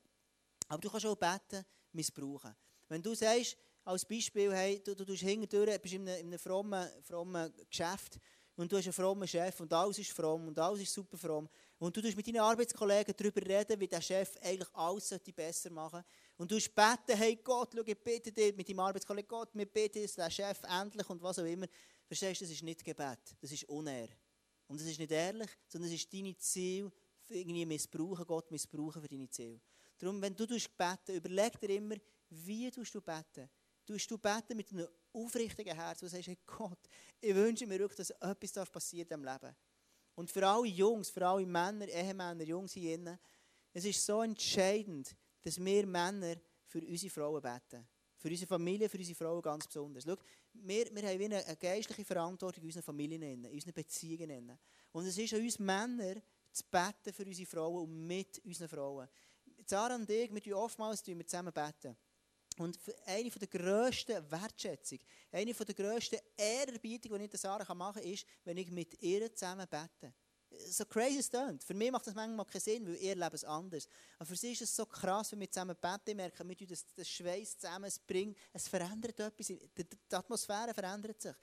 Aber 0.68 0.82
du 0.82 0.90
kannst 0.90 1.06
auch 1.06 1.16
beten 1.16 1.64
missbrauchen. 1.92 2.56
Wenn 2.88 3.02
du 3.02 3.14
sagst, 3.14 3.58
als 3.84 4.06
Beispiel, 4.06 4.54
hey, 4.54 4.82
du, 4.84 4.96
du, 4.96 5.06
du 5.06 5.14
hinterher, 5.14 5.80
bist 5.80 5.94
in 5.94 6.08
einem, 6.08 6.20
in 6.20 6.28
einem 6.28 6.40
frommen, 6.40 6.88
frommen 7.04 7.52
Geschäft 7.70 8.20
und 8.56 8.72
du 8.72 8.78
hast 8.78 8.86
einen 8.86 8.94
frommen 8.94 9.28
Chef 9.28 9.60
und 9.60 9.74
alles 9.74 9.98
ist 10.00 10.12
fromm 10.12 10.48
und 10.48 10.60
alles 10.60 10.82
ist 10.82 10.94
super 10.94 11.18
fromm 11.18 11.50
und 11.80 11.96
du 11.96 12.02
mit 12.02 12.28
deinen 12.28 12.42
Arbeitskollegen 12.42 13.16
darüber 13.18 13.42
reden, 13.42 13.80
wie 13.80 13.88
der 13.88 14.02
Chef 14.02 14.38
eigentlich 14.42 14.70
alles 14.74 15.10
besser 15.36 15.72
machen 15.72 16.04
sollte. 16.04 16.08
Und 16.38 16.52
du 16.52 16.56
beten, 16.56 17.18
hey 17.18 17.38
Gott, 17.38 17.74
schau, 17.76 17.84
ich 17.84 17.98
bitte 17.98 18.32
dir 18.32 18.54
mit 18.54 18.70
deinem 18.70 18.80
Arbeitskollegen, 18.80 19.28
Gott, 19.28 19.50
wir 19.54 19.66
beten, 19.66 20.04
dass 20.04 20.14
der 20.14 20.30
Chef 20.30 20.62
endlich 20.64 21.10
und 21.10 21.22
was 21.22 21.40
auch 21.40 21.46
immer. 21.46 21.66
Verstehst 22.06 22.42
du, 22.42 22.46
das 22.46 22.54
ist 22.54 22.64
nicht 22.64 22.84
Gebet, 22.84 23.36
das 23.40 23.52
ist 23.52 23.64
Unehr. 23.70 24.10
Und 24.68 24.80
das 24.80 24.88
ist 24.88 25.00
nicht 25.00 25.12
ehrlich, 25.12 25.50
sondern 25.68 25.90
das 25.90 26.00
ist 26.00 26.14
deine 26.14 26.38
Ziel, 26.38 26.92
irgendwie 27.30 27.66
missbrauchen, 27.66 28.26
Gott 28.26 28.52
missbrauchen 28.52 29.02
für 29.02 29.08
deine 29.08 29.30
Ziele. 29.30 29.60
Darum, 29.98 30.22
wenn 30.22 30.36
du 30.36 30.46
beten, 30.46 31.16
überleg 31.16 31.60
dir 31.60 31.70
immer, 31.70 31.96
wie 32.30 32.70
du 32.70 33.02
beten 33.02 33.50
du 33.98 34.18
beten 34.18 34.56
mit 34.56 34.72
einem 34.72 34.88
aufrichtigen 35.14 35.76
Herz, 35.76 36.02
wo 36.02 36.06
du 36.06 36.10
sagst, 36.10 36.28
hey 36.28 36.38
Gott, 36.46 36.80
ich 37.20 37.36
wünsche 37.36 37.66
mir 37.68 37.80
wirklich, 37.80 38.08
dass 38.08 38.12
etwas 38.12 38.70
passiert 38.70 39.12
im 39.12 39.24
Leben. 39.24 39.56
Und 40.16 40.30
für 40.30 40.46
alle 40.48 40.68
Jungs, 40.68 41.10
für 41.10 41.26
alle 41.26 41.46
Männer, 41.46 41.88
Ehemänner, 41.88 42.44
Jungs 42.44 42.74
hier 42.74 42.96
innen, 42.96 43.18
es 43.74 43.86
ist 43.86 44.06
so 44.06 44.22
entscheidend, 44.22 45.16
dass 45.42 45.64
wir 45.64 45.88
Männer 45.88 46.36
für 46.66 46.80
unsere 46.80 47.12
Frauen 47.12 47.42
beten. 47.42 47.88
Für 48.18 48.30
unsere 48.30 48.48
Familie, 48.48 48.88
für 48.88 48.98
unsere 48.98 49.16
Frauen 49.16 49.42
ganz 49.42 49.66
besonders. 49.66 50.04
Schau, 50.06 50.16
wir, 50.54 50.94
wir 50.94 51.10
haben 51.10 51.34
eine 51.34 51.58
geistliche 51.58 52.06
Verantwortung 52.06 52.62
in 52.64 52.70
unseren 52.70 52.84
Familien, 52.84 53.22
in 53.24 53.46
unseren 53.48 53.74
Beziehungen. 53.74 54.60
Und 54.92 55.06
es 55.06 55.18
ist 55.18 55.34
an 55.34 55.42
uns 55.42 55.58
Männer, 55.58 56.22
zu 56.52 56.64
beten 56.70 57.14
für 57.14 57.26
unsere 57.26 57.48
Frauen 57.48 57.84
und 57.84 58.08
mit 58.08 58.40
unseren 58.46 58.68
Frauen. 58.68 59.08
Sarah 59.66 59.96
und 59.96 60.10
ich, 60.10 60.30
wir 60.34 60.58
oftmals 60.58 61.02
zusammen 61.04 61.54
beten. 61.54 61.96
Und 62.62 62.80
eine 63.06 63.30
der 63.30 63.48
grössten 63.48 64.32
Wertschätzungen, 64.32 65.04
eine 65.32 65.54
der 65.54 65.76
grössten 65.76 66.20
Ehrerbietungen, 66.38 67.20
die 67.20 67.26
ich 67.26 67.32
der 67.32 67.40
Sarah 67.40 67.74
machen 67.74 68.02
kann, 68.02 68.12
ist, 68.12 68.26
wenn 68.44 68.58
ich 68.58 68.70
mit 68.70 69.02
ihr 69.02 69.34
zusammen 69.34 69.68
bete. 69.68 70.14
So 70.68 70.86
crazy 70.86 71.20
es 71.20 71.30
klingt. 71.30 71.64
Für 71.64 71.74
mich 71.74 71.92
macht 71.92 72.06
das 72.06 72.14
manchmal 72.14 72.46
keinen 72.46 72.62
Sinn, 72.62 72.86
weil 72.86 72.98
ihr 72.98 73.16
lebt 73.16 73.34
es 73.34 73.46
anders. 73.46 73.88
Aber 74.18 74.26
für 74.26 74.36
sie 74.36 74.52
ist 74.52 74.62
es 74.62 74.76
so 74.76 74.86
krass, 74.86 75.32
wenn 75.32 75.40
wir 75.40 75.50
zusammen 75.50 75.78
beten, 75.80 76.10
ich 76.10 76.16
merke, 76.16 76.48
wir 76.48 76.68
das, 76.68 76.86
das 76.94 77.10
Schweiß 77.10 77.58
zusammen, 77.58 77.86
es 77.86 77.98
bringt, 77.98 78.38
es 78.52 78.68
verändert 78.68 79.18
etwas, 79.18 79.48
die, 79.48 79.60
die 79.78 80.16
Atmosphäre 80.16 80.74
verändert 80.74 81.22
sich. 81.22 81.36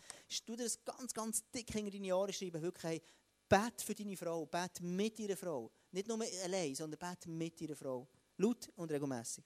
Du 0.44 0.54
dir 0.54 0.64
das 0.64 0.84
ganz, 0.84 1.14
ganz 1.14 1.42
dick 1.50 1.72
hinter 1.72 1.90
deine 1.90 2.14
Ohren 2.14 2.32
schreiben, 2.32 2.60
wirklich, 2.60 2.84
hey, 2.84 3.02
bet 3.48 3.80
für 3.80 3.94
deine 3.94 4.16
Frau, 4.16 4.44
bet 4.44 4.80
mit 4.82 5.18
ihrer 5.18 5.36
Frau. 5.36 5.70
Nicht 5.90 6.06
nur 6.06 6.22
allein, 6.44 6.74
sondern 6.74 6.98
bet 6.98 7.26
mit 7.26 7.60
ihrer 7.62 7.76
Frau. 7.76 8.06
Laut 8.36 8.68
und 8.76 8.92
regelmäßig. 8.92 9.42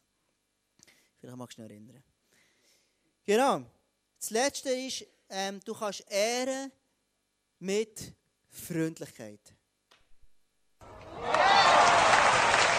Vielleicht 1.22 1.38
magst 1.38 1.56
du 1.56 1.62
dich 1.62 1.70
erinnern. 1.70 2.02
Genau. 3.24 3.62
Das 4.18 4.30
Letzte 4.30 4.70
ist, 4.70 5.06
ähm, 5.28 5.60
du 5.64 5.72
kannst 5.72 6.04
ehren 6.10 6.72
mit 7.60 8.12
Freundlichkeit. 8.48 9.54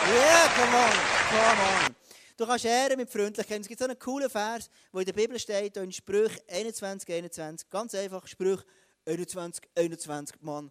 Yeah, 0.05 0.49
come 0.55 0.75
on, 0.75 0.91
come 1.29 1.87
on. 1.87 1.95
Du 2.35 2.45
kannst 2.45 2.65
ehren 2.65 2.97
mit 2.97 3.09
Freundlichkeit. 3.09 3.61
Es 3.61 3.67
gibt 3.69 3.79
so 3.79 3.85
einen 3.85 3.97
coolen 3.97 4.29
Vers, 4.29 4.69
wo 4.91 4.99
in 4.99 5.05
der 5.05 5.13
Bibel 5.13 5.39
steht, 5.39 5.77
in 5.77 5.93
Sprüch 5.93 6.33
21, 6.49 7.09
21. 7.13 7.69
Ganz 7.69 7.95
einfach, 7.95 8.27
Sprüch 8.27 8.61
21, 9.05 9.69
21, 9.73 10.41
Mann. 10.41 10.69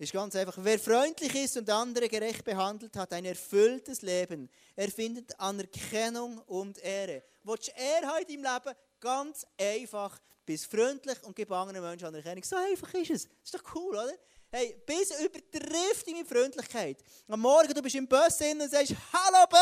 Ist 0.00 0.14
ganz 0.14 0.34
einfach. 0.34 0.54
Wer 0.56 0.78
freundlich 0.78 1.34
ist 1.34 1.58
und 1.58 1.68
andere 1.68 2.08
gerecht 2.08 2.42
behandelt, 2.42 2.96
hat 2.96 3.12
ein 3.12 3.26
erfülltes 3.26 4.00
Leben. 4.00 4.48
Er 4.74 4.90
findet 4.90 5.38
Anerkennung 5.38 6.38
und 6.46 6.78
Ehre. 6.78 7.22
Willst 7.42 7.68
du 7.68 7.72
Ehrheit 7.72 8.30
im 8.30 8.42
Leben? 8.42 8.74
Ganz 8.98 9.46
einfach. 9.58 10.18
Bist 10.46 10.70
freundlich 10.70 11.22
und 11.24 11.36
gib 11.36 11.52
anderen 11.52 11.82
Menschen 11.82 12.06
Anerkennung. 12.06 12.42
So 12.42 12.56
einfach 12.56 12.94
ist 12.94 13.10
es. 13.10 13.28
Ist 13.44 13.52
doch 13.52 13.74
cool, 13.74 13.94
oder? 13.94 14.14
Hey, 14.50 14.74
bis 14.86 15.10
übertrifft 15.20 16.06
mit 16.06 16.26
Freundlichkeit. 16.26 17.04
Am 17.28 17.38
Morgen, 17.38 17.74
du 17.74 17.82
bist 17.82 17.94
im 17.94 18.08
Bus 18.08 18.40
und 18.40 18.70
sagst, 18.70 18.94
hallo 19.12 19.46
Bus, 19.50 19.59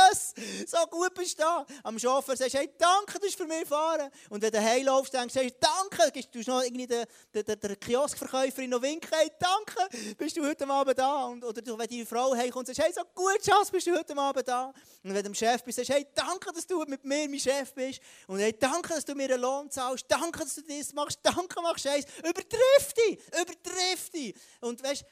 so 0.69 0.79
gut 0.91 1.15
bist 1.15 1.39
du 1.39 1.43
da. 1.43 1.67
Am 1.83 1.99
Chauffeur 1.99 2.37
sagst 2.37 2.55
du, 2.55 2.59
hey, 2.59 2.71
danke, 2.79 3.15
du 3.15 3.21
bist 3.21 3.37
für 3.37 3.47
mich 3.47 3.67
fahren. 3.67 4.11
Und 4.29 4.43
wenn 4.43 4.51
du 4.51 4.63
heimlaufst, 4.63 5.15
denkst 5.15 5.35
du, 5.35 5.51
danke, 5.61 6.11
gibst 6.13 6.35
du 6.35 6.41
noch 6.51 6.63
irgendwie 6.63 6.87
der, 6.87 7.07
der, 7.33 7.57
der, 7.57 7.77
Kioskverkäuferin 7.77 8.71
noch 8.71 8.83
winken, 8.83 9.11
hey, 9.13 9.31
danke, 9.39 10.15
bist 10.17 10.37
du 10.37 10.47
heute 10.47 10.69
Abend 10.69 10.99
da. 10.99 11.25
Und, 11.25 11.45
oder 11.45 11.63
du, 11.63 11.79
wenn 11.79 11.89
deine 11.89 12.07
Frau 12.07 12.35
heimkommt, 12.35 12.67
sagst 12.67 12.83
hey, 12.83 12.93
so 12.93 13.03
gut, 13.15 13.45
Schatz, 13.45 13.71
bist 13.71 13.87
du 13.87 13.97
heute 13.97 14.17
Abend 14.17 14.47
da. 14.47 14.67
Und 14.67 14.75
wenn 15.03 15.15
du 15.15 15.23
dem 15.23 15.35
Chef 15.35 15.63
bist, 15.65 15.77
sagst 15.77 15.91
hey, 15.91 16.07
danke, 16.15 16.53
dass 16.53 16.67
du 16.67 16.85
mit 16.85 17.05
mir 17.05 17.29
mein 17.29 17.41
Chef 17.41 17.73
bist. 17.73 18.01
Und 18.27 18.39
hey, 18.39 18.57
danke, 18.59 18.95
dass 18.95 19.05
du 19.05 19.15
mir 19.15 19.33
einen 19.33 19.41
Lohn 19.41 19.71
zahlst. 19.71 20.05
Danke, 20.09 20.41
dass 20.41 20.55
du 20.55 20.63
das 20.63 20.93
machst. 20.93 21.19
Danke, 21.23 21.61
machst 21.63 21.85
du 21.85 21.91
eins. 21.91 22.07
Übertriff 22.19 22.93
dich, 22.97 23.19
übertriff 23.29 24.11
dich. 24.11 24.35
Und 24.61 24.83
weißt, 24.83 25.05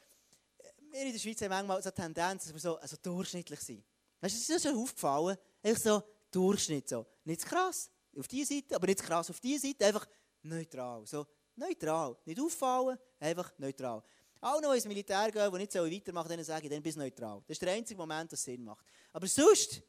wir 0.91 1.01
in 1.01 1.13
der 1.13 1.19
Schweiz 1.19 1.41
haben 1.41 1.49
manchmal 1.49 1.81
so 1.81 1.89
eine 1.89 1.93
Tendenz, 1.93 2.45
dass 2.45 2.53
wir 2.53 2.59
so 2.59 2.77
also 2.77 2.97
durchschnittlich 3.01 3.59
sind. 3.59 3.83
Weißt 4.21 4.35
du, 4.35 4.39
das 4.39 4.49
ist 4.49 4.63
schon 4.63 4.81
aufgefallen. 4.81 5.37
Einfach 5.63 5.81
so 5.81 6.03
Durchschnitt. 6.31 6.89
So. 6.89 7.05
Nicht 7.23 7.45
krass 7.45 7.89
auf 8.17 8.27
diese 8.27 8.53
Seite, 8.55 8.75
aber 8.75 8.87
nicht 8.87 9.03
krass 9.03 9.29
auf 9.29 9.39
diese 9.39 9.67
Seite. 9.67 9.85
Einfach 9.85 10.07
neutral. 10.43 11.05
So 11.05 11.25
neutral. 11.55 12.17
Nicht 12.25 12.39
auffallen, 12.39 12.97
einfach 13.19 13.51
neutral. 13.57 14.03
Auch 14.39 14.61
noch 14.61 14.73
ins 14.73 14.85
Militär 14.85 15.31
gehen, 15.31 15.51
die 15.51 15.57
nicht 15.57 15.75
weitermachen, 15.75 16.29
denen 16.29 16.43
sage 16.43 16.65
ich, 16.65 16.71
dann 16.71 16.81
bist 16.81 16.97
du 16.97 17.01
neutral. 17.01 17.41
Das 17.47 17.55
ist 17.55 17.61
der 17.61 17.73
einzige 17.73 17.97
Moment, 17.97 18.31
der 18.31 18.37
Sinn 18.37 18.63
macht. 18.63 18.85
Aber 19.11 19.27
sonst, 19.27 19.81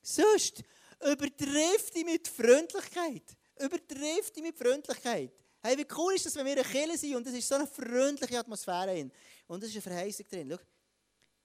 sonst, 0.00 0.62
übertrifft 1.00 1.94
dich 1.94 2.04
mit 2.04 2.26
Freundlichkeit. 2.26 3.36
Übertrifft 3.60 4.36
dich 4.36 4.42
mit 4.42 4.58
Freundlichkeit. 4.58 5.32
Hey, 5.62 5.78
wie 5.78 5.86
cool 5.96 6.14
ist 6.14 6.26
das, 6.26 6.34
wenn 6.34 6.46
wir 6.46 6.52
eine 6.52 6.64
Kirche 6.64 6.98
sind 6.98 7.14
und 7.14 7.26
es 7.28 7.34
ist 7.34 7.48
so 7.48 7.54
eine 7.54 7.68
freundliche 7.68 8.38
Atmosphäre 8.38 8.86
drin. 8.86 9.12
Und 9.46 9.62
es 9.62 9.68
ist 9.68 9.76
eine 9.76 9.82
Verheißung 9.82 10.26
drin. 10.28 10.48
Schau, 10.50 10.64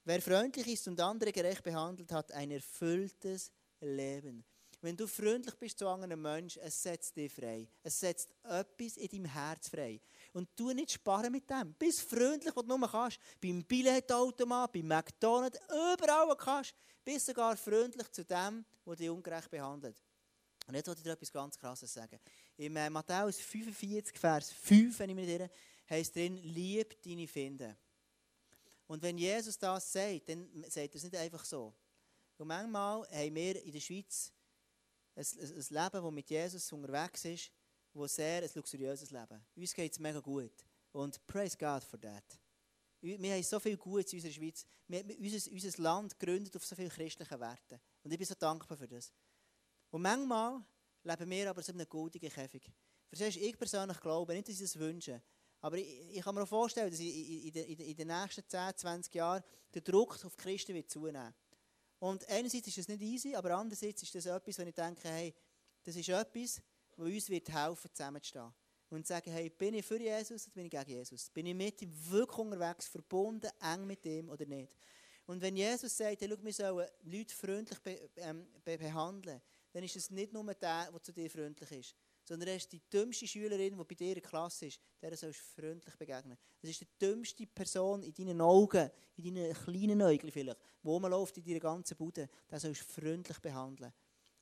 wer 0.03 0.21
freundlich 0.21 0.67
ist 0.67 0.87
und 0.87 0.99
andere 0.99 1.31
gerecht 1.31 1.61
behandelt, 1.61 2.11
hat 2.11 2.31
ein 2.31 2.49
erfülltes 2.49 3.51
Leben. 3.81 4.43
Wenn 4.81 4.95
du 4.95 5.07
freundlich 5.07 5.55
bist 5.55 5.79
zu 5.79 5.87
anderen 5.87 6.21
Menschen, 6.21 6.61
es 6.61 6.81
setzt 6.81 7.15
dich 7.15 7.33
frei. 7.33 7.67
Es 7.81 7.99
setzt 7.99 8.29
etwas 8.43 8.97
in 8.97 9.07
deinem 9.07 9.25
Herz 9.25 9.69
frei. 9.69 9.99
Und 10.33 10.49
du 10.55 10.71
nicht 10.71 10.91
sparen 10.91 11.31
mit 11.31 11.49
dem. 11.49 11.73
Bist 11.73 12.01
freundlich, 12.01 12.55
was 12.55 12.63
du 12.63 12.77
nur 12.77 12.89
kannst. 12.89 13.19
Beim 13.41 13.63
Billetautomat, 13.63 14.71
beim 14.71 14.87
McDonald's, 14.87 15.59
überall, 15.67 16.27
wo 16.27 16.31
du 16.31 16.37
kannst. 16.37 16.75
Bist 17.03 17.25
sogar 17.25 17.57
freundlich 17.57 18.11
zu 18.11 18.23
dem, 18.23 18.63
der 18.85 18.95
dich 18.95 19.09
ungerecht 19.09 19.49
behandelt. 19.49 19.99
Und 20.67 20.75
jetzt 20.75 20.87
wollte 20.87 20.99
ich 20.99 21.05
dir 21.05 21.13
etwas 21.13 21.31
ganz 21.31 21.57
Krasses 21.57 21.91
sagen. 21.91 22.19
Im 22.57 22.75
äh, 22.75 22.89
Matthäus 22.89 23.37
45, 23.37 24.17
Vers 24.17 24.51
5, 24.51 24.99
wenn 24.99 25.09
ich 25.09 25.15
mir 25.15 25.27
irre, 25.27 25.49
heißt 25.89 26.15
drin, 26.15 26.35
lieb 26.35 27.01
deine 27.01 27.27
Finde. 27.27 27.77
Und 28.85 29.01
wenn 29.01 29.17
Jesus 29.17 29.57
das 29.57 29.91
sagt, 29.91 30.29
dann 30.29 30.47
sagt 30.67 30.93
er 30.93 30.95
es 30.95 31.03
nicht 31.03 31.15
einfach 31.15 31.43
so. 31.45 31.73
Und 32.37 32.47
manchmal 32.47 33.07
haben 33.09 33.35
wir 33.35 33.63
in 33.63 33.71
der 33.71 33.79
Schweiz 33.79 34.31
ein, 35.15 35.25
ein, 35.39 35.65
Leben, 35.69 36.03
das 36.03 36.11
mit 36.11 36.29
Jesus 36.29 36.71
unterwegs 36.71 37.25
ist, 37.25 37.51
wo 37.93 38.05
sehr 38.07 38.43
ein 38.43 38.49
luxuriöses 38.53 39.11
Leben. 39.11 39.43
Uns 39.55 39.73
geht 39.73 39.91
es 39.91 39.99
mega 39.99 40.19
gut. 40.19 40.53
Und 40.91 41.25
praise 41.25 41.57
God 41.57 41.83
for 41.83 41.99
that. 41.99 42.39
Wir 43.01 43.33
haben 43.33 43.43
so 43.43 43.59
viel 43.59 43.77
Gutes 43.77 44.13
in 44.13 44.19
unserer 44.19 44.33
Schweiz. 44.33 44.65
Wir, 44.87 45.03
unser, 45.19 45.51
unser 45.51 45.81
Land 45.81 46.19
gründet 46.19 46.55
auf 46.55 46.65
so 46.65 46.75
vielen 46.75 46.89
christlichen 46.89 47.39
Werten. 47.39 47.79
Und 48.03 48.11
ich 48.11 48.17
bin 48.17 48.27
so 48.27 48.35
dankbar 48.35 48.77
für 48.77 48.87
das. 48.87 49.13
Und 49.91 50.01
manchmal 50.01 50.63
leben 51.03 51.29
wir 51.29 51.49
aber 51.49 51.61
so 51.61 51.71
in 51.71 51.79
einem 51.79 51.89
goldigen 51.89 52.29
Käfig. 52.29 52.71
Verstehst 53.07 53.37
du, 53.37 53.41
ich 53.41 53.57
persönlich 53.57 53.99
glaube, 53.99 54.33
nicht, 54.33 54.47
dass 54.47 54.55
ich 54.55 54.61
das 54.61 54.77
wünsche, 54.79 55.21
aber 55.61 55.77
ich, 55.77 56.17
ich 56.17 56.21
kann 56.21 56.35
mir 56.35 56.43
auch 56.43 56.47
vorstellen, 56.47 56.91
dass 56.91 56.99
in, 56.99 57.07
in, 57.07 57.55
in, 57.55 57.79
in 57.79 57.95
den 57.95 58.07
nächsten 58.07 58.47
10, 58.47 58.75
20 58.75 59.13
Jahren 59.13 59.43
der 59.73 59.81
Druck 59.81 60.23
auf 60.23 60.35
Christen 60.35 60.75
wird 60.75 60.89
zunehmen. 60.89 61.33
Und 61.99 62.27
einerseits 62.29 62.67
ist 62.67 62.77
das 62.77 62.87
nicht 62.87 63.01
easy, 63.01 63.35
aber 63.35 63.55
andererseits 63.55 64.03
ist 64.03 64.13
das 64.13 64.25
etwas, 64.25 64.59
wo 64.59 64.63
ich 64.63 64.73
denke, 64.73 65.07
hey, 65.07 65.33
das 65.83 65.95
ist 65.95 66.09
etwas, 66.09 66.61
wo 66.95 67.03
uns 67.03 67.29
wird 67.29 67.49
helfen, 67.49 67.89
zusammenzustehen. 67.93 68.53
Und 68.89 69.05
zu 69.05 69.13
sagen, 69.13 69.31
hey, 69.31 69.49
bin 69.49 69.73
ich 69.73 69.85
für 69.85 69.99
Jesus 69.99 70.45
oder 70.45 70.53
bin 70.53 70.65
ich 70.65 70.71
gegen 70.71 70.89
Jesus? 70.89 71.29
Bin 71.29 71.45
ich 71.45 71.55
mit 71.55 71.81
ihm 71.81 71.91
wirklich 72.09 72.37
unterwegs, 72.37 72.87
verbunden, 72.87 73.49
eng 73.61 73.85
mit 73.85 74.05
ihm 74.05 74.29
oder 74.29 74.45
nicht? 74.45 74.77
Und 75.25 75.41
wenn 75.41 75.57
Jesus 75.57 75.97
sagt, 75.97 76.21
hey, 76.21 76.29
schau, 76.29 76.43
wir 76.43 76.53
sollen 76.53 76.87
Leute 77.03 77.35
freundlich 77.35 77.79
be, 77.79 78.09
ähm, 78.15 78.47
be 78.63 78.77
behandeln, 78.77 79.41
dann 79.73 79.83
ist 79.83 79.95
es 79.95 80.09
nicht 80.09 80.31
nur 80.31 80.45
der, 80.53 80.89
der 80.89 81.03
zu 81.03 81.11
dir 81.11 81.29
freundlich 81.29 81.71
ist, 81.71 81.95
sondern 82.27 82.49
er 82.49 82.57
ist 82.57 82.71
die 82.71 82.81
dümmste 82.91 83.25
Schülerin, 83.25 83.77
die 83.77 83.83
bei 83.83 83.95
dir 83.95 84.09
in 84.09 84.13
der 84.15 84.23
Klasse 84.23 84.65
ist, 84.65 84.79
der 85.01 85.15
sollst 85.15 85.39
du 85.39 85.61
freundlich 85.61 85.95
begegnen. 85.95 86.37
Das 86.61 86.71
ist 86.71 86.81
die 86.81 86.87
dümmste 87.01 87.47
Person 87.47 88.03
in 88.03 88.13
deinen 88.13 88.41
Augen, 88.41 88.89
in 89.15 89.35
deinen 89.35 89.53
kleinen 89.53 90.01
Äuglein 90.01 90.31
vielleicht, 90.31 90.59
wo 90.83 90.93
rumläuft 90.93 91.37
in 91.37 91.45
deiner 91.45 91.59
ganzen 91.59 91.95
Bude, 91.95 92.29
den 92.51 92.59
sollst 92.59 92.81
du 92.81 93.01
freundlich 93.01 93.39
behandeln. 93.39 93.93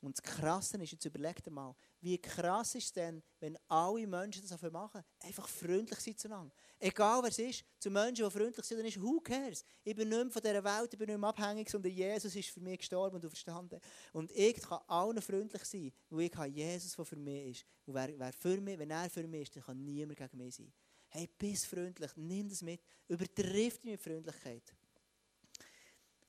Und 0.05 0.17
das 0.17 0.23
Krasse 0.23 0.77
ist, 0.77 0.91
jetzt 0.91 1.05
überleg 1.05 1.43
dir 1.43 1.49
mal, 1.49 1.75
wie 1.99 2.17
krass 2.19 2.75
ist 2.75 2.85
es 2.85 2.93
denn, 2.93 3.23
wenn 3.39 3.57
alle 3.67 4.05
Menschen 4.05 4.41
das 4.41 4.51
dafür 4.51 4.69
machen? 4.69 5.03
Einfach 5.19 5.47
freundlich 5.47 5.99
sein 5.99 6.15
zueinander. 6.15 6.53
Egal 6.77 7.23
wer 7.23 7.29
es 7.29 7.39
ist, 7.39 7.65
zu 7.79 7.89
Menschen, 7.89 8.23
die 8.23 8.31
freundlich 8.31 8.65
sind, 8.65 8.77
dann 8.77 8.85
ist, 8.85 9.01
who 9.01 9.19
cares? 9.19 9.65
Ich 9.83 9.95
bin 9.95 10.09
nicht 10.09 10.17
mehr 10.17 10.29
von 10.29 10.41
dieser 10.41 10.63
Welt, 10.63 10.93
ich 10.93 10.99
bin 10.99 11.09
nicht 11.09 11.17
mehr 11.17 11.29
abhängig, 11.29 11.69
sondern 11.69 11.91
Jesus 11.91 12.35
ist 12.35 12.49
für 12.49 12.59
mich 12.59 12.77
gestorben 12.77 13.15
und 13.15 13.27
verstanden. 13.27 13.79
Und 14.13 14.31
ich 14.31 14.61
kann 14.61 14.79
allen 14.87 15.21
freundlich 15.21 15.65
sein, 15.65 15.91
weil 16.09 16.21
ich 16.21 16.35
habe 16.35 16.49
Jesus, 16.49 16.95
der 16.95 17.05
für 17.05 17.15
mich 17.15 17.49
ist. 17.49 17.65
Und 17.85 17.95
wer, 17.95 18.19
wer 18.19 18.33
für 18.33 18.61
mich, 18.61 18.77
wenn 18.77 18.91
er 18.91 19.09
für 19.09 19.27
mich 19.27 19.41
ist, 19.43 19.55
dann 19.55 19.63
kann 19.63 19.83
niemand 19.83 20.17
gegen 20.17 20.37
mich 20.37 20.55
sein. 20.55 20.71
Hey, 21.07 21.29
bist 21.37 21.65
freundlich, 21.65 22.11
nimm 22.15 22.47
das 22.47 22.61
mit, 22.61 22.81
übertrifft 23.07 23.83
dich 23.83 23.91
mit 23.91 24.01
Freundlichkeit. 24.01 24.71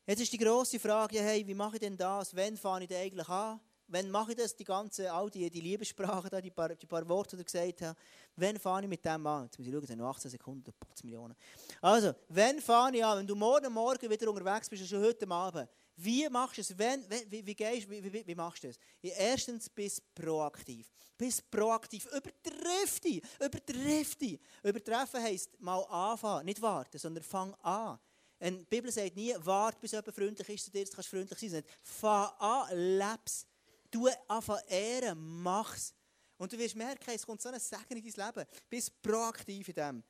Jetzt 0.06 0.20
ist 0.20 0.32
die 0.32 0.38
grosse 0.38 0.78
Frage, 0.78 1.20
hey, 1.20 1.44
wie 1.44 1.54
mache 1.54 1.76
ich 1.76 1.80
denn 1.80 1.96
das? 1.96 2.34
Wann 2.36 2.56
fange 2.56 2.84
ich 2.84 2.88
denn 2.88 3.02
eigentlich 3.02 3.28
an? 3.28 3.60
Wann 3.88 4.11
mache 4.11 4.33
ich 4.33 4.37
das, 4.37 4.55
die 4.57 4.64
ganze, 4.64 5.12
all 5.12 5.31
die, 5.31 5.49
die 5.49 5.61
Liebessprachen, 5.61 6.29
da, 6.29 6.40
die, 6.40 6.51
paar, 6.51 6.75
die 6.75 6.87
paar 6.87 7.09
Worte, 7.09 7.37
die 7.37 7.42
ich 7.42 7.46
gesagt 7.46 7.83
habe? 7.83 7.96
Wann 8.35 8.59
fange 8.59 8.83
ich 8.83 8.88
mit 8.88 9.05
dem 9.05 9.27
an? 9.27 9.44
Jetzt 9.44 9.59
muss 9.59 9.66
ich 9.66 9.72
schauen, 9.72 9.83
es 9.83 9.88
sind 9.88 9.99
noch 9.99 10.11
18 10.11 10.31
Sekunden, 10.31 10.72
putz 10.79 11.05
Millionen. 11.05 11.35
Also, 11.81 12.12
wann 12.29 12.61
fange 12.61 12.99
ich 12.99 13.05
an? 13.05 13.18
Wenn 13.18 13.27
du 13.27 13.37
morgen 13.37 13.72
Morgen 13.72 14.11
wieder 14.11 14.29
unterwegs 14.29 14.68
bist, 14.68 14.88
schon 14.88 15.03
heute 15.03 15.29
Abend, 15.31 15.68
wie 15.96 16.29
machst 16.29 16.59
du 16.59 16.61
es? 16.61 16.77
Wenn, 16.77 17.05
wie, 17.31 17.46
wie, 17.46 17.55
gehst, 17.55 17.88
wie, 17.88 18.12
wie, 18.12 18.27
wie 18.27 18.35
machst 18.35 18.64
du 18.64 18.68
es? 18.68 18.79
Erstens, 19.01 19.68
bist 19.70 20.03
proaktiv. 20.14 20.90
Bist 21.16 21.51
proaktiv. 21.51 22.07
Übertriff 22.07 23.01
dich. 23.01 23.22
Übertriff 23.40 24.14
dich. 24.16 24.38
Übertreffen 24.62 25.22
heisst 25.22 25.59
mal 25.61 25.83
anfangen. 25.85 26.44
Nicht 26.44 26.61
warten, 26.61 26.99
sondern 26.99 27.25
fang 27.25 27.55
an. 27.62 27.99
Und 28.38 28.61
die 28.61 28.64
Bibel 28.64 28.92
sagt 28.92 29.16
nie, 29.16 29.35
warte, 29.38 29.79
bis 29.81 29.92
jemand 29.92 30.14
freundlich 30.14 30.49
ist 30.51 30.64
zu 30.66 30.70
dir, 30.70 30.85
kannst 30.85 31.11
du 31.11 31.16
freundlich 31.16 31.51
sein. 31.51 31.64
Fang 31.83 32.29
an, 32.38 32.77
leb's. 32.77 33.46
Du 33.90 34.09
anfangen 34.29 34.62
ehren, 34.68 35.42
mach's. 35.42 35.94
Und 36.38 36.53
du 36.53 36.59
wirst 36.59 36.77
merken, 36.77 37.11
es 37.14 37.25
kommt 37.25 37.40
so 37.40 37.49
ein 37.49 37.59
Segen 37.59 37.96
in 37.96 38.12
dein 38.12 38.27
Leben. 38.27 38.49
Bist 38.68 39.01
proaktiv 39.01 39.68
in 39.68 39.75
dem. 39.75 40.03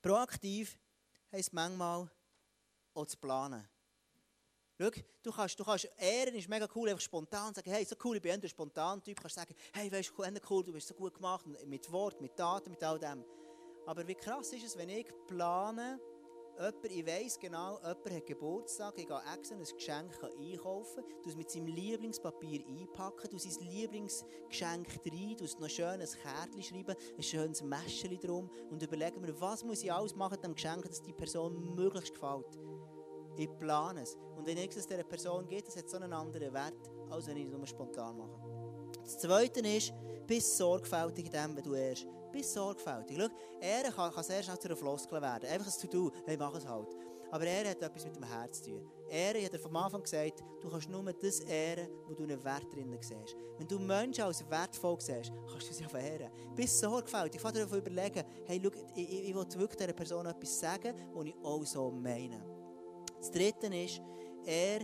Proaktiv 0.00 0.78
heisst 1.30 1.52
manchmal 1.52 2.10
auch 2.94 3.06
zu 3.06 3.16
planen. 3.16 3.68
Schau, 4.80 4.90
du 5.22 5.30
kannst, 5.30 5.60
du 5.60 5.64
kannst 5.64 5.88
ehren, 5.96 6.34
ist 6.34 6.48
mega 6.48 6.66
cool, 6.74 6.88
einfach 6.88 7.02
spontan 7.02 7.54
sagen, 7.54 7.70
hey, 7.70 7.84
so 7.84 7.94
cool, 8.02 8.16
ich 8.16 8.22
bin 8.22 8.32
ein 8.32 8.48
spontan 8.48 9.02
Typ, 9.02 9.20
kannst 9.20 9.36
sagen, 9.36 9.54
hey, 9.74 9.92
weißt 9.92 10.12
du, 10.18 10.24
cool, 10.50 10.64
du 10.64 10.72
bist 10.72 10.88
so 10.88 10.94
gut 10.94 11.14
gemacht, 11.14 11.46
mit 11.66 11.92
Wort, 11.92 12.20
mit 12.20 12.36
Taten, 12.36 12.70
mit 12.70 12.82
all 12.82 12.98
dem. 12.98 13.24
Aber 13.86 14.06
wie 14.08 14.14
krass 14.14 14.52
ist 14.52 14.64
es, 14.64 14.76
wenn 14.76 14.88
ich 14.88 15.06
plane, 15.26 16.00
Jemand, 16.62 16.84
ich 16.84 17.04
weiss 17.04 17.40
genau, 17.40 17.76
jemand 17.78 18.10
hat 18.10 18.26
Geburtstag, 18.26 18.94
ich 18.96 19.08
gehe 19.08 19.20
extra 19.34 19.56
ein 19.56 19.64
Geschenk 19.64 20.12
einkaufen, 20.22 21.02
du 21.24 21.28
es 21.28 21.34
mit 21.34 21.50
seinem 21.50 21.66
Lieblingspapier 21.66 22.64
einpacken, 22.64 23.30
du 23.30 23.38
sein 23.38 23.66
Lieblingsgeschenk 23.68 24.86
rein, 25.04 25.36
du 25.36 25.44
es 25.44 25.58
noch 25.58 25.68
schön 25.68 26.00
ein 26.00 26.06
Kärtchen 26.06 26.62
schreiben, 26.62 26.94
ein 27.16 27.22
schönes 27.22 27.62
Mäschchen 27.62 28.16
drum 28.20 28.48
und 28.70 28.80
überlegen 28.80 29.20
mir, 29.22 29.40
was 29.40 29.64
muss 29.64 29.82
ich 29.82 29.92
alles 29.92 30.14
machen, 30.14 30.40
dem 30.40 30.54
Geschenk, 30.54 30.86
dass 30.86 31.02
die 31.02 31.12
Person 31.12 31.74
möglichst 31.74 32.14
gefällt. 32.14 32.56
Ich 33.36 33.48
plane 33.58 34.02
es. 34.02 34.16
Und 34.36 34.46
wenn 34.46 34.58
ich 34.58 34.76
es 34.76 34.86
dieser 34.86 35.02
Person 35.02 35.48
geht, 35.48 35.66
das 35.66 35.76
hat 35.76 35.90
so 35.90 35.96
einen 35.96 36.12
anderen 36.12 36.54
Wert, 36.54 36.90
als 37.10 37.26
wenn 37.26 37.38
ich 37.38 37.46
es 37.46 37.50
nur 37.50 37.66
spontan 37.66 38.18
mache. 38.18 38.40
Das 39.02 39.18
Zweite 39.18 39.58
ist, 39.66 39.92
bist 40.28 40.56
sorgfältig 40.56 41.26
in 41.26 41.32
dem, 41.32 41.56
was 41.56 41.64
du 41.64 41.74
erst. 41.74 42.06
Bist 42.32 42.52
sorgfältig. 42.52 43.16
Schau, 43.18 43.28
er 43.60 43.92
kann, 43.92 44.12
kann 44.12 44.24
sehr 44.24 44.42
schnell 44.42 44.58
zu 44.58 44.68
einer 44.68 44.76
Floskel 44.76 45.20
werden. 45.20 45.48
Einfach 45.48 45.66
ein 45.66 45.90
To-Do, 45.90 46.10
hey, 46.26 46.36
mach 46.36 46.54
es 46.54 46.66
halt. 46.66 46.88
Aber 47.30 47.46
er 47.46 47.70
hat 47.70 47.80
etwas 47.80 48.04
mit 48.04 48.14
dem 48.14 48.24
Herz 48.24 48.62
zu 48.62 48.70
tun. 48.70 48.90
Er 49.08 49.42
hat 49.42 49.56
vom 49.58 49.74
Anfang 49.76 50.02
gesagt, 50.02 50.42
du 50.60 50.68
kannst 50.68 50.90
nur 50.90 51.02
das 51.12 51.40
ehren, 51.40 51.88
wo 52.06 52.14
du 52.14 52.24
einen 52.24 52.42
Wert 52.44 52.70
drin 52.72 52.94
siehst. 53.00 53.36
Wenn 53.56 53.66
du 53.66 53.78
Menschen 53.78 54.24
als 54.24 54.48
wertvoll 54.50 55.00
siehst, 55.00 55.32
kannst 55.50 55.70
du 55.70 55.72
sie 55.72 55.86
auch 55.86 55.94
ehren. 55.94 56.30
Bist 56.54 56.78
sorgfältig. 56.78 57.40
Fange 57.40 57.60
darauf 57.60 57.72
überlegen, 57.72 58.22
hey, 58.44 58.60
schau, 58.62 58.70
ich, 58.94 59.10
ich, 59.10 59.28
ich 59.28 59.34
will 59.34 59.46
wirklich 59.54 59.78
dieser 59.78 59.92
Person 59.94 60.26
etwas 60.26 60.60
sagen, 60.60 60.94
was 61.14 61.24
ich 61.24 61.34
auch 61.42 61.64
so 61.64 61.90
meine. 61.90 62.44
Das 63.18 63.30
Dritte 63.30 63.66
ist, 63.74 64.02
er 64.44 64.80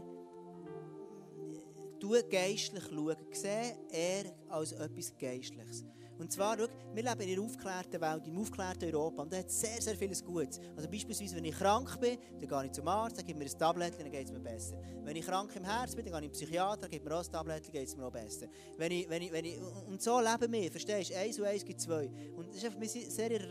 du 1.98 2.10
geistlich 2.30 2.84
schauen. 2.84 3.16
Sehe 3.32 3.76
er 3.90 4.34
als 4.48 4.72
etwas 4.72 5.12
Geistliches. 5.18 5.84
Und 6.18 6.32
zwar, 6.32 6.58
schau, 6.58 6.66
wir 6.94 7.02
leben 7.02 7.20
in 7.20 7.38
einer 7.38 7.42
aufgeklärten 7.42 8.00
Welt, 8.00 8.26
im 8.26 8.38
aufgeklärten 8.38 8.94
Europa. 8.94 9.22
Und 9.22 9.32
da 9.32 9.38
hat 9.38 9.50
sehr, 9.50 9.80
sehr 9.80 9.96
vieles 9.96 10.24
Gutes. 10.24 10.60
Also 10.76 10.88
beispielsweise, 10.88 11.36
wenn 11.36 11.44
ich 11.44 11.56
krank 11.56 12.00
bin, 12.00 12.18
dann 12.40 12.48
gehe 12.48 12.64
ich 12.66 12.72
zum 12.72 12.88
Arzt, 12.88 13.18
dann 13.18 13.26
gibt 13.26 13.38
mir 13.38 13.44
ein 13.44 13.58
Tablettchen, 13.58 14.02
dann 14.02 14.10
geht 14.10 14.26
es 14.26 14.32
mir 14.32 14.40
besser. 14.40 14.80
Wenn 15.04 15.16
ich 15.16 15.24
krank 15.24 15.54
im 15.56 15.64
Herz 15.64 15.94
bin, 15.94 16.04
dann 16.04 16.20
gehe 16.20 16.28
ich 16.28 16.38
zum 16.38 16.46
Psychiater, 16.46 16.82
dann 16.82 16.90
gibt 16.90 17.04
mir 17.04 17.14
auch 17.14 17.24
ein 17.24 17.32
Tablettchen, 17.32 17.72
geht 17.72 17.88
es 17.88 17.96
mir 17.96 18.06
auch 18.06 18.12
besser. 18.12 18.46
Wenn 18.76 18.92
ich, 18.92 19.08
wenn 19.08 19.22
ich, 19.22 19.32
wenn 19.32 19.44
ich, 19.44 19.58
und 19.86 20.02
so 20.02 20.20
leben 20.20 20.52
wir, 20.52 20.70
verstehst 20.70 21.10
du? 21.10 21.16
Eins 21.16 21.38
und 21.38 21.44
eins 21.46 21.64
gibt 21.64 21.80
zwei. 21.80 22.10
Und 22.36 22.48
das 22.48 22.56
ist 22.56 22.64
einfach, 22.64 22.84
sind 22.84 23.10
sehr 23.10 23.30
in 23.30 23.50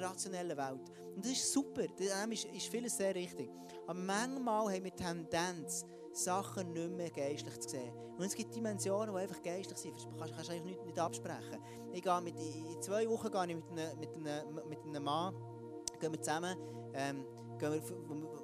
Welt. 0.57 0.91
Und 1.15 1.25
das 1.25 1.31
ist 1.31 1.51
super, 1.51 1.83
das 1.97 2.27
ist, 2.29 2.45
ist 2.45 2.67
vieles 2.67 2.97
sehr 2.97 3.15
richtig. 3.15 3.49
Aber 3.87 3.99
manchmal 3.99 4.73
haben 4.73 4.83
wir 4.83 4.95
Tendenz, 4.95 5.85
Sachen 6.17 6.73
nicht 6.73 6.91
mehr 6.91 7.09
geistlich 7.09 7.59
zu 7.59 7.69
sehen. 7.69 7.93
Und 8.17 8.25
es 8.25 8.35
gibt 8.35 8.55
Dimensionen, 8.55 9.13
die 9.13 9.21
einfach 9.21 9.41
geistlich 9.41 9.77
sind. 9.77 9.95
Das 9.95 10.07
kannst, 10.17 10.35
kannst 10.35 10.49
du 10.49 10.53
eigentlich 10.53 10.77
nicht, 10.77 10.85
nicht 10.85 10.99
absprechen. 10.99 11.59
Ich 11.93 12.01
gehe 12.01 12.21
mit, 12.21 12.35
in 12.39 12.81
zwei 12.81 13.07
Wochen 13.07 13.31
gehe 13.31 13.47
ich 13.47 13.55
mit 13.55 13.71
einem, 13.71 13.99
mit 13.99 14.15
einem, 14.15 14.69
mit 14.69 14.79
einem 14.83 15.03
Mann 15.03 15.35
gehen 15.99 16.11
wir 16.11 16.21
zusammen 16.21 16.57
ähm, 16.93 17.25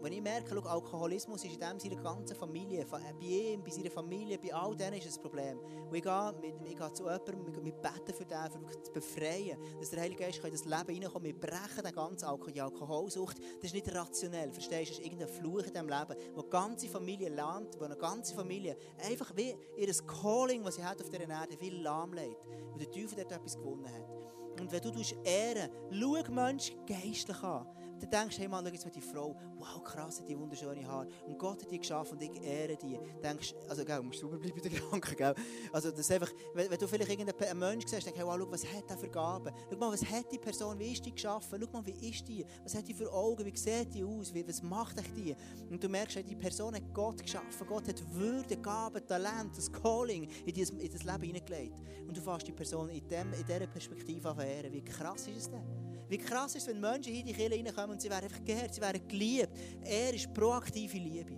wenn 0.04 0.12
ich 0.12 0.22
merke, 0.22 0.54
schau, 0.54 0.68
Alkoholismus 0.68 1.46
ist 1.46 1.54
in 1.54 1.60
dem 1.60 1.80
seiner 1.80 2.04
ganzen 2.04 2.36
Familie, 2.36 2.86
bei 2.86 3.00
ihm, 3.22 3.64
bei 3.64 3.72
seiner 3.72 3.90
Familie, 3.90 4.38
bei 4.38 4.54
all 4.54 4.76
denen 4.76 4.98
ist 4.98 5.08
es 5.08 5.18
ein 5.18 5.22
Problem. 5.22 5.60
Und 5.60 5.96
ich 5.96 6.04
gehe, 6.04 6.34
mit, 6.42 6.96
zu 6.96 7.04
jemandem, 7.04 7.66
wir 7.66 7.74
beten 7.74 8.14
für 8.14 8.26
den, 8.26 8.84
zu 8.84 8.92
befreien, 8.92 9.58
dass 9.80 9.92
der 9.92 10.02
Heilige 10.02 10.24
Geist 10.24 10.44
in 10.44 10.52
das 10.52 10.66
Leben 10.66 11.04
reinkommt. 11.04 11.24
Wir 11.24 11.40
brechen 11.40 11.84
den 11.86 11.96
ganzen 11.96 12.26
Alkohol, 12.26 12.60
Alkoholsucht. 12.60 13.38
Das 13.38 13.66
ist 13.66 13.74
nicht 13.74 13.96
rationell, 13.96 14.52
verstehst 14.52 14.92
du? 14.92 14.96
Das 14.96 15.00
ist 15.00 15.06
irgendein 15.06 15.30
Fluch 15.30 15.64
in 15.64 15.72
diesem 15.72 15.88
Leben, 15.88 16.16
wo 16.36 16.42
die 16.42 16.50
ganze 16.50 16.90
Familie 16.90 17.30
lernt, 17.30 17.80
wo 17.80 17.86
eine 17.86 17.96
ganze 17.96 18.36
Familie 18.36 18.76
einfach 19.10 19.34
wie 19.38 19.56
ihr 19.78 19.94
Calling, 20.06 20.64
das 20.64 20.76
sie 20.76 20.84
hat 20.84 21.02
auf 21.02 21.10
dieser 21.10 21.30
Erde, 21.30 21.56
viel 21.56 21.82
lahmlegt, 21.82 22.46
weil 22.72 22.80
der 22.80 22.92
Teufel 22.92 23.16
dort 23.16 23.32
etwas 23.32 23.56
gewonnen 23.56 23.88
hat. 23.88 24.60
Und 24.60 24.72
wenn 24.72 24.82
du 24.82 24.92
ehren 25.24 25.70
schau 25.92 26.32
Menschen 26.32 26.86
geistlich 26.86 27.42
an. 27.42 27.66
Dann 28.04 28.24
denkst 28.24 28.36
du, 28.36 28.42
hey 28.42 28.50
Mann, 28.50 28.66
schau 28.66 28.72
jetzt 28.74 28.86
mal 28.86 28.92
die 28.92 29.02
Frau, 29.02 29.36
wow, 29.58 29.84
krass, 29.84 30.22
die 30.28 30.38
wunderschöne 30.38 30.86
Haare. 30.86 31.08
Und 31.26 31.38
Gott 31.38 31.62
hat 31.62 31.72
die 31.72 31.80
geschaffen 31.80 32.14
und 32.14 32.22
ich 32.22 32.42
ehre 32.44 32.76
die. 32.76 33.00
Denkst, 33.22 33.56
also, 33.70 33.86
gell, 33.86 34.02
musst 34.02 34.22
du 34.22 34.30
bleiben 34.30 34.52
bei 34.56 34.62
den 34.62 34.74
Gedanken, 34.74 35.16
gell? 35.16 35.36
Also, 35.72 35.92
das 35.92 36.12
einfach, 36.12 36.30
wenn, 36.54 36.70
wenn 36.70 36.78
du 36.78 36.88
vielleicht 36.88 37.12
irgendeinen 37.12 37.60
Menschen 37.60 37.88
siehst, 37.88 38.06
denkst 38.06 38.20
du, 38.20 38.26
hey, 38.26 38.26
wow, 38.26 38.36
schau, 38.38 38.52
was 38.52 38.66
hat 38.66 38.90
der 38.90 38.98
für 38.98 39.10
Gaben? 39.10 39.54
Schau 39.70 39.78
mal, 39.78 39.94
was 39.94 40.06
hat 40.06 40.32
die 40.32 40.38
Person, 40.38 40.78
wie 40.80 40.92
ist 40.92 41.06
die 41.06 41.12
geschaffen? 41.12 41.62
Schau 41.62 41.72
mal, 41.72 41.86
wie 41.86 42.10
ist 42.10 42.28
die? 42.28 42.46
Was 42.64 42.76
hat 42.76 42.88
die 42.88 42.94
für 42.94 43.12
Augen? 43.12 43.46
Wie 43.46 43.58
sieht 43.58 43.94
die 43.94 44.04
aus? 44.04 44.34
Wie, 44.34 44.46
was 44.48 44.62
macht 44.62 45.00
echt 45.00 45.16
die? 45.16 45.36
Und 45.70 45.82
du 45.82 45.88
merkst, 45.88 46.18
hey, 46.18 46.24
die 46.24 46.36
Person 46.36 46.76
hat 46.76 46.94
Gott 46.94 47.22
geschaffen. 47.22 47.68
Gott 47.68 47.88
hat 47.88 48.04
Würde, 48.14 48.58
Gaben, 48.58 49.06
Talent, 49.08 49.58
das 49.58 49.72
Calling 49.72 50.28
in, 50.46 50.54
dieses, 50.54 50.76
in 50.78 50.92
das 50.92 51.04
Leben 51.04 51.24
hineingelegt. 51.24 51.80
Und 52.08 52.18
du 52.18 52.22
fährst 52.22 52.48
die 52.48 52.52
Person 52.52 52.90
in, 52.90 53.08
dem, 53.08 53.32
in 53.34 53.46
dieser 53.46 53.68
Perspektive 53.68 54.30
an 54.30 54.38
Wie 54.72 54.84
krass 54.84 55.28
ist 55.28 55.38
es 55.38 55.50
denn? 55.50 55.93
Wie 56.14 56.20
krass 56.20 56.54
ist 56.54 56.68
wenn 56.68 56.80
Menschen 56.80 57.12
in 57.12 57.26
die 57.26 57.34
Kirche 57.34 57.56
reinkommen 57.56 57.90
und 57.90 58.00
sie 58.00 58.08
werden 58.08 58.26
einfach 58.26 58.72
sie 58.72 58.82
werden 58.82 59.08
geliebt. 59.08 59.50
Er 59.82 60.14
ist 60.14 60.32
proaktive 60.32 60.96
Liebe. 60.96 61.36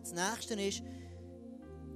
Das 0.00 0.14
Nächste 0.14 0.54
ist, 0.54 0.82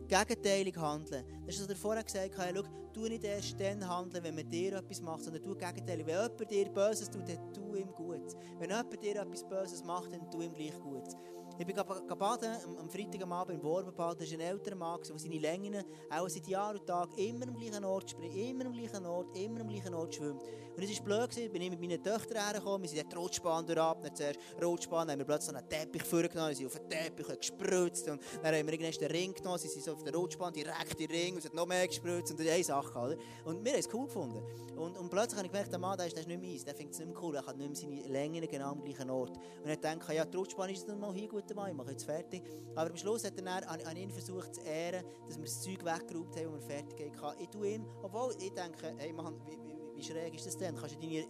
gegenteilig 0.07 0.77
handeln. 0.77 1.25
Das 1.47 1.55
ist, 1.55 1.63
was 1.63 1.71
er 1.71 1.77
vorher 1.77 2.05
gesagt 2.05 2.37
hat. 2.37 2.65
Tu 2.93 3.01
nicht 3.01 3.25
erst 3.25 3.59
dann 3.59 3.89
handeln, 3.89 4.23
wenn 4.23 4.35
man 4.35 4.47
dir 4.47 4.75
etwas 4.75 5.01
macht, 5.01 5.25
sondern 5.25 5.43
tu 5.43 5.55
gegenteilig. 5.55 6.05
Wenn 6.05 6.21
jemand 6.21 6.51
dir 6.51 6.69
Böses 6.69 7.09
tut, 7.09 7.27
dann 7.31 7.55
tu 7.55 7.75
ihm 7.75 7.91
gut. 7.95 8.37
Wenn 8.59 8.69
jemand 8.69 9.03
dir 9.03 9.17
etwas 9.23 9.49
Böses 9.49 9.83
macht, 9.83 10.13
dann 10.13 10.31
tu 10.31 10.43
ihm 10.43 10.53
gleich 10.53 10.79
gut. 10.79 11.09
Ich 11.59 11.65
bin 11.65 11.75
baden 11.75 12.51
am 12.79 12.91
Freitag 12.91 13.23
am 13.23 13.33
Abend 13.33 13.59
im 13.59 13.63
Worbenbad. 13.63 14.21
Da 14.21 14.25
ist 14.25 14.33
ein 14.35 14.41
älterer 14.41 14.77
Mann, 14.77 15.01
der 15.09 15.19
seine 15.19 15.39
Längen 15.39 15.85
auch 16.11 16.29
seit 16.29 16.47
Jahr 16.47 16.75
und 16.75 16.87
Tag 16.87 17.17
immer 17.17 17.49
am 17.49 17.57
gleichen 17.57 17.83
Ort 17.83 18.11
springt, 18.11 18.37
immer 18.37 18.67
am 18.67 18.73
gleichen 18.75 19.07
Ort, 19.07 19.35
immer 19.39 19.63
am 19.63 19.69
gleichen 19.69 19.95
Ort 19.95 20.15
schwimmt. 20.15 20.43
Und 20.77 20.83
es 20.83 20.99
war 20.99 21.05
blöd, 21.07 21.31
gewesen, 21.31 21.51
bin 21.51 21.63
ich 21.63 21.71
mit 21.71 21.81
meinen 21.81 22.03
Töchtern 22.03 22.45
hergekommen, 22.45 22.83
wir 22.83 22.89
sind 22.91 23.03
dort 23.05 23.17
Rutschbahn 23.17 23.65
durchab, 23.65 24.03
dann 24.03 24.15
zuerst 24.15 24.39
Rutschbahn, 24.63 25.09
dann 25.09 25.13
haben 25.13 25.21
wir 25.21 25.25
plötzlich 25.25 25.57
einen 25.57 25.67
Teppich 25.67 26.03
vorgenommen, 26.03 26.55
sind 26.55 26.67
auf 26.67 26.75
den 26.75 26.91
Teppich 26.91 27.27
gespritzt 27.39 28.07
und 28.09 28.21
dann 28.43 28.55
haben 28.55 28.67
wir 28.67 28.75
irgendwann 28.75 28.93
den 28.93 29.11
Ring 29.11 29.33
genommen, 29.33 29.59
sie 29.59 29.69
sind 29.69 29.85
so 29.85 29.95
auf 29.95 30.03
der 30.03 30.15
Rutschbahn 30.15 30.53
direkt 30.53 31.01
in 31.01 31.09
den 31.09 31.17
Ring. 31.17 31.35
Und 31.37 31.45
es 31.47 31.53
noch 31.55 31.67
mehr 31.67 31.87
gespritzt 31.89 32.33
und 32.33 32.41
eine 32.43 32.63
Sache, 32.63 32.99
oder? 32.99 33.17
Und 33.47 33.65
wir 33.65 33.73
haben 33.73 33.81
es 33.81 33.89
cool 33.95 34.05
gefunden. 34.05 34.43
Und, 34.77 34.99
und 34.99 35.09
plötzlich 35.09 35.39
habe 35.39 35.47
ich 35.47 35.53
gemerkt, 35.53 35.73
der 35.73 35.79
Mann, 35.79 35.97
der 35.97 36.09
ist, 36.09 36.13
der 36.15 36.21
ist 36.21 36.29
nicht 36.29 36.43
meins, 36.43 36.65
der 36.67 36.75
findet 36.75 36.93
es 36.93 36.99
nicht 37.01 37.09
mehr 37.09 37.23
cool, 37.23 37.37
er 37.37 37.47
hat 37.47 37.57
nicht 37.57 37.69
mehr 37.69 37.77
seine 37.77 38.13
Längen 38.13 38.47
genau 38.47 38.73
am 38.73 38.83
gleichen 38.83 39.09
Ort. 39.09 39.39
Und 39.65 39.71
ich 39.71 39.81
denke, 39.81 40.15
ja, 40.15 40.27
die 40.27 40.37
Rutschbahn 40.37 40.69
ist 40.69 40.87
dann 40.87 41.01
mal 41.01 41.15
hier 41.15 41.29
gut 41.29 41.46
heute 41.47 41.55
mal, 41.55 41.71
ich 41.71 41.77
mache 41.77 41.93
jetzt 41.93 42.05
fertig. 42.05 42.43
Aber 42.75 42.91
am 42.91 42.97
Schluss 42.97 43.25
hat 43.25 43.39
er 43.39 43.71
an, 43.71 43.81
an 43.81 43.97
ihn 43.97 44.11
versucht 44.11 44.57
zu 44.57 44.63
ehren, 44.63 45.05
dass 45.27 45.37
wir 45.37 45.45
das 45.45 45.63
Zeug 45.63 45.85
weggeräumt 45.85 46.37
haben, 46.37 46.49
wo 46.49 46.55
wir 46.55 46.61
fertig 46.61 47.23
hatten. 47.23 47.41
Ich 47.41 47.49
tue 47.49 47.75
ihm, 47.75 47.87
obwohl 48.03 48.35
ich 48.39 48.53
denke, 48.53 48.95
hey 48.97 49.13
Mann, 49.13 49.41
wie, 49.47 49.53
wie, 49.53 49.77
wie 49.95 50.03
schräg 50.03 50.35
ist 50.35 50.47
das 50.47 50.57
denn? 50.57 50.75
Kannst 50.75 50.97
du 50.97 51.01
deine, 51.01 51.27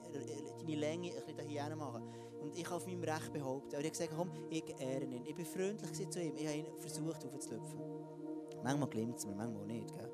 deine 0.59 0.75
Länge 0.75 1.11
ein 1.11 1.37
bisschen 1.37 1.51
hier 1.51 1.77
machen? 1.77 2.03
Und 2.41 2.57
ich 2.57 2.65
habe 2.65 2.77
auf 2.77 2.87
meinem 2.87 3.05
Recht 3.05 3.33
behaupten. 3.33 3.75
Aber 3.75 3.81
ich 3.81 3.91
habe 3.91 3.91
gesagt, 3.91 4.13
komm, 4.17 4.31
ich 4.49 4.65
ehre 4.81 5.05
ihn. 5.05 5.27
Ich 5.27 5.37
war 5.37 5.45
freundlich 5.45 6.11
zu 6.11 6.23
ihm. 6.23 6.35
Ich 6.37 6.47
habe 6.47 6.59
ihn 6.59 6.67
versucht 6.79 7.27
aufzulüpfen. 7.27 7.81
Manchmal 8.63 8.89
gelingt 8.89 9.19
es 9.19 9.27
mir, 9.27 9.35
manchmal 9.35 9.67
nicht. 9.67 9.93
Gell? 9.93 10.11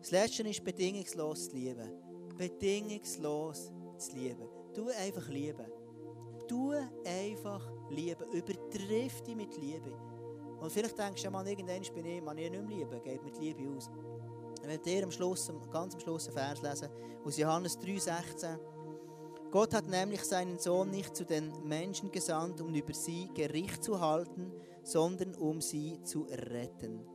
Das 0.00 0.10
Letzte 0.10 0.42
ist 0.42 0.62
bedingungslos 0.62 1.48
zu 1.48 1.56
lieben. 1.56 1.90
Bedingungslos 2.36 3.72
zu 3.96 4.16
lieben. 4.16 4.48
Du 4.74 4.88
einfach 4.88 5.28
lieben. 5.28 5.66
Du 6.46 6.72
einfach 7.04 7.77
lieben. 7.90 8.30
Übertriff 8.32 9.22
dich 9.22 9.36
mit 9.36 9.56
Liebe. 9.56 9.92
Und 10.60 10.72
vielleicht 10.72 10.98
denkst 10.98 11.22
du, 11.22 11.26
ja, 11.26 11.30
man, 11.30 11.46
irgendwann 11.46 11.82
bin 11.94 12.04
ich, 12.04 12.22
man, 12.22 12.38
ich 12.38 12.50
nicht 12.50 12.68
mehr 12.68 12.78
lieben. 12.78 13.02
Geht 13.02 13.22
mit 13.22 13.38
Liebe 13.38 13.68
aus. 13.76 13.90
Ich 14.60 14.68
werde 14.68 14.82
dir 14.82 15.04
am 15.04 15.10
Schluss, 15.10 15.52
ganz 15.70 15.94
am 15.94 16.00
Schluss 16.00 16.26
einen 16.26 16.36
Vers 16.36 16.62
lesen, 16.62 16.88
aus 17.24 17.36
Johannes 17.36 17.78
3,16. 17.78 18.58
Gott 19.50 19.72
hat 19.72 19.86
nämlich 19.88 20.22
seinen 20.24 20.58
Sohn 20.58 20.90
nicht 20.90 21.16
zu 21.16 21.24
den 21.24 21.52
Menschen 21.66 22.10
gesandt, 22.10 22.60
um 22.60 22.74
über 22.74 22.92
sie 22.92 23.30
Gericht 23.34 23.82
zu 23.82 23.98
halten, 24.00 24.52
sondern 24.82 25.34
um 25.36 25.60
sie 25.60 26.02
zu 26.02 26.26
retten. 26.30 27.06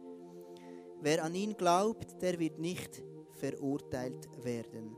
Wer 1.01 1.23
an 1.23 1.35
ihn 1.35 1.55
glaubt, 1.55 2.21
der 2.21 2.39
wird 2.39 2.57
nicht 2.59 3.03
verurteilt 3.33 4.29
werden. 4.43 4.95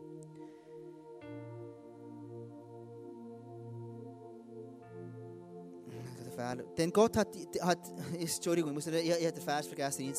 Denn 6.77 6.91
Gott 6.91 7.17
hat, 7.17 7.29
hat 7.61 7.79
Entschuldigung, 8.19 8.71
ich, 8.71 8.75
muss, 8.75 8.87
ich, 8.87 9.09
ich 9.09 9.13
habe 9.13 9.31
den 9.31 9.43
Vers 9.43 9.67
vergessen, 9.67 10.13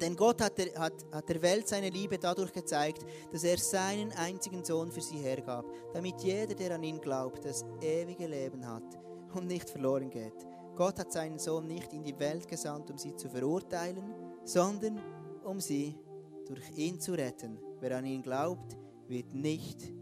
denn 0.00 0.16
Gott 0.16 0.40
hat 0.40 0.56
der, 0.56 0.72
hat, 0.78 0.94
hat 1.12 1.28
der 1.28 1.42
Welt 1.42 1.68
seine 1.68 1.90
Liebe 1.90 2.18
dadurch 2.18 2.52
gezeigt, 2.52 3.04
dass 3.32 3.44
er 3.44 3.58
seinen 3.58 4.12
einzigen 4.12 4.64
Sohn 4.64 4.90
für 4.90 5.02
sie 5.02 5.18
hergab, 5.18 5.66
damit 5.92 6.20
jeder, 6.22 6.54
der 6.54 6.74
an 6.74 6.82
ihn 6.82 7.00
glaubt, 7.00 7.44
das 7.44 7.64
ewige 7.82 8.26
Leben 8.26 8.66
hat 8.66 8.98
und 9.34 9.46
nicht 9.46 9.68
verloren 9.68 10.08
geht. 10.08 10.46
Gott 10.74 10.98
hat 10.98 11.12
seinen 11.12 11.38
Sohn 11.38 11.66
nicht 11.66 11.92
in 11.92 12.02
die 12.02 12.18
Welt 12.18 12.48
gesandt, 12.48 12.90
um 12.90 12.96
sie 12.96 13.14
zu 13.14 13.28
verurteilen, 13.28 14.14
sondern 14.44 15.00
um 15.44 15.60
sie 15.60 15.98
durch 16.46 16.70
ihn 16.76 16.98
zu 16.98 17.12
retten. 17.12 17.58
Wer 17.80 17.98
an 17.98 18.06
ihn 18.06 18.22
glaubt, 18.22 18.76
wird 19.06 19.34
nicht 19.34 19.92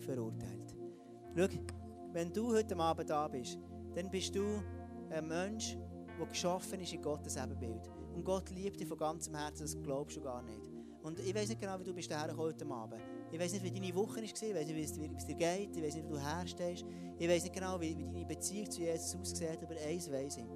verurteilt. 0.00 0.76
Schau, 1.34 1.46
wenn 2.12 2.32
du 2.32 2.52
heute 2.52 2.76
Abend 2.76 3.08
da 3.08 3.28
bist, 3.28 3.58
dann 3.94 4.10
bist 4.10 4.34
du 4.34 4.62
ein 5.10 5.26
Mensch, 5.26 5.76
der 6.18 6.26
geschaffen 6.26 6.80
ist 6.80 6.92
in 6.92 7.02
Gottes 7.02 7.36
Ebenbild. 7.36 7.88
Und 8.14 8.24
Gott 8.24 8.50
liebt 8.50 8.80
dich 8.80 8.88
von 8.88 8.98
ganzem 8.98 9.34
Herzen, 9.34 9.62
das 9.62 9.80
glaubst 9.82 10.16
du 10.16 10.20
gar 10.20 10.42
nicht. 10.42 10.70
Und 11.02 11.20
ich 11.20 11.34
weiß 11.34 11.48
nicht 11.48 11.60
genau, 11.60 11.78
wie 11.78 11.84
du 11.84 11.94
bist 11.94 12.12
heute 12.36 12.66
Abend. 12.66 13.00
Ich 13.30 13.38
weiß 13.38 13.52
nicht, 13.52 13.64
wie 13.64 13.70
deine 13.70 13.94
Woche 13.94 14.16
war, 14.16 14.22
ich 14.22 14.32
weiß 14.32 14.66
nicht, 14.66 14.74
wie 14.74 14.82
es, 15.16 15.26
dir 15.26 15.34
geht, 15.34 15.76
ich 15.76 15.82
weiß 15.82 15.94
nicht, 15.94 16.06
wie 16.06 16.12
du 16.12 16.18
herstehst. 16.18 16.84
Ich 17.18 17.28
weiß 17.28 17.42
nicht 17.44 17.54
genau, 17.54 17.80
wie, 17.80 17.96
wie 17.96 18.04
deine 18.04 18.26
Beziehung 18.26 18.70
zu 18.70 18.82
Jesus 18.82 19.14
aussieht, 19.14 19.62
aber 19.62 19.76
eins 19.86 20.10
weiß 20.10 20.38
ich. 20.38 20.46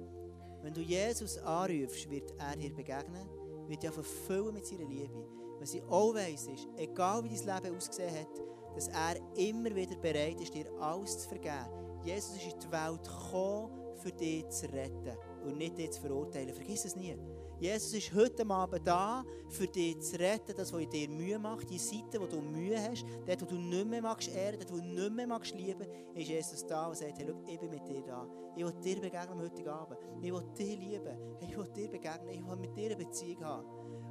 Wenn 0.61 0.73
du 0.73 0.81
Jesus 0.81 1.37
anrufst, 1.39 2.09
wird 2.09 2.33
er 2.37 2.55
dir 2.55 2.73
begegnen, 2.73 3.27
wird 3.67 3.83
dich 3.83 3.91
verfüllen 3.91 4.53
mit 4.53 4.65
seiner 4.65 4.85
Liebe. 4.85 5.27
Was 5.59 5.73
ich 5.73 5.83
auch 5.83 6.13
weiss, 6.13 6.47
ist, 6.47 6.67
egal 6.77 7.23
wie 7.23 7.29
dein 7.29 7.63
Leben 7.63 7.75
ausgesehen 7.77 8.13
hat, 8.13 8.41
dass 8.75 8.87
er 8.87 9.15
immer 9.35 9.73
wieder 9.75 9.95
bereit 9.97 10.39
ist, 10.41 10.53
dir 10.53 10.71
alles 10.79 11.19
zu 11.19 11.29
vergeben. 11.29 12.01
Jesus 12.03 12.35
ist 12.35 12.53
in 12.53 12.59
die 12.59 12.71
Welt 12.71 13.03
gekommen, 13.03 13.82
für 13.95 14.11
dich 14.11 14.47
zu 14.49 14.65
retten 14.71 15.17
und 15.45 15.57
nicht 15.57 15.77
dich 15.77 15.91
zu 15.91 16.01
verurteilen. 16.01 16.53
Vergiss 16.53 16.85
es 16.85 16.95
nie. 16.95 17.15
Jesus 17.59 17.93
ist 17.93 18.13
heute 18.13 18.45
Abend 18.49 18.85
da, 18.85 19.23
für 19.47 19.67
dich 19.67 19.99
zu 20.01 20.19
retten, 20.19 20.53
das, 20.55 20.73
was 20.73 20.81
in 20.81 20.89
dir 20.89 21.09
Mühe 21.09 21.39
macht, 21.39 21.69
die 21.69 21.77
Seite, 21.77 22.19
wo 22.19 22.25
du 22.25 22.41
Mühe 22.41 22.77
hast, 22.77 23.05
dort, 23.25 23.41
wo 23.41 23.45
du 23.45 23.55
nicht 23.55 23.87
mehr 23.87 24.01
magst 24.01 24.29
ehren, 24.29 24.59
dort, 24.59 24.71
wo 24.71 24.77
du 24.77 24.83
nicht 24.83 25.13
mehr 25.13 25.27
magst 25.27 25.55
lieben, 25.55 25.87
ist 26.13 26.27
Jesus 26.27 26.65
da 26.67 26.87
und 26.87 26.97
sagt, 26.97 27.17
hey, 27.17 27.25
schau, 27.25 27.39
ich 27.47 27.59
bin 27.59 27.69
mit 27.69 27.87
dir 27.87 28.01
da. 28.01 28.27
Ich 28.55 28.65
will 28.65 28.73
dir 28.83 28.99
begegnen 28.99 29.29
am 29.29 29.41
heutigen 29.41 29.69
Abend. 29.69 29.97
Ich 30.21 30.33
will 30.33 30.43
dich 30.57 30.77
lieben. 30.77 31.17
Ich 31.39 31.57
will 31.57 31.67
dir 31.69 31.89
begegnen. 31.89 32.29
Ich 32.31 32.45
will 32.45 32.55
mit 32.57 32.75
dir 32.75 32.87
eine 32.87 32.97
Beziehung 32.97 33.45
haben. 33.45 33.65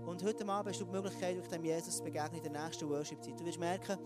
Und 0.07 0.24
heute 0.24 0.49
Abend 0.49 0.70
hast 0.70 0.80
du 0.80 0.85
die 0.85 0.91
Möglichkeit, 0.91 1.37
durch 1.37 1.49
dem 1.49 1.64
Jesus 1.64 1.99
zu 1.99 2.05
begegnen 2.05 2.43
in 2.43 2.53
der 2.53 2.64
nächsten 2.64 2.89
Worship-Zeit. 2.89 3.39
Du 3.39 3.45
wirst 3.45 3.61
merken, 3.61 3.99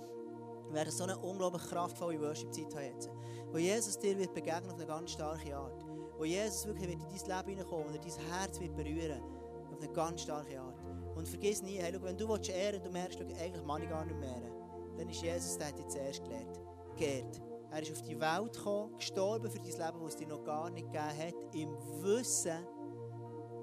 wir 0.66 0.74
werden 0.74 0.90
so 0.90 1.04
eine 1.04 1.16
unglaublich 1.18 1.62
kraftvolle 1.62 2.20
Worship-Zeit 2.20 2.74
haben 2.74 2.84
jetzt. 2.84 3.10
Wo 3.52 3.58
Jesus 3.58 3.98
dir 3.98 4.18
wird 4.18 4.34
begegnen 4.34 4.70
auf 4.70 4.76
eine 4.76 4.86
ganz 4.86 5.12
starke 5.12 5.56
Art. 5.56 5.84
Wo 6.18 6.24
Jesus 6.24 6.66
wirklich 6.66 6.88
wird 6.88 7.00
in 7.00 7.08
dein 7.08 7.36
Leben 7.36 7.48
hineinkommen 7.50 7.86
und 7.86 7.96
dein 7.96 8.26
Herz 8.30 8.60
wird 8.60 8.76
berühren 8.76 9.22
auf 9.70 9.80
eine 9.80 9.92
ganz 9.92 10.22
starke 10.22 10.60
Art. 10.60 10.80
Und 11.14 11.28
vergiss 11.28 11.62
nie, 11.62 11.78
hey, 11.78 11.92
schau, 11.94 12.02
wenn 12.02 12.16
du 12.16 12.26
ehren 12.26 12.74
willst, 12.74 12.86
du 12.86 12.90
merkst, 12.90 13.18
schau, 13.18 13.24
eigentlich 13.24 13.66
kann 13.66 13.82
ich 13.82 13.88
gar 13.88 14.04
nicht 14.04 14.18
mehr 14.18 14.56
dann 14.96 15.08
ist 15.08 15.22
Jesus, 15.22 15.58
der 15.58 15.68
hat 15.68 15.78
dich 15.78 15.88
zuerst 15.88 16.22
gelernt. 16.24 16.60
Geehrt. 16.96 17.40
Er 17.70 17.82
ist 17.82 17.92
auf 17.92 18.02
die 18.02 18.18
Welt 18.18 18.52
gekommen, 18.52 18.96
gestorben 18.96 19.50
für 19.50 19.58
dein 19.58 19.66
Leben, 19.66 20.00
das 20.00 20.08
es 20.08 20.16
dir 20.16 20.28
noch 20.28 20.44
gar 20.44 20.70
nicht 20.70 20.86
gegeben 20.86 21.18
hat, 21.18 21.54
im 21.54 21.76
Wissen, 22.02 22.66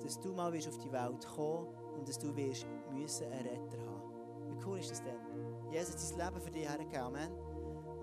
dass 0.02 0.20
du 0.20 0.34
mal 0.34 0.54
auf 0.54 0.78
die 0.78 0.92
Welt 0.92 1.28
kommen 1.36 1.68
und 1.98 2.08
dass 2.08 2.20
du 2.20 2.36
wirst 2.36 2.68
müssen 2.92 3.26
einen 3.32 3.48
Retter 3.48 3.80
haben. 3.80 4.14
Wie 4.50 4.66
cool 4.66 4.80
ist 4.80 4.92
das 4.92 5.02
denn? 5.02 5.16
Jesus 5.72 5.94
hat 5.94 6.00
sein 6.00 6.20
Leben 6.20 6.42
für 6.42 6.52
dich 6.52 6.70
hergegeben. 6.70 7.02
Amen. 7.02 7.32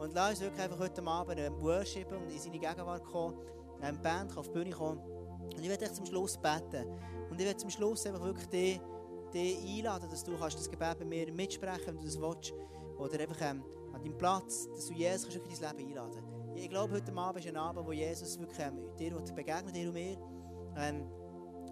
Und 0.01 0.15
lass 0.15 0.31
uns 0.31 0.41
wirklich 0.41 0.63
einfach 0.63 0.79
heute 0.79 1.07
Abend 1.07 1.39
ähm, 1.39 1.61
worshipen 1.61 2.17
und 2.17 2.31
in 2.31 2.39
seine 2.39 2.59
Gegenwart 2.59 3.05
kommen. 3.05 3.37
Eine 3.83 3.99
Band 3.99 4.35
auf 4.35 4.47
die 4.49 4.55
Bühne 4.55 4.71
kommen. 4.71 4.99
Und 4.99 5.61
ich 5.61 5.69
werde 5.69 5.85
dich 5.85 5.93
zum 5.93 6.07
Schluss 6.07 6.39
beten. 6.39 6.87
Und 7.29 7.39
ich 7.39 7.45
werde 7.45 7.59
zum 7.59 7.69
Schluss 7.69 8.07
einfach 8.07 8.23
wirklich 8.23 8.49
dich, 8.49 8.81
dich 9.35 9.59
einladen, 9.59 10.09
dass 10.09 10.25
du 10.25 10.39
kannst 10.39 10.59
das 10.59 10.71
Gebet 10.71 10.99
bei 10.99 11.05
mir 11.05 11.31
mitsprechen 11.31 11.89
wenn 11.89 11.99
du 11.99 12.05
das 12.05 12.19
willst. 12.19 12.55
Oder 12.99 13.21
einfach 13.21 13.43
ähm, 13.43 13.63
an 13.93 14.03
deinem 14.03 14.17
Platz, 14.17 14.69
dass 14.75 14.87
du 14.87 14.95
Jesus 14.95 15.29
kannst 15.35 15.37
in 15.37 15.61
dein 15.61 15.77
Leben 15.77 15.91
einladen 15.91 16.55
Ich 16.55 16.71
glaube, 16.71 16.95
heute 16.95 17.15
Abend 17.15 17.45
ist 17.45 17.51
ein 17.51 17.57
Abend, 17.59 17.87
wo 17.87 17.93
Jesus 17.93 18.39
wirklich 18.39 18.59
ähm, 18.59 18.79
dir 18.99 19.15
begegnet, 19.35 19.77
dir 19.77 19.89
und 19.89 19.95
mir. 19.95 20.17
Ähm, 20.79 21.11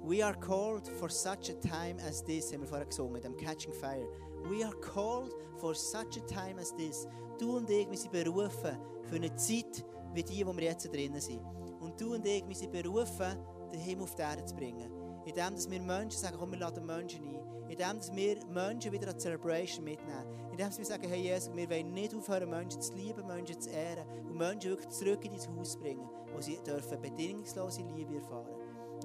We 0.03 0.23
are 0.23 0.35
called 0.35 0.89
for 0.99 1.11
such 1.11 1.51
a 1.51 1.55
time 1.55 1.99
as 2.07 2.23
this, 2.25 2.53
haben 2.53 2.63
wir 2.63 2.69
vorher 2.69 2.87
gesungen, 2.87 3.21
dem 3.21 3.37
Catching 3.37 3.73
Fire. 3.73 4.07
We 4.49 4.65
are 4.65 4.75
called 4.81 5.35
for 5.57 5.75
such 5.75 6.17
a 6.17 6.27
time 6.27 6.59
as 6.59 6.75
this. 6.77 7.07
Du 7.39 7.57
und 7.57 7.69
ich, 7.69 7.91
wir 7.91 7.99
sind 7.99 8.13
berufen 8.13 8.79
für 9.03 9.17
eine 9.17 9.35
Zeit 9.35 9.85
wie 10.15 10.23
die, 10.23 10.47
wo 10.47 10.57
wir 10.57 10.65
jetzt 10.65 10.91
drinnen 10.93 11.21
sind. 11.21 11.43
Und 11.81 12.01
du 12.01 12.15
und 12.15 12.27
ich, 12.27 12.47
wir 12.47 12.55
sind 12.55 12.73
berufen, 12.73 13.39
den 13.71 13.81
Himmel 13.81 14.05
auf 14.05 14.15
die 14.15 14.23
Erde 14.23 14.45
zu 14.45 14.55
bringen. 14.55 14.91
Indem 15.27 15.55
dass 15.55 15.69
wir 15.69 15.81
Menschen 15.81 16.19
sagen, 16.19 16.37
komm, 16.39 16.53
wir 16.53 16.59
laden 16.59 16.87
Menschen 16.87 17.23
ein. 17.25 17.69
Indem 17.69 17.99
dass 17.99 18.15
wir 18.15 18.47
Menschen 18.47 18.93
wieder 18.93 19.09
an 19.09 19.19
Celebration 19.19 19.85
mitnehmen. 19.85 20.25
Indem 20.51 20.69
dass 20.69 20.79
wir 20.79 20.87
sagen, 20.87 21.07
hey 21.09 21.21
Jesus, 21.21 21.55
wir 21.55 21.69
wollen 21.69 21.93
nicht 21.93 22.15
aufhören, 22.15 22.49
Menschen 22.49 22.81
zu 22.81 22.95
lieben, 22.95 23.27
Menschen 23.27 23.61
zu 23.61 23.69
ehren 23.69 24.07
und 24.27 24.37
Menschen 24.37 24.71
wirklich 24.71 24.89
zurück 24.89 25.25
in 25.25 25.33
dein 25.33 25.59
Haus 25.59 25.77
bringen, 25.77 26.09
wo 26.33 26.41
sie 26.41 26.59
dürfen 26.65 27.01
bedingungslose 27.03 27.83
Liebe 27.95 28.17
erfahren 28.17 28.58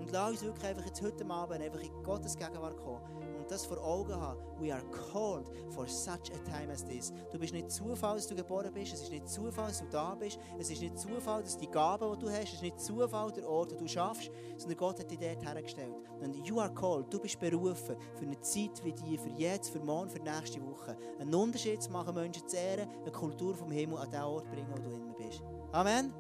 und 0.04 0.12
lass 0.12 0.32
uns 0.32 0.44
wirklich 0.44 0.66
einfach 0.66 0.86
jetzt 0.86 1.02
heute 1.02 1.26
Abend 1.30 1.62
einfach 1.62 1.80
in 1.80 2.04
Gottes 2.04 2.38
Gegenwart 2.38 2.78
kommen 2.78 3.02
und 3.40 3.50
das 3.50 3.66
vor 3.66 3.82
Augen 3.82 4.14
haben. 4.14 4.38
We 4.60 4.74
are 4.74 4.84
called 5.12 5.50
for 5.70 5.88
such 5.88 6.30
a 6.34 6.50
time 6.50 6.72
as 6.72 6.84
this. 6.86 7.14
Du 7.32 7.40
bist 7.40 7.54
nicht 7.54 7.72
Zufall, 7.72 8.16
dass 8.16 8.28
du 8.28 8.36
geboren 8.36 8.74
bist. 8.74 8.94
Es 8.94 9.04
ist 9.04 9.12
nicht 9.12 9.30
Zufall, 9.30 9.68
dass 9.68 9.80
du 9.80 9.86
da 9.90 10.14
bist. 10.16 10.40
Es 10.60 10.70
ist 10.70 10.82
nicht 10.82 10.98
Zufall, 10.98 11.42
dass 11.42 11.58
die 11.58 11.70
Gaben, 11.70 12.12
die 12.14 12.26
du 12.26 12.30
hast, 12.30 12.44
es 12.44 12.54
ist 12.54 12.62
nicht 12.62 12.80
Zufall, 12.82 13.32
der 13.32 13.48
Ort, 13.48 13.72
wo 13.72 13.78
du 13.78 13.88
schaffst, 13.88 14.30
sondern 14.58 14.78
Gott 14.78 15.00
hat 15.00 15.10
dich 15.10 15.20
dort 15.20 15.46
hergestellt. 15.46 15.96
Und 16.22 16.36
you 16.46 16.60
are 16.60 16.74
called. 16.74 17.14
Du 17.14 17.20
bist 17.20 17.40
berufen 17.40 17.96
für 18.16 18.26
eine 18.26 18.40
Zeit 18.42 18.84
wie 18.84 18.92
die, 18.92 19.18
für 19.18 19.30
jetzt, 19.30 19.70
für 19.70 19.80
morgen, 19.80 20.10
für 20.10 20.20
nächste 20.20 20.62
Woche. 20.66 20.98
Einen 21.20 21.34
Unterschied 21.34 21.82
zu 21.82 21.92
machen, 21.92 22.14
Menschen 22.14 22.46
zu 22.46 22.58
ehren, 22.58 22.90
eine 23.02 23.12
Kultur 23.12 23.56
vom 23.56 23.72
Himmel 23.72 24.00
an 24.00 24.12
den 24.12 24.22
Ort 24.22 24.50
bringen, 24.52 24.68
wo 24.70 24.82
du 24.82 24.90
immer 24.90 25.14
bist. 25.14 25.42
Amen. 25.72 26.14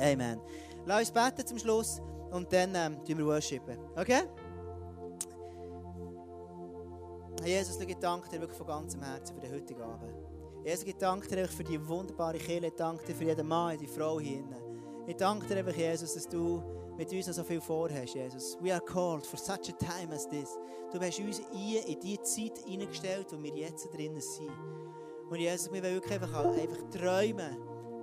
Amen. 0.00 0.40
Lass 0.86 1.00
uns 1.00 1.12
beten 1.12 1.46
zum 1.46 1.58
Schluss 1.58 2.00
und 2.34 2.52
dann 2.52 2.74
ähm, 2.74 2.96
wir 3.06 3.26
worshipen. 3.26 3.78
Okay? 3.96 4.22
Jesus, 7.44 7.78
ich 7.80 7.96
danke 7.96 8.28
dir 8.28 8.40
wirklich 8.40 8.58
von 8.58 8.66
ganzem 8.66 9.02
Herzen 9.02 9.34
für 9.34 9.40
den 9.40 9.52
heutigen 9.52 9.82
Abend. 9.82 10.14
Jesus, 10.64 10.84
ich 10.84 10.96
danke 10.96 11.28
dir 11.28 11.46
für 11.46 11.62
die 11.62 11.86
wunderbare 11.86 12.38
Kirche. 12.38 12.66
Ich 12.66 12.74
danke 12.74 13.04
dir 13.04 13.14
für 13.14 13.24
jeden 13.24 13.46
Mann 13.46 13.78
die 13.78 13.86
Frau 13.86 14.18
hier 14.18 14.42
drin. 14.42 14.56
Ich 15.06 15.16
danke 15.16 15.46
dir 15.46 15.58
einfach, 15.58 15.76
Jesus, 15.76 16.14
dass 16.14 16.28
du 16.28 16.62
mit 16.96 17.12
uns 17.12 17.26
so 17.26 17.44
viel 17.44 17.60
vorhast, 17.60 18.14
Jesus. 18.14 18.56
We 18.60 18.72
are 18.72 18.80
called 18.80 19.26
for 19.26 19.38
such 19.38 19.68
a 19.68 19.72
time 19.78 20.12
as 20.12 20.28
this. 20.28 20.58
Du 20.92 20.98
hast 21.00 21.18
uns 21.20 21.40
hier 21.52 21.86
in 21.86 22.00
die 22.00 22.20
Zeit 22.22 22.58
hineingestellt, 22.66 23.26
wo 23.30 23.40
wir 23.42 23.54
jetzt 23.54 23.92
drinnen 23.92 24.20
sind. 24.20 24.50
Und 25.30 25.38
Jesus, 25.38 25.72
wir 25.72 25.82
wollen 25.82 25.94
wirklich 25.94 26.14
einfach, 26.14 26.44
einfach 26.46 26.90
träumen 26.90 27.56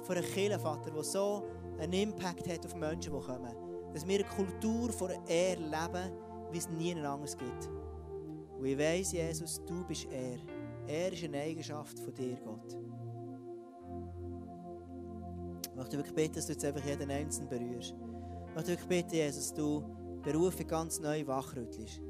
von 0.03 0.15
einer 0.15 0.25
Kirche, 0.25 0.59
Vater, 0.59 0.91
die 0.91 1.03
so 1.03 1.43
einen 1.79 1.93
Impact 1.93 2.47
hat 2.47 2.65
auf 2.65 2.75
Menschen, 2.75 3.11
die 3.11 3.25
kommen. 3.25 3.60
Dass 3.93 4.07
wir 4.07 4.19
eine 4.19 4.27
Kultur 4.27 4.91
von 4.91 5.11
er 5.27 5.57
leben, 5.57 6.11
wie 6.51 6.57
es 6.57 6.69
niemand 6.69 7.05
anders 7.05 7.37
gibt. 7.37 7.69
Und 8.57 8.65
ich 8.65 8.77
weiss, 8.77 9.11
Jesus, 9.11 9.61
du 9.65 9.85
bist 9.85 10.07
er. 10.11 10.37
Er 10.87 11.11
ist 11.11 11.23
eine 11.23 11.39
Eigenschaft 11.39 11.99
von 11.99 12.13
dir, 12.13 12.37
Gott. 12.43 12.77
Ich 15.69 15.75
möchte 15.75 15.97
wirklich 15.97 16.15
beten, 16.15 16.35
dass 16.35 16.45
du 16.45 16.53
jetzt 16.53 16.65
einfach 16.65 16.85
jeden 16.85 17.09
Einzelnen 17.09 17.49
berührst. 17.49 17.95
Ich 18.47 18.55
möchte 18.55 18.71
wirklich 18.71 18.87
bitten, 18.87 19.15
Jesus, 19.15 19.47
dass 19.47 19.53
du 19.53 19.83
Berufe 20.21 20.65
ganz 20.65 20.99
neu 20.99 21.25
wachrüttelst. 21.25 22.01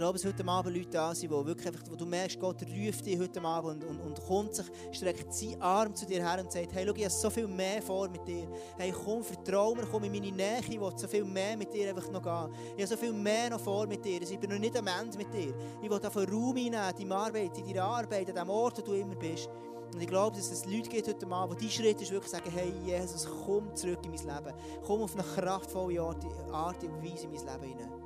Glaube, 0.00 0.18
dass 0.18 0.24
heute 0.24 0.48
Abend 0.48 0.74
Leute 0.74 0.88
da 0.88 1.14
sind, 1.14 1.30
wo, 1.30 1.44
wirklich 1.44 1.74
wo 1.90 1.94
du 1.94 2.06
merkst, 2.06 2.40
Gott 2.40 2.62
ruft 2.62 3.04
dich 3.04 3.18
heute 3.18 3.38
Abend 3.42 3.84
und, 3.84 3.90
und, 3.90 4.00
und 4.00 4.26
kommt 4.26 4.54
sich, 4.54 4.64
streckt 4.92 5.30
seinen 5.34 5.60
Arm 5.60 5.94
zu 5.94 6.06
dir 6.06 6.26
her 6.26 6.40
und 6.42 6.50
sagt, 6.50 6.72
hey, 6.72 6.86
schau, 6.86 6.94
ich 6.94 7.04
habe 7.04 7.10
so 7.10 7.28
viel 7.28 7.46
mehr 7.46 7.82
vor 7.82 8.08
mit 8.08 8.26
dir. 8.26 8.48
Hey, 8.78 8.94
komm, 9.04 9.22
vertrau 9.22 9.74
mir, 9.74 9.82
komm 9.82 10.04
in 10.04 10.12
meine 10.12 10.32
Nähe, 10.32 10.60
ich 10.60 10.80
will 10.80 10.90
so 10.96 11.06
viel 11.06 11.22
mehr 11.22 11.54
mit 11.54 11.70
dir 11.74 11.90
einfach 11.90 12.10
noch 12.10 12.22
gehen. 12.22 12.48
Ich 12.78 12.82
habe 12.82 12.86
so 12.86 12.96
viel 12.96 13.12
mehr 13.12 13.50
noch 13.50 13.60
vor 13.60 13.86
mit 13.86 14.02
dir. 14.02 14.22
Ich 14.22 14.38
bin 14.38 14.48
noch 14.48 14.58
nicht 14.58 14.74
am 14.78 14.86
Ende 14.86 15.18
mit 15.18 15.34
dir. 15.34 15.52
Ich 15.82 15.90
will 15.90 16.00
davon 16.00 16.24
Raum 16.24 16.56
einnehmen, 16.56 16.94
deine 16.98 17.14
Arbeit, 17.14 17.58
in 17.58 17.66
deiner 17.66 17.84
Arbeit, 17.84 18.30
an 18.30 18.36
dem 18.36 18.48
Ort, 18.48 18.78
wo 18.78 18.82
du 18.82 18.94
immer 18.94 19.16
bist. 19.16 19.50
Und 19.92 20.00
ich 20.00 20.08
glaube, 20.08 20.34
dass 20.34 20.50
es 20.50 20.64
Leute 20.64 20.88
gibt 20.88 21.08
heute 21.08 21.26
Abend, 21.26 21.60
die 21.60 21.66
dein 21.66 21.72
Schritt 21.72 22.00
ist, 22.00 22.10
wirklich 22.10 22.30
sagen, 22.30 22.50
hey 22.50 22.72
Jesus, 22.86 23.28
komm 23.44 23.76
zurück 23.76 23.98
in 24.04 24.12
mein 24.12 24.44
Leben. 24.44 24.56
Komm 24.82 25.02
auf 25.02 25.12
eine 25.12 25.24
kraftvolle 25.24 26.00
Art, 26.00 26.24
Art 26.50 26.82
und 26.84 27.04
Weise 27.04 27.26
in 27.26 27.32
mein 27.32 27.60
Leben 27.60 27.78
hinein. 27.78 27.99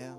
Ja. 0.00 0.16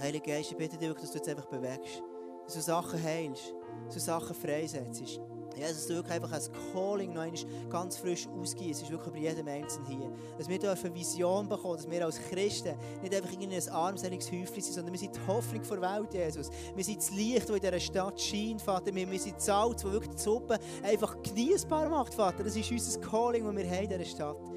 Heilige 0.00 0.30
Geist, 0.30 0.50
ich 0.50 0.56
bitte 0.56 0.76
dich 0.76 0.92
dass 0.92 1.10
du 1.10 1.18
jetzt 1.18 1.28
einfach 1.28 1.46
bewegst. 1.46 2.02
Dass 2.44 2.54
du 2.54 2.60
Sachen 2.60 3.02
heilst, 3.02 3.54
dass 3.86 3.94
du 3.94 4.00
Sachen 4.00 4.34
freisetzt. 4.34 5.20
Ja, 5.56 5.68
dass 5.68 5.86
du 5.86 5.94
wirklich 5.94 6.14
einfach 6.14 6.32
ein 6.32 6.42
Calling 6.72 7.12
noch 7.12 7.70
ganz 7.70 7.96
frisch 7.96 8.26
ausgehst. 8.28 8.82
Es 8.82 8.88
ist 8.88 8.90
wirklich 8.90 9.08
über 9.08 9.18
jedem 9.18 9.48
Einzelnen 9.48 9.86
hier. 9.86 10.12
Dass 10.38 10.48
wir 10.48 10.58
eine 10.62 10.94
Vision 10.94 11.48
bekommen, 11.48 11.76
dass 11.76 11.90
wir 11.90 12.04
als 12.04 12.18
Christen 12.30 12.74
nicht 13.02 13.14
einfach 13.14 13.32
ein 13.32 13.68
armseliges 13.70 14.32
Häufchen 14.32 14.62
sind, 14.62 14.74
sondern 14.74 14.92
wir 14.92 14.98
sind 14.98 15.14
die 15.14 15.26
Hoffnung 15.26 15.62
der 15.62 15.80
Welt, 15.82 16.14
Jesus. 16.14 16.50
Wir 16.74 16.84
sind 16.84 16.98
das 16.98 17.10
Licht, 17.10 17.48
das 17.48 17.56
in 17.56 17.62
dieser 17.62 17.80
Stadt 17.80 18.20
scheint, 18.20 18.62
Vater. 18.62 18.94
Wir, 18.94 19.10
wir 19.10 19.18
sind 19.18 19.36
das 19.36 19.46
Salz, 19.46 19.82
das 19.82 19.92
wirklich 19.92 20.14
die 20.14 20.22
Suppe 20.22 20.58
einfach 20.82 21.16
genießbar 21.22 21.88
macht, 21.88 22.14
Vater. 22.14 22.44
Das 22.44 22.56
ist 22.56 22.70
unser 22.70 23.00
Calling, 23.00 23.44
das 23.44 23.56
wir 23.56 23.70
haben 23.70 23.84
in 23.84 23.88
dieser 23.90 24.04
Stadt. 24.04 24.51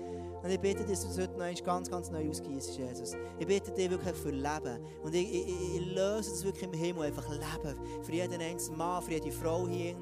Und 0.46 0.52
ich 0.52 0.60
bitte 0.60 0.86
dass 0.86 1.02
du 1.02 1.24
heute 1.24 1.39
noch 1.39 1.64
ganz, 1.64 1.89
ganz 1.89 2.12
neu 2.12 2.30
ausgießt, 2.30 2.78
Jesus. 2.78 3.14
Ich 3.39 3.48
bitte 3.48 3.72
dich 3.72 3.89
wirklich 3.89 4.16
für 4.16 4.30
Leben. 4.30 4.80
Und 5.02 5.16
ich, 5.16 5.34
ich, 5.34 5.76
ich 5.76 5.96
löse 5.96 6.30
das 6.30 6.43
wirklich 6.43 6.72
im 6.72 6.74
Himmel, 6.74 7.08
einfach 7.08 7.28
Leben. 7.32 8.04
Für 8.04 8.12
jeden 8.12 8.39
einzelnen 8.39 8.78
Mann, 8.78 9.02
für 9.02 9.14
jede 9.14 9.32
Frau 9.32 9.68
hier 9.68 9.96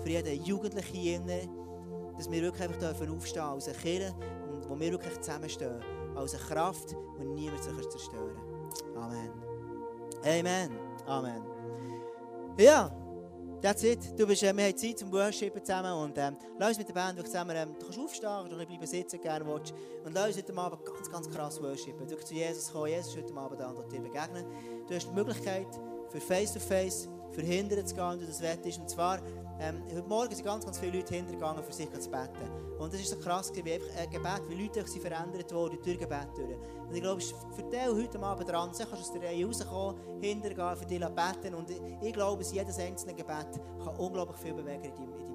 für 0.00 0.08
jeden 0.08 0.44
Jugendlichen 0.44 0.96
hier. 0.96 1.20
Dass 2.16 2.30
wir 2.30 2.42
wirklich 2.42 2.62
einfach 2.62 2.78
dürfen 2.78 3.10
aufstehen 3.10 3.42
als 3.42 3.66
eine 3.66 3.76
Kirche, 3.76 4.14
wo 4.68 4.78
wir 4.78 4.92
wirklich 4.92 5.20
zusammenstehen. 5.20 5.82
Als 6.14 6.32
eine 6.32 6.44
Kraft, 6.44 6.94
die 7.18 7.24
niemand 7.24 7.64
sich 7.64 7.88
zerstören 7.88 8.36
kann. 8.94 9.02
Amen. 9.02 9.32
Amen. 10.22 10.78
Amen. 11.06 11.42
Ja. 12.56 13.07
That's 13.60 13.82
it. 13.82 13.98
Du 14.16 14.24
bist, 14.24 14.42
äh, 14.44 14.56
wir 14.56 14.64
haben 14.64 14.76
Zeit 14.76 14.98
zum 15.00 15.10
Worshipen 15.10 15.64
zusammen 15.64 15.92
und 15.92 16.16
ähm, 16.16 16.36
lass 16.58 16.68
uns 16.70 16.78
mit 16.78 16.88
der 16.88 16.94
Band 16.94 17.26
zusammen, 17.26 17.56
ähm, 17.56 17.74
du 17.76 17.86
kannst 17.86 17.98
aufstehen, 17.98 18.30
kannst 18.30 18.68
bleiben 18.68 18.86
sitzen, 18.86 19.20
gerne 19.20 19.44
willst. 19.44 19.74
Und 20.04 20.12
lass 20.14 20.28
uns 20.28 20.36
heute 20.36 20.56
Abend 20.56 20.84
ganz, 20.84 21.10
ganz 21.10 21.28
krass 21.28 21.60
worshipen. 21.60 22.06
Kannst 22.06 22.28
zu 22.28 22.34
Jesus 22.34 22.72
kommen, 22.72 22.86
Jesus 22.88 23.16
heute 23.16 23.34
Abend 23.34 23.60
und 23.60 23.92
dir 23.92 24.00
begegnen. 24.00 24.44
Du 24.86 24.94
hast 24.94 25.08
die 25.08 25.14
Möglichkeit, 25.14 25.66
für 26.08 26.20
Face-to-Face, 26.20 27.08
für 27.32 27.42
Hindern 27.42 27.86
zu 27.86 27.94
gehen, 27.94 28.10
wenn 28.10 28.20
du 28.20 28.26
das 28.26 28.40
wettest. 28.40 28.78
Und 28.78 28.88
zwar, 28.88 29.20
ähm, 29.60 29.82
heute 29.92 30.08
Morgen 30.08 30.34
sind 30.34 30.44
ganz, 30.44 30.64
ganz 30.64 30.78
viele 30.78 30.98
Leute 30.98 31.14
hintergegangen, 31.14 31.62
für 31.64 31.72
sich 31.72 31.90
zu 31.90 32.10
beten. 32.10 32.50
Und 32.78 32.92
das 32.92 33.00
ist 33.00 33.10
so 33.10 33.16
krass, 33.16 33.52
wie 33.54 33.72
einfach 33.72 33.88
ein 33.96 34.10
Gebet, 34.10 34.42
wie 34.48 34.62
Leute 34.62 34.86
sind 34.86 35.02
verändert 35.02 35.52
wurden 35.52 35.78
durch 35.82 35.98
Gebet 35.98 36.28
durch. 36.36 36.56
Und 36.88 36.94
ich 36.94 37.02
glaube, 37.02 37.20
für 37.20 37.62
dich 37.62 37.86
heute 37.86 38.20
Abend 38.20 38.48
dran, 38.48 38.72
so 38.72 38.84
kannst 38.84 38.92
du 38.92 38.98
aus 38.98 39.12
der 39.12 39.28
Reihe 39.28 39.44
rauskommen, 39.44 39.96
hintergehen, 40.20 40.76
für 40.76 40.86
dich 40.86 41.00
beten. 41.00 41.54
Und 41.54 41.70
ich 42.00 42.12
glaube, 42.12 42.44
jedes 42.44 42.78
einzelne 42.78 43.14
Gebet 43.14 43.48
kann 43.84 43.96
unglaublich 43.96 44.38
viel 44.38 44.54
bewegen 44.54 44.84
in 44.84 44.94
deinem, 44.94 45.12
in 45.12 45.18
deinem 45.18 45.27